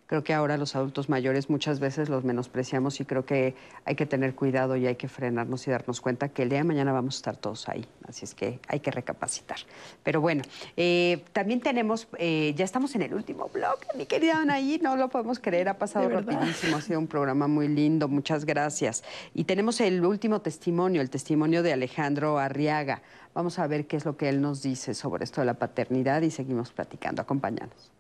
[0.07, 3.55] Creo que ahora los adultos mayores muchas veces los menospreciamos y creo que
[3.85, 6.63] hay que tener cuidado y hay que frenarnos y darnos cuenta que el día de
[6.63, 7.87] mañana vamos a estar todos ahí.
[8.07, 9.57] Así es que hay que recapacitar.
[10.03, 10.43] Pero bueno,
[10.77, 15.09] eh, también tenemos, eh, ya estamos en el último blog, mi querida Anaí, no lo
[15.09, 19.03] podemos creer, ha pasado rapidísimo, ha sido un programa muy lindo, muchas gracias.
[19.33, 23.01] Y tenemos el último testimonio, el testimonio de Alejandro Arriaga.
[23.33, 26.21] Vamos a ver qué es lo que él nos dice sobre esto de la paternidad
[26.21, 27.23] y seguimos platicando.
[27.23, 27.91] Acompáñanos.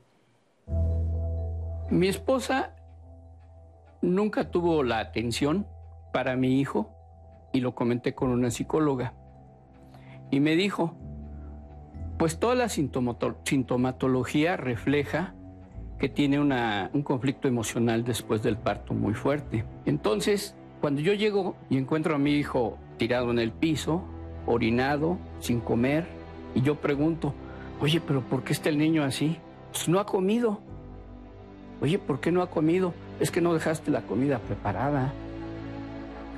[1.89, 2.73] Mi esposa
[4.01, 5.67] nunca tuvo la atención
[6.11, 6.89] para mi hijo
[7.53, 9.13] y lo comenté con una psicóloga.
[10.31, 10.95] Y me dijo,
[12.17, 15.35] pues toda la sintomatología refleja
[15.99, 19.63] que tiene un conflicto emocional después del parto muy fuerte.
[19.85, 24.03] Entonces, cuando yo llego y encuentro a mi hijo tirado en el piso,
[24.47, 26.07] orinado, sin comer,
[26.55, 27.33] y yo pregunto,
[27.79, 29.37] oye, pero ¿por qué está el niño así?
[29.71, 30.61] Pues no ha comido.
[31.81, 32.93] Oye, ¿por qué no ha comido?
[33.19, 35.13] Es que no dejaste la comida preparada.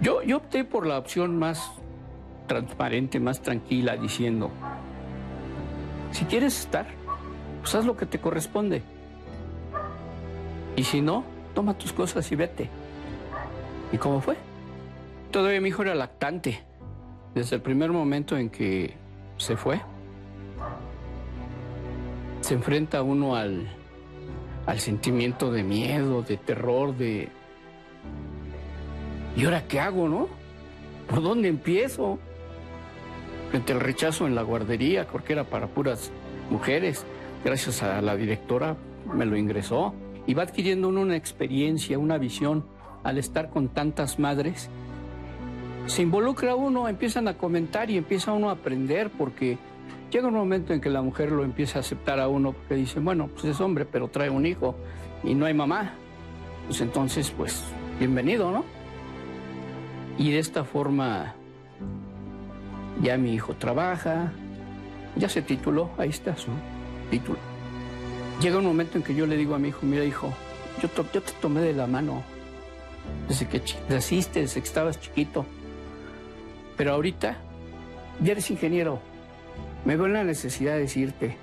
[0.02, 1.72] Yo, yo opté por la opción más
[2.48, 4.50] transparente, más tranquila, diciendo,
[6.12, 6.88] si quieres estar,
[7.62, 8.82] pues haz lo que te corresponde.
[10.76, 11.24] Y si no,
[11.54, 12.70] toma tus cosas y vete.
[13.92, 14.36] ¿Y cómo fue?
[15.32, 16.62] Todavía mi hijo era lactante.
[17.34, 18.94] Desde el primer momento en que
[19.38, 19.82] se fue,
[22.42, 23.68] se enfrenta uno al,
[24.68, 27.30] al sentimiento de miedo, de terror, de...
[29.35, 30.27] ¿Y ahora qué hago, no?
[31.07, 32.19] ¿por dónde empiezo?
[33.49, 36.11] Frente al rechazo en la guardería, porque era para puras
[36.49, 37.06] mujeres,
[37.44, 38.76] gracias a la directora
[39.14, 39.94] me lo ingresó.
[40.26, 42.65] Y va adquiriendo una experiencia, una visión
[43.03, 44.69] al estar con tantas madres.
[45.85, 49.57] Se involucra uno, empiezan a comentar y empieza uno a aprender porque
[50.12, 53.00] llega un momento en que la mujer lo empieza a aceptar a uno porque dice,
[53.00, 54.76] bueno, pues es hombre, pero trae un hijo
[55.24, 55.94] y no hay mamá.
[56.68, 57.64] Pues entonces, pues,
[58.00, 58.66] bienvenido, ¿no?
[60.18, 61.36] Y de esta forma
[63.02, 64.32] ya mi hijo trabaja,
[65.16, 66.50] ya se tituló, ahí está su
[67.10, 67.40] título.
[68.42, 70.34] Llega un momento en que yo le digo a mi hijo, mira hijo,
[70.82, 72.24] yo, te tomé de la mano
[73.28, 75.46] desde que naciste, desde que estabas chiquito,
[76.76, 77.38] pero ahorita
[78.22, 79.00] ya eres ingeniero.
[79.86, 81.38] Me veo en la necesidad de decirte,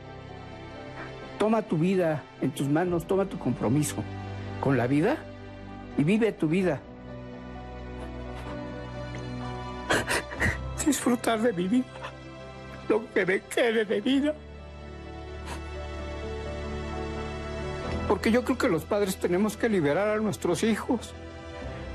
[1.39, 3.97] toma tu vida en tus manos, toma tu compromiso
[4.61, 5.16] con la vida
[5.97, 6.81] y vive tu vida.
[10.86, 11.86] Disfrutar de mi vida,
[12.89, 14.35] lo que me quede de vida.
[18.09, 21.15] Porque yo creo que los padres tenemos que liberar a nuestros hijos,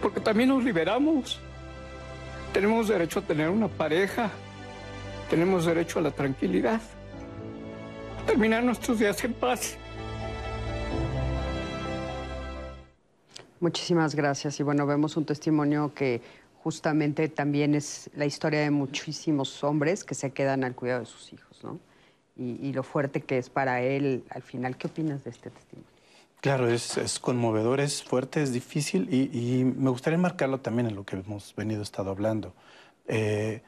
[0.01, 1.39] porque también nos liberamos.
[2.51, 4.31] Tenemos derecho a tener una pareja,
[5.29, 6.81] tenemos derecho a la tranquilidad,
[8.25, 9.77] terminar nuestros días en paz.
[13.59, 14.59] Muchísimas gracias.
[14.59, 16.21] Y bueno, vemos un testimonio que
[16.63, 21.33] justamente también es la historia de muchísimos hombres que se quedan al cuidado de sus
[21.33, 21.79] hijos, ¿no?
[22.35, 24.77] Y, lo fuerte que es para él al final.
[24.77, 25.89] ¿Qué opinas de este testimonio?
[26.39, 31.17] Claro, es, conmovedor, es fuerte, es difícil y, me gustaría marcarlo también en lo que
[31.17, 32.53] hemos venido estado hablando.
[33.09, 33.61] Eh,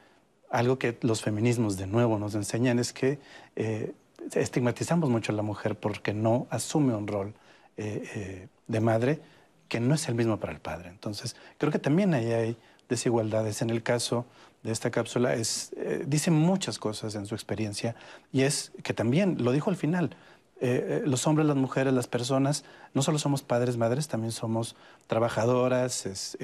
[0.51, 3.19] algo que los feminismos de nuevo nos enseñan es que
[3.55, 3.93] eh,
[4.33, 7.33] estigmatizamos mucho a la mujer porque no asume un rol
[7.77, 9.21] eh, de madre
[9.71, 10.89] que no es el mismo para el padre.
[10.89, 12.57] Entonces, creo que también ahí hay
[12.89, 13.61] desigualdades.
[13.61, 14.25] En el caso
[14.63, 17.95] de esta cápsula, es, eh, dice muchas cosas en su experiencia
[18.33, 20.15] y es que también, lo dijo al final,
[20.61, 22.63] eh, eh, los hombres, las mujeres, las personas,
[22.93, 24.75] no solo somos padres, madres, también somos
[25.07, 26.37] trabajadoras,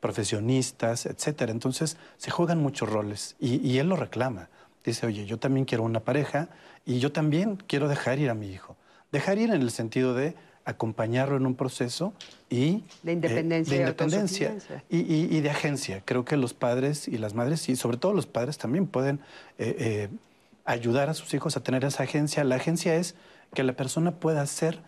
[0.00, 1.42] profesionistas, etc.
[1.48, 4.48] Entonces, se juegan muchos roles y, y él lo reclama.
[4.84, 6.48] Dice, oye, yo también quiero una pareja
[6.86, 8.76] y yo también quiero dejar ir a mi hijo.
[9.12, 12.12] Dejar ir en el sentido de acompañarlo en un proceso
[12.48, 14.56] y de independencia, de independencia
[14.88, 16.02] y, de agencia.
[16.04, 19.20] Creo que los padres y las madres, y sobre todo los padres también pueden
[19.58, 20.08] eh, eh,
[20.64, 22.44] ayudar a sus hijos a tener esa agencia.
[22.44, 23.14] La agencia es
[23.54, 24.80] que la persona pueda hacer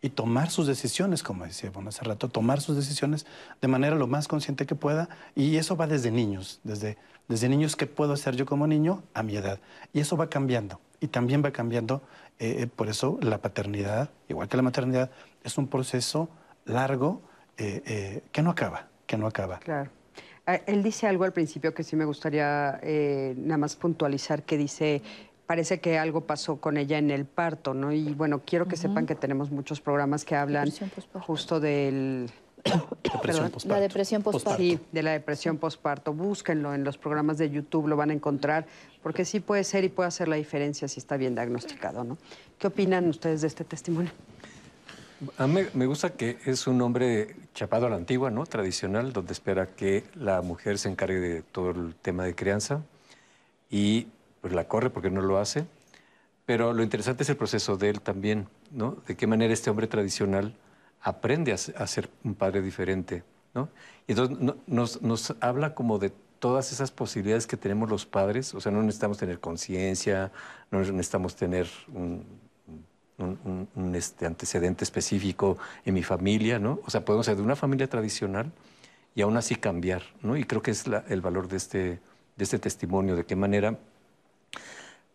[0.00, 3.24] y tomar sus decisiones, como decía hace rato, tomar sus decisiones
[3.60, 5.08] de manera lo más consciente que pueda.
[5.36, 9.22] Y eso va desde niños, desde, desde niños que puedo hacer yo como niño a
[9.22, 9.60] mi edad.
[9.92, 10.80] Y eso va cambiando.
[11.00, 12.02] Y también va cambiando
[12.38, 15.10] eh, por eso la paternidad, igual que la maternidad,
[15.44, 16.28] es un proceso
[16.64, 17.22] largo
[17.56, 19.58] eh, eh, que no acaba, que no acaba.
[19.58, 19.90] Claro.
[20.52, 22.78] Ah, él dice algo al principio que sí me gustaría
[23.36, 25.00] nada más puntualizar, que dice,
[25.46, 27.90] parece que algo pasó con ella en el parto, ¿no?
[27.90, 30.70] Y bueno, quiero que sepan que tenemos muchos programas que hablan
[31.26, 32.30] justo del
[33.64, 34.62] la depresión postparto.
[34.62, 36.12] Sí, de la depresión postparto.
[36.12, 38.66] Búsquenlo en los programas de YouTube, lo van a encontrar,
[39.02, 42.18] porque sí puede ser y puede hacer la diferencia si está bien diagnosticado, ¿no?
[42.58, 44.12] ¿Qué opinan ustedes de este testimonio?
[45.38, 48.46] A mí me gusta que es un hombre chapado a la antigua, ¿no?
[48.46, 52.82] Tradicional, donde espera que la mujer se encargue de todo el tema de crianza
[53.70, 54.08] y
[54.40, 55.64] pues la corre porque no lo hace.
[56.44, 58.96] Pero lo interesante es el proceso de él también, ¿no?
[59.06, 60.54] De qué manera este hombre tradicional
[61.00, 63.24] aprende a, ser un padre diferente,
[63.54, 63.68] ¿no?
[64.06, 68.72] Y entonces nos, habla como de todas esas posibilidades que tenemos los padres, o sea,
[68.72, 70.32] no necesitamos tener conciencia,
[70.70, 72.24] no necesitamos tener un,
[73.94, 76.80] este, antecedente específico en mi familia, ¿no?
[76.84, 78.52] O sea, podemos ser de una familia tradicional
[79.14, 80.36] y aún así cambiar, ¿no?
[80.36, 82.00] Y creo que es el valor de este,
[82.36, 83.78] de este testimonio, de qué manera,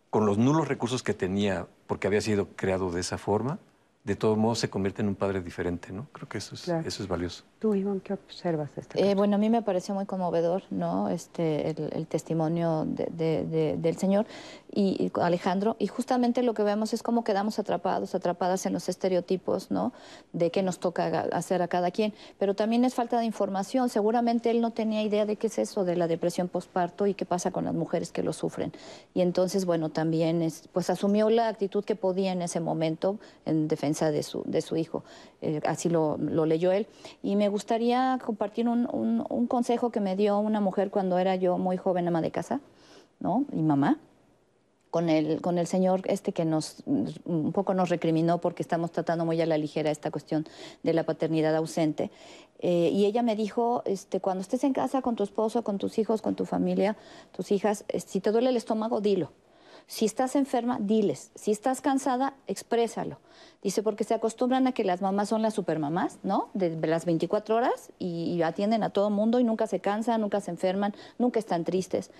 [0.10, 3.60] con los nulos recursos que tenía, porque había sido creado de esa forma,
[4.04, 6.08] de todos modos se convierte en un padre diferente, ¿no?
[6.14, 7.44] Creo que eso es, eso es valioso.
[7.60, 11.10] Tú, Iván, ¿qué observas de este eh, Bueno, a mí me pareció muy conmovedor, ¿no?
[11.10, 14.28] Este, el, testimonio del Señor
[14.72, 19.72] y, Alejandro, y justamente lo que vemos es cómo quedamos atrapados, atrapadas en los estereotipos,
[19.72, 19.92] ¿no?
[20.34, 23.90] De qué nos toca hacer a cada quien, pero también es falta de información.
[23.90, 27.26] Seguramente él no tenía idea de qué es eso de la depresión postparto y qué
[27.26, 28.72] pasa con las mujeres que lo sufren.
[29.16, 33.18] Y entonces, bueno, también es, pues asumió la actitud que podía en ese momento
[33.48, 35.04] en defensa de su, de su hijo.
[35.42, 36.88] Eh, así lo, lo, leyó él.
[37.22, 41.78] Y me gustaría compartir un, consejo que me dio una mujer cuando era yo muy
[41.78, 42.60] joven ama de casa,
[43.20, 43.46] ¿no?
[43.52, 44.00] Y mamá
[44.90, 49.26] con el, con el señor este que nos un poco nos recriminó porque estamos tratando
[49.26, 50.48] muy a la ligera esta cuestión
[50.84, 52.10] de la paternidad ausente.
[52.60, 56.00] Eh, y ella me dijo, este, cuando estés en casa con tu esposo, con tus
[56.00, 56.98] hijos, con tu familia,
[57.32, 59.32] tus hijas, eh, si te duele el estómago, dilo.
[59.90, 61.32] Si estás enferma, diles.
[61.36, 63.20] Si estás cansada, exprésalo.
[63.64, 66.50] Dice, porque se acostumbran a que las mamás son las supermamás, ¿no?
[66.54, 70.52] De las 24 horas y, atienden a todo mundo y nunca se cansan, nunca se
[70.52, 72.12] enferman, nunca están tristes.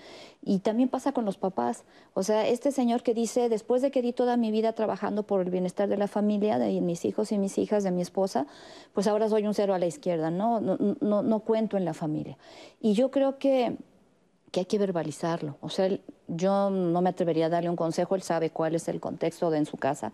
[0.42, 1.84] Y también pasa con los papás.
[2.14, 5.42] O sea, este señor que dice, después de que di toda mi vida trabajando por
[5.42, 8.46] el bienestar de la familia, de mis hijos y mis hijas, de mi esposa,
[8.94, 10.60] pues ahora soy un cero a la izquierda, ¿no?
[10.60, 12.38] No, no, no cuento en la familia.
[12.80, 13.76] Y yo creo que
[14.50, 15.56] que hay que verbalizarlo.
[15.60, 15.90] O sea,
[16.26, 19.58] yo no me atrevería a darle un consejo, él sabe cuál es el contexto de
[19.58, 20.12] en su casa,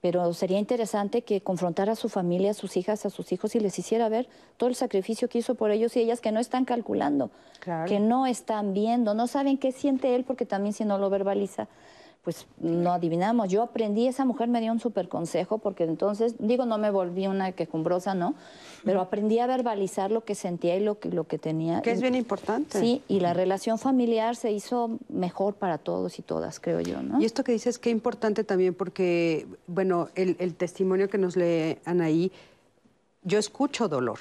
[0.00, 3.60] pero sería interesante que confrontara a su familia, a sus hijas, a sus hijos y
[3.60, 6.64] les hiciera ver todo el sacrificio que hizo por ellos y ellas que no están
[6.64, 7.30] calculando,
[7.86, 11.68] que no están viendo, no saben qué siente él porque también si no lo verbaliza,
[12.24, 13.50] pues no adivinamos.
[13.50, 17.26] Yo aprendí, esa mujer me dio un súper consejo, porque entonces, digo, no me volví
[17.26, 18.34] una quejumbrosa, ¿no?
[18.82, 21.82] Pero aprendí a verbalizar lo que sentía y lo que, lo que tenía.
[21.82, 22.80] Que es bien importante.
[22.80, 27.20] Sí, y la relación familiar se hizo mejor para todos y todas, creo yo, ¿no?
[27.20, 31.78] Y esto que dices, qué importante también, porque, bueno, el, el testimonio que nos lee
[31.84, 32.32] Anaí,
[33.22, 34.18] yo escucho dolor,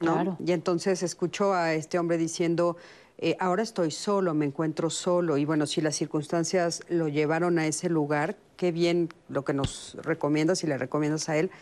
[0.00, 0.12] ¿no?
[0.12, 0.36] Claro.
[0.44, 2.76] Y entonces escucho a este hombre diciendo
[3.24, 7.68] eh, ahora estoy solo, me encuentro solo y bueno, si las circunstancias lo llevaron a
[7.68, 11.52] ese lugar, qué bien lo que nos recomiendas y le recomiendas a él,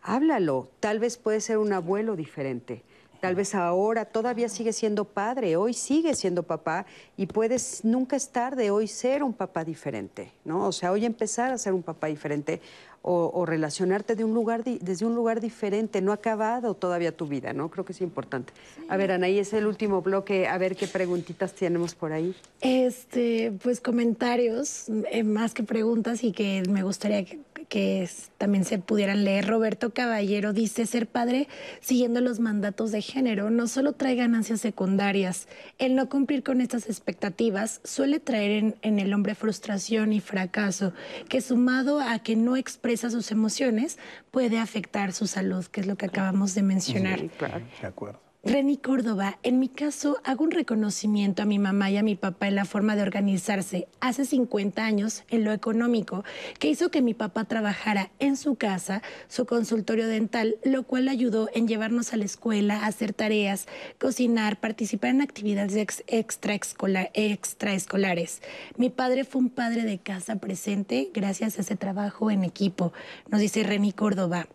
[0.00, 2.84] háblalo, tal vez puede ser un abuelo diferente.
[3.20, 6.86] Tal vez ahora todavía sigue siendo padre, hoy sigue siendo papá
[7.16, 10.68] y puedes, nunca es tarde hoy ser un papá diferente, ¿no?
[10.68, 12.60] O sea, hoy empezar a ser un papá diferente
[13.02, 17.52] o, relacionarte de un lugar desde un lugar diferente, no ha acabado todavía tu vida,
[17.52, 17.70] ¿no?
[17.70, 18.52] Creo que es importante.
[18.88, 22.34] A ver, Anaí, es el último bloque, a ver qué preguntitas tenemos por ahí.
[22.60, 28.08] Este, pues comentarios, eh, más que preguntas y que me gustaría que, que
[28.38, 29.46] también se pudieran leer.
[29.46, 31.48] Roberto Caballero dice, ser padre
[31.80, 36.86] siguiendo los mandatos de género no solo trae ganancias secundarias, el no cumplir con estas
[36.86, 40.92] expectativas suele traer en, en el hombre frustración y fracaso,
[41.28, 43.98] que sumado a que no expresa sus emociones
[44.30, 47.20] puede afectar su salud, que es lo que acabamos de mencionar.
[47.20, 47.64] Sí, claro.
[47.80, 48.27] De acuerdo.
[48.44, 52.46] Reni Córdoba, en mi caso hago un reconocimiento a mi mamá y a mi papá
[52.46, 56.22] en la forma de organizarse hace 50 años en lo económico,
[56.60, 61.50] que hizo que mi papá trabajara en su casa, su consultorio dental, lo cual ayudó
[61.52, 63.66] en llevarnos a la escuela, hacer tareas,
[63.98, 68.40] cocinar, participar en actividades extraescolares.
[68.76, 72.92] Mi padre fue un padre de casa presente gracias a ese trabajo en equipo,
[73.30, 74.46] nos dice Reni Córdoba.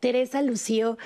[0.00, 0.98] Teresa Lucio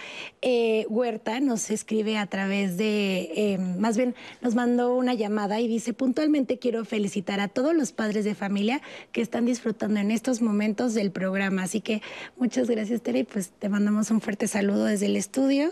[0.42, 5.68] eh, Huerta nos escribe a través de, eh, más bien nos mandó una llamada y
[5.68, 8.82] dice, puntualmente quiero felicitar a todos los padres de familia
[9.12, 11.62] que están disfrutando en estos momentos del programa.
[11.62, 12.02] Así que
[12.36, 15.70] muchas gracias, Tere, y pues te mandamos un fuerte saludo desde el estudio.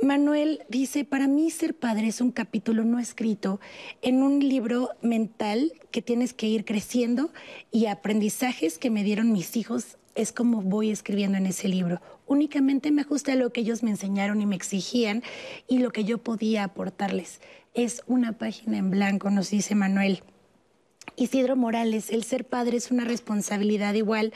[0.00, 3.58] Manuel dice, para mí ser padre es un capítulo no escrito
[4.00, 7.32] en un libro mental que tienes que ir creciendo
[7.72, 12.92] y aprendizajes que me dieron mis hijos es como voy escribiendo en ese libro únicamente
[12.92, 15.22] me ajusté a lo que ellos me enseñaron y me exigían
[15.66, 17.40] y lo que yo podía aportarles.
[17.74, 20.22] Es una página en blanco, nos dice Manuel.
[21.16, 24.32] Isidro Morales, el ser padre es una responsabilidad igual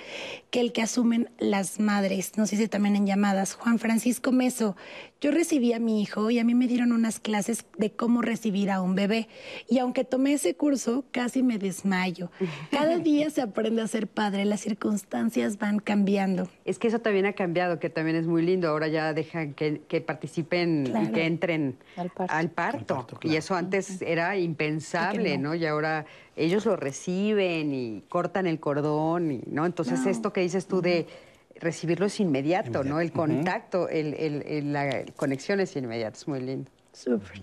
[0.50, 3.54] que el que asumen las madres, nos dice también en llamadas.
[3.54, 4.74] Juan Francisco Meso,
[5.22, 8.72] yo recibí a mi hijo y a mí me dieron unas clases de cómo recibir
[8.72, 9.28] a un bebé.
[9.68, 12.32] Y aunque tomé ese curso, casi me desmayo.
[12.72, 16.48] Cada día se aprende a ser padre, las circunstancias van cambiando.
[16.64, 18.68] Es que eso también ha cambiado, que también es muy lindo.
[18.68, 21.76] Ahora ya dejan que, participen y que entren
[22.16, 23.06] al parto.
[23.22, 25.54] Y eso antes era impensable, ¿no?
[25.54, 26.04] Y ahora
[26.34, 29.66] ellos lo reciben y cortan el cordón, y, ¿no?
[29.66, 31.06] Entonces esto que dices tú de
[31.62, 33.00] recibirlo es inmediato, ¿no?
[33.00, 36.70] El contacto, el, la conexión es inmediata, es muy lindo.
[36.92, 37.42] Súper.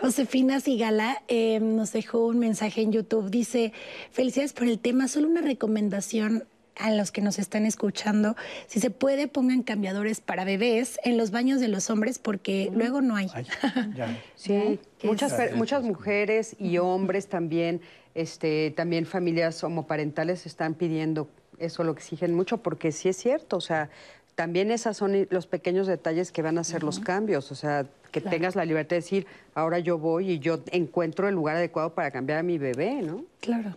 [0.00, 3.30] Josefina Sigala em, nos dejó un mensaje en YouTube.
[3.30, 3.72] Dice,
[4.12, 6.44] felicidades por el tema, solo una recomendación
[6.76, 8.36] a los que nos están escuchando,
[8.66, 13.02] si se puede, pongan cambiadores para bebés en los baños de los hombres porque luego
[13.02, 13.28] no hay.
[14.34, 17.82] sí, muchas, muchas mujeres y hombres también,
[18.14, 21.28] este, también familias homoparentales están pidiendo
[21.60, 23.90] eso lo exigen mucho porque sí es cierto, o sea,
[24.34, 28.20] también esos son los pequeños detalles que van a hacer los cambios, o sea, que
[28.20, 32.10] tengas la libertad de decir, ahora yo voy y yo encuentro el lugar adecuado para
[32.10, 33.24] cambiar a mi bebé, ¿no?
[33.40, 33.76] Claro.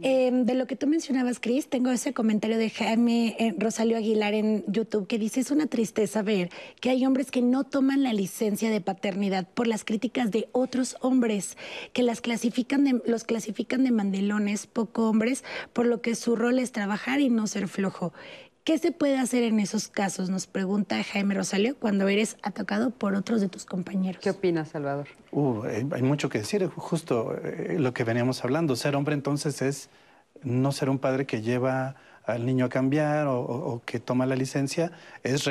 [0.00, 4.32] Em, de lo que tú mencionabas, Cris, tengo ese comentario de Jaime eh, Rosalio Aguilar
[4.34, 8.12] en YouTube que dice, es una tristeza ver que hay hombres que no toman la
[8.12, 11.56] licencia de paternidad por las críticas de otros hombres,
[11.92, 15.42] que las clasifican de, los clasifican de mandelones, poco hombres,
[15.72, 18.12] por lo que su rol es trabajar y no ser flojo.
[18.64, 20.30] ¿Qué se puede hacer en esos casos?
[20.30, 24.22] Nos pregunta Jaime Rosalio cuando eres atacado por otros de tus compañeros.
[24.22, 25.06] ¿Qué opinas, Salvador?
[25.32, 28.74] Uh, hay mucho que decir, justo eh, lo que veníamos hablando.
[28.74, 29.90] Ser hombre entonces es
[30.42, 34.92] no ser un padre que lleva al niño a cambiar o, que toma la licencia,
[35.22, 35.44] es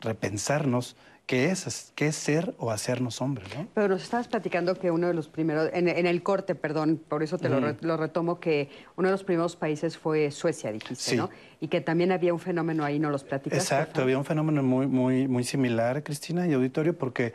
[0.00, 0.96] repensarnos
[1.26, 3.48] qué es, qué es ser o hacernos hombres.
[3.56, 3.66] ¿no?
[3.74, 7.36] Pero nos estabas platicando que uno de los primeros, en, el corte, perdón, por eso
[7.36, 11.30] te lo, retomo, que uno de los primeros países fue Suecia, dijiste, ¿no?
[11.60, 13.58] Y que también había un fenómeno ahí, ¿no los platicas?
[13.58, 17.34] Exacto, había un fenómeno muy, muy, muy similar, Cristina y auditorio, porque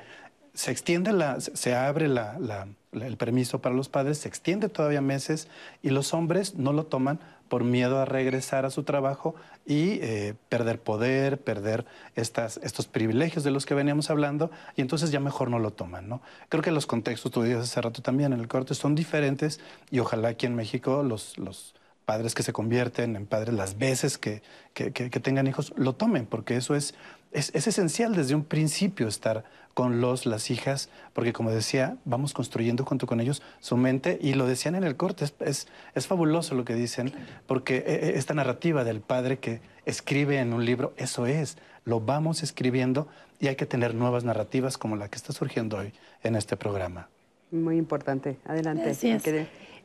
[0.53, 5.47] se extiende la, se abre el permiso para los padres, se extiende todavía meses
[5.81, 9.35] y los hombres no lo toman por miedo a regresar a su trabajo
[9.65, 11.85] y eh, perder poder, perder
[12.15, 16.09] estas, estos privilegios de los que veníamos hablando, y entonces ya mejor no lo toman.
[16.09, 16.21] ¿no?
[16.49, 19.59] Creo que los contextos, tú dices hace rato también en el corte, son diferentes
[19.89, 21.75] y ojalá aquí en México los, los
[22.05, 24.41] padres que se convierten en padres las veces que,
[24.73, 26.95] que, tengan hijos lo tomen, porque eso es,
[27.31, 32.33] es, es, esencial desde un principio estar con los, las hijas, porque como decía, vamos
[32.33, 36.55] construyendo junto con ellos su mente, y lo decían en el corte, es, es, fabuloso
[36.55, 37.13] lo que dicen,
[37.47, 41.99] porque eh, eh, esta narrativa del padre que escribe en un libro, eso es, lo
[41.99, 43.07] vamos escribiendo
[43.39, 45.93] y hay que tener nuevas narrativas como la que está surgiendo hoy
[46.23, 47.09] en este programa.
[47.51, 48.93] Muy importante, adelante.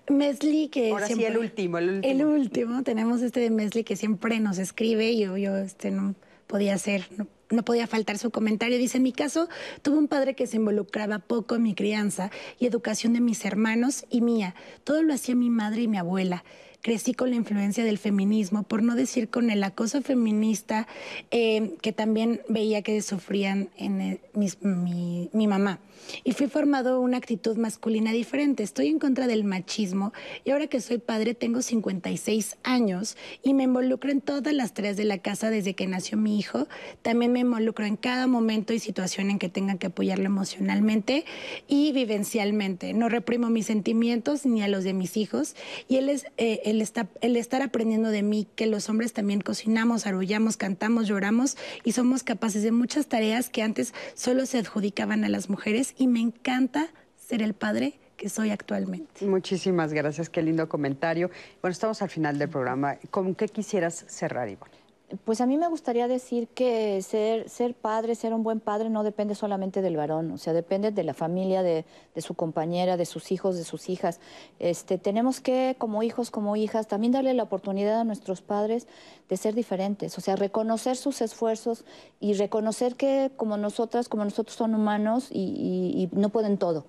[0.08, 2.12] Mesli, que Ahora sí, el último, el último.
[2.12, 6.14] El último, tenemos este de Mesli que siempre nos escribe y yo, yo este, no
[6.46, 7.08] podía ser,
[7.50, 8.78] no, podía faltar su comentario.
[8.78, 9.48] Dice, en mi caso,
[9.82, 14.04] tuve un padre que se involucraba poco en mi crianza y educación de mis hermanos
[14.10, 14.54] y mía.
[14.84, 16.44] Todo lo hacía mi madre y mi abuela
[16.86, 20.86] crecí con la influencia del feminismo, por no decir con el acoso feminista
[21.32, 25.80] eh, que también veía que sufrían en eh, mi, mi, mamá
[26.22, 28.62] y fui formado una actitud masculina diferente.
[28.62, 30.12] Estoy en contra del machismo
[30.44, 34.96] y ahora que soy padre tengo 56 años y me involucro en todas las tareas
[34.96, 36.68] de la casa desde que nació mi hijo.
[37.02, 41.24] También me involucro en cada momento y situación en que tenga que apoyarlo emocionalmente
[41.66, 42.92] y vivencialmente.
[42.92, 45.56] No reprimo mis sentimientos ni a los de mis hijos
[45.88, 50.06] y él es eh, el, el estar aprendiendo de mí que los hombres también cocinamos,
[50.06, 55.28] arrullamos, cantamos, lloramos y somos capaces de muchas tareas que antes solo se adjudicaban a
[55.28, 59.26] las mujeres y me encanta ser el padre que soy actualmente.
[59.26, 61.30] Muchísimas gracias, qué lindo comentario.
[61.60, 62.96] Bueno, estamos al final del programa.
[63.10, 64.85] ¿Con qué quisieras cerrar, Ivonne?
[65.24, 69.04] Pues a mí me gustaría decir que ser, ser padre, ser un buen padre no
[69.04, 71.84] depende solamente del varón, o sea, depende de la familia, de,
[72.16, 74.18] su compañera, de sus hijos, de sus hijas.
[74.58, 78.88] Este, tenemos que, como hijos, como hijas, también darle la oportunidad a nuestros padres
[79.28, 81.84] de ser diferentes, o sea, reconocer sus esfuerzos
[82.18, 86.86] y reconocer que como nosotras, como nosotros son humanos y no pueden todo.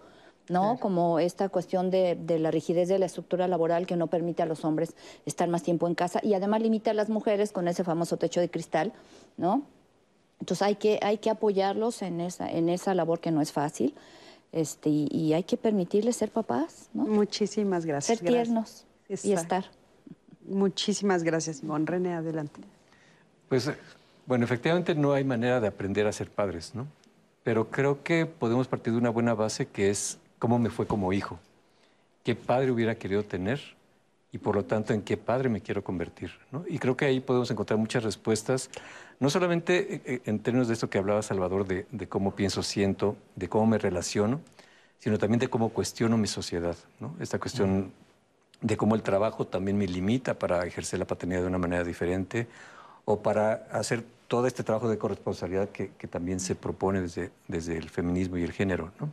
[0.49, 0.79] ¿No?
[0.79, 4.63] Como esta cuestión de, la rigidez de la estructura laboral que no permite a los
[4.65, 4.95] hombres
[5.25, 8.39] estar más tiempo en casa y además limita a las mujeres con ese famoso techo
[8.39, 8.93] de cristal,
[9.37, 9.63] ¿no?
[10.39, 13.95] Entonces hay que, hay que apoyarlos en esa, en esa labor que no es fácil
[14.51, 17.05] este, y, hay que permitirles ser papás, ¿no?
[17.05, 18.19] Muchísimas gracias.
[18.19, 19.65] Ser tiernos y estar.
[20.47, 21.85] Muchísimas gracias, Ivonne.
[21.85, 22.61] René, adelante.
[23.49, 23.69] Pues,
[24.25, 26.87] bueno, efectivamente no hay manera de aprender a ser padres, ¿no?
[27.43, 31.13] Pero creo que podemos partir de una buena base que es cómo me fue como
[31.13, 31.39] hijo,
[32.23, 33.59] qué padre hubiera querido tener
[34.31, 36.31] y por lo tanto en qué padre me quiero convertir.
[36.67, 38.69] Y creo que ahí podemos encontrar muchas respuestas,
[39.19, 43.15] no solamente eh, eh, en términos de esto que hablaba Salvador, de, cómo pienso, siento,
[43.35, 44.41] de cómo me relaciono,
[44.99, 46.75] sino también de cómo cuestiono mi sociedad.
[47.19, 47.91] Esta cuestión
[48.61, 52.47] de cómo el trabajo también me limita para ejercer la paternidad de una manera diferente
[53.05, 57.89] o para hacer todo este trabajo de corresponsabilidad que, también se propone desde, desde el
[57.89, 58.91] feminismo y el género.
[58.99, 59.09] ¿no?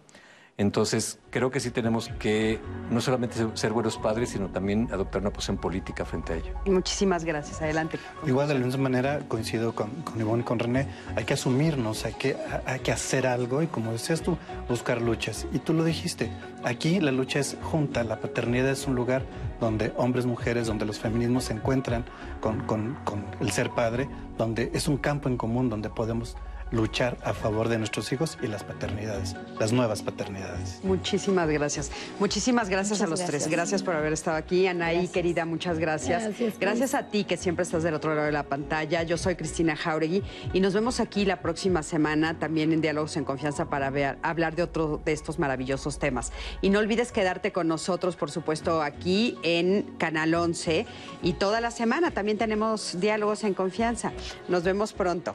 [0.57, 5.33] Entonces, creo que sí tenemos que no solamente ser buenos padres, sino también adoptar una
[5.33, 6.55] posición política frente a ello.
[6.67, 7.61] Muchísimas gracias.
[7.61, 7.99] Adelante.
[8.25, 10.87] Igual, de la misma manera, coincido con, con Ivonne y con René,
[11.17, 12.37] hay que asumirnos, hay que,
[12.67, 15.49] hay que hacer algo y, como decías tú, buscar luchas.
[15.53, 16.31] Y tú lo dijiste,
[16.63, 19.25] aquí la lucha es junta, la paternidad es un lugar
[19.61, 22.05] donde hombres, mujeres, donde los feminismos se encuentran
[22.41, 24.09] con, con, con el ser padre,
[24.39, 26.37] donde es un campo en común donde podemos
[26.75, 30.81] luchar a favor de nuestros hijos y las paternidades, las nuevas paternidades.
[30.83, 31.91] Muchísimas gracias.
[32.19, 33.49] Muchísimas gracias a los tres.
[33.49, 34.67] Gracias por haber estado aquí.
[34.67, 36.35] Anaí, querida, muchas gracias.
[36.59, 39.03] Gracias, a ti que siempre estás del otro lado de la pantalla.
[39.03, 40.23] Yo soy Cristina Jauregui
[40.53, 43.93] y nos vemos aquí la próxima semana también en Diálogos en Confianza para
[44.23, 46.33] hablar de otro de estos maravillosos temas.
[46.61, 50.87] Y no olvides quedarte con nosotros, por supuesto, aquí en Canal 11
[51.23, 54.13] y toda la semana también tenemos Diálogos en Confianza.
[54.49, 55.35] Nos vemos pronto.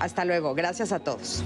[0.00, 0.54] Hasta luego.
[0.54, 1.42] Gracias a todos.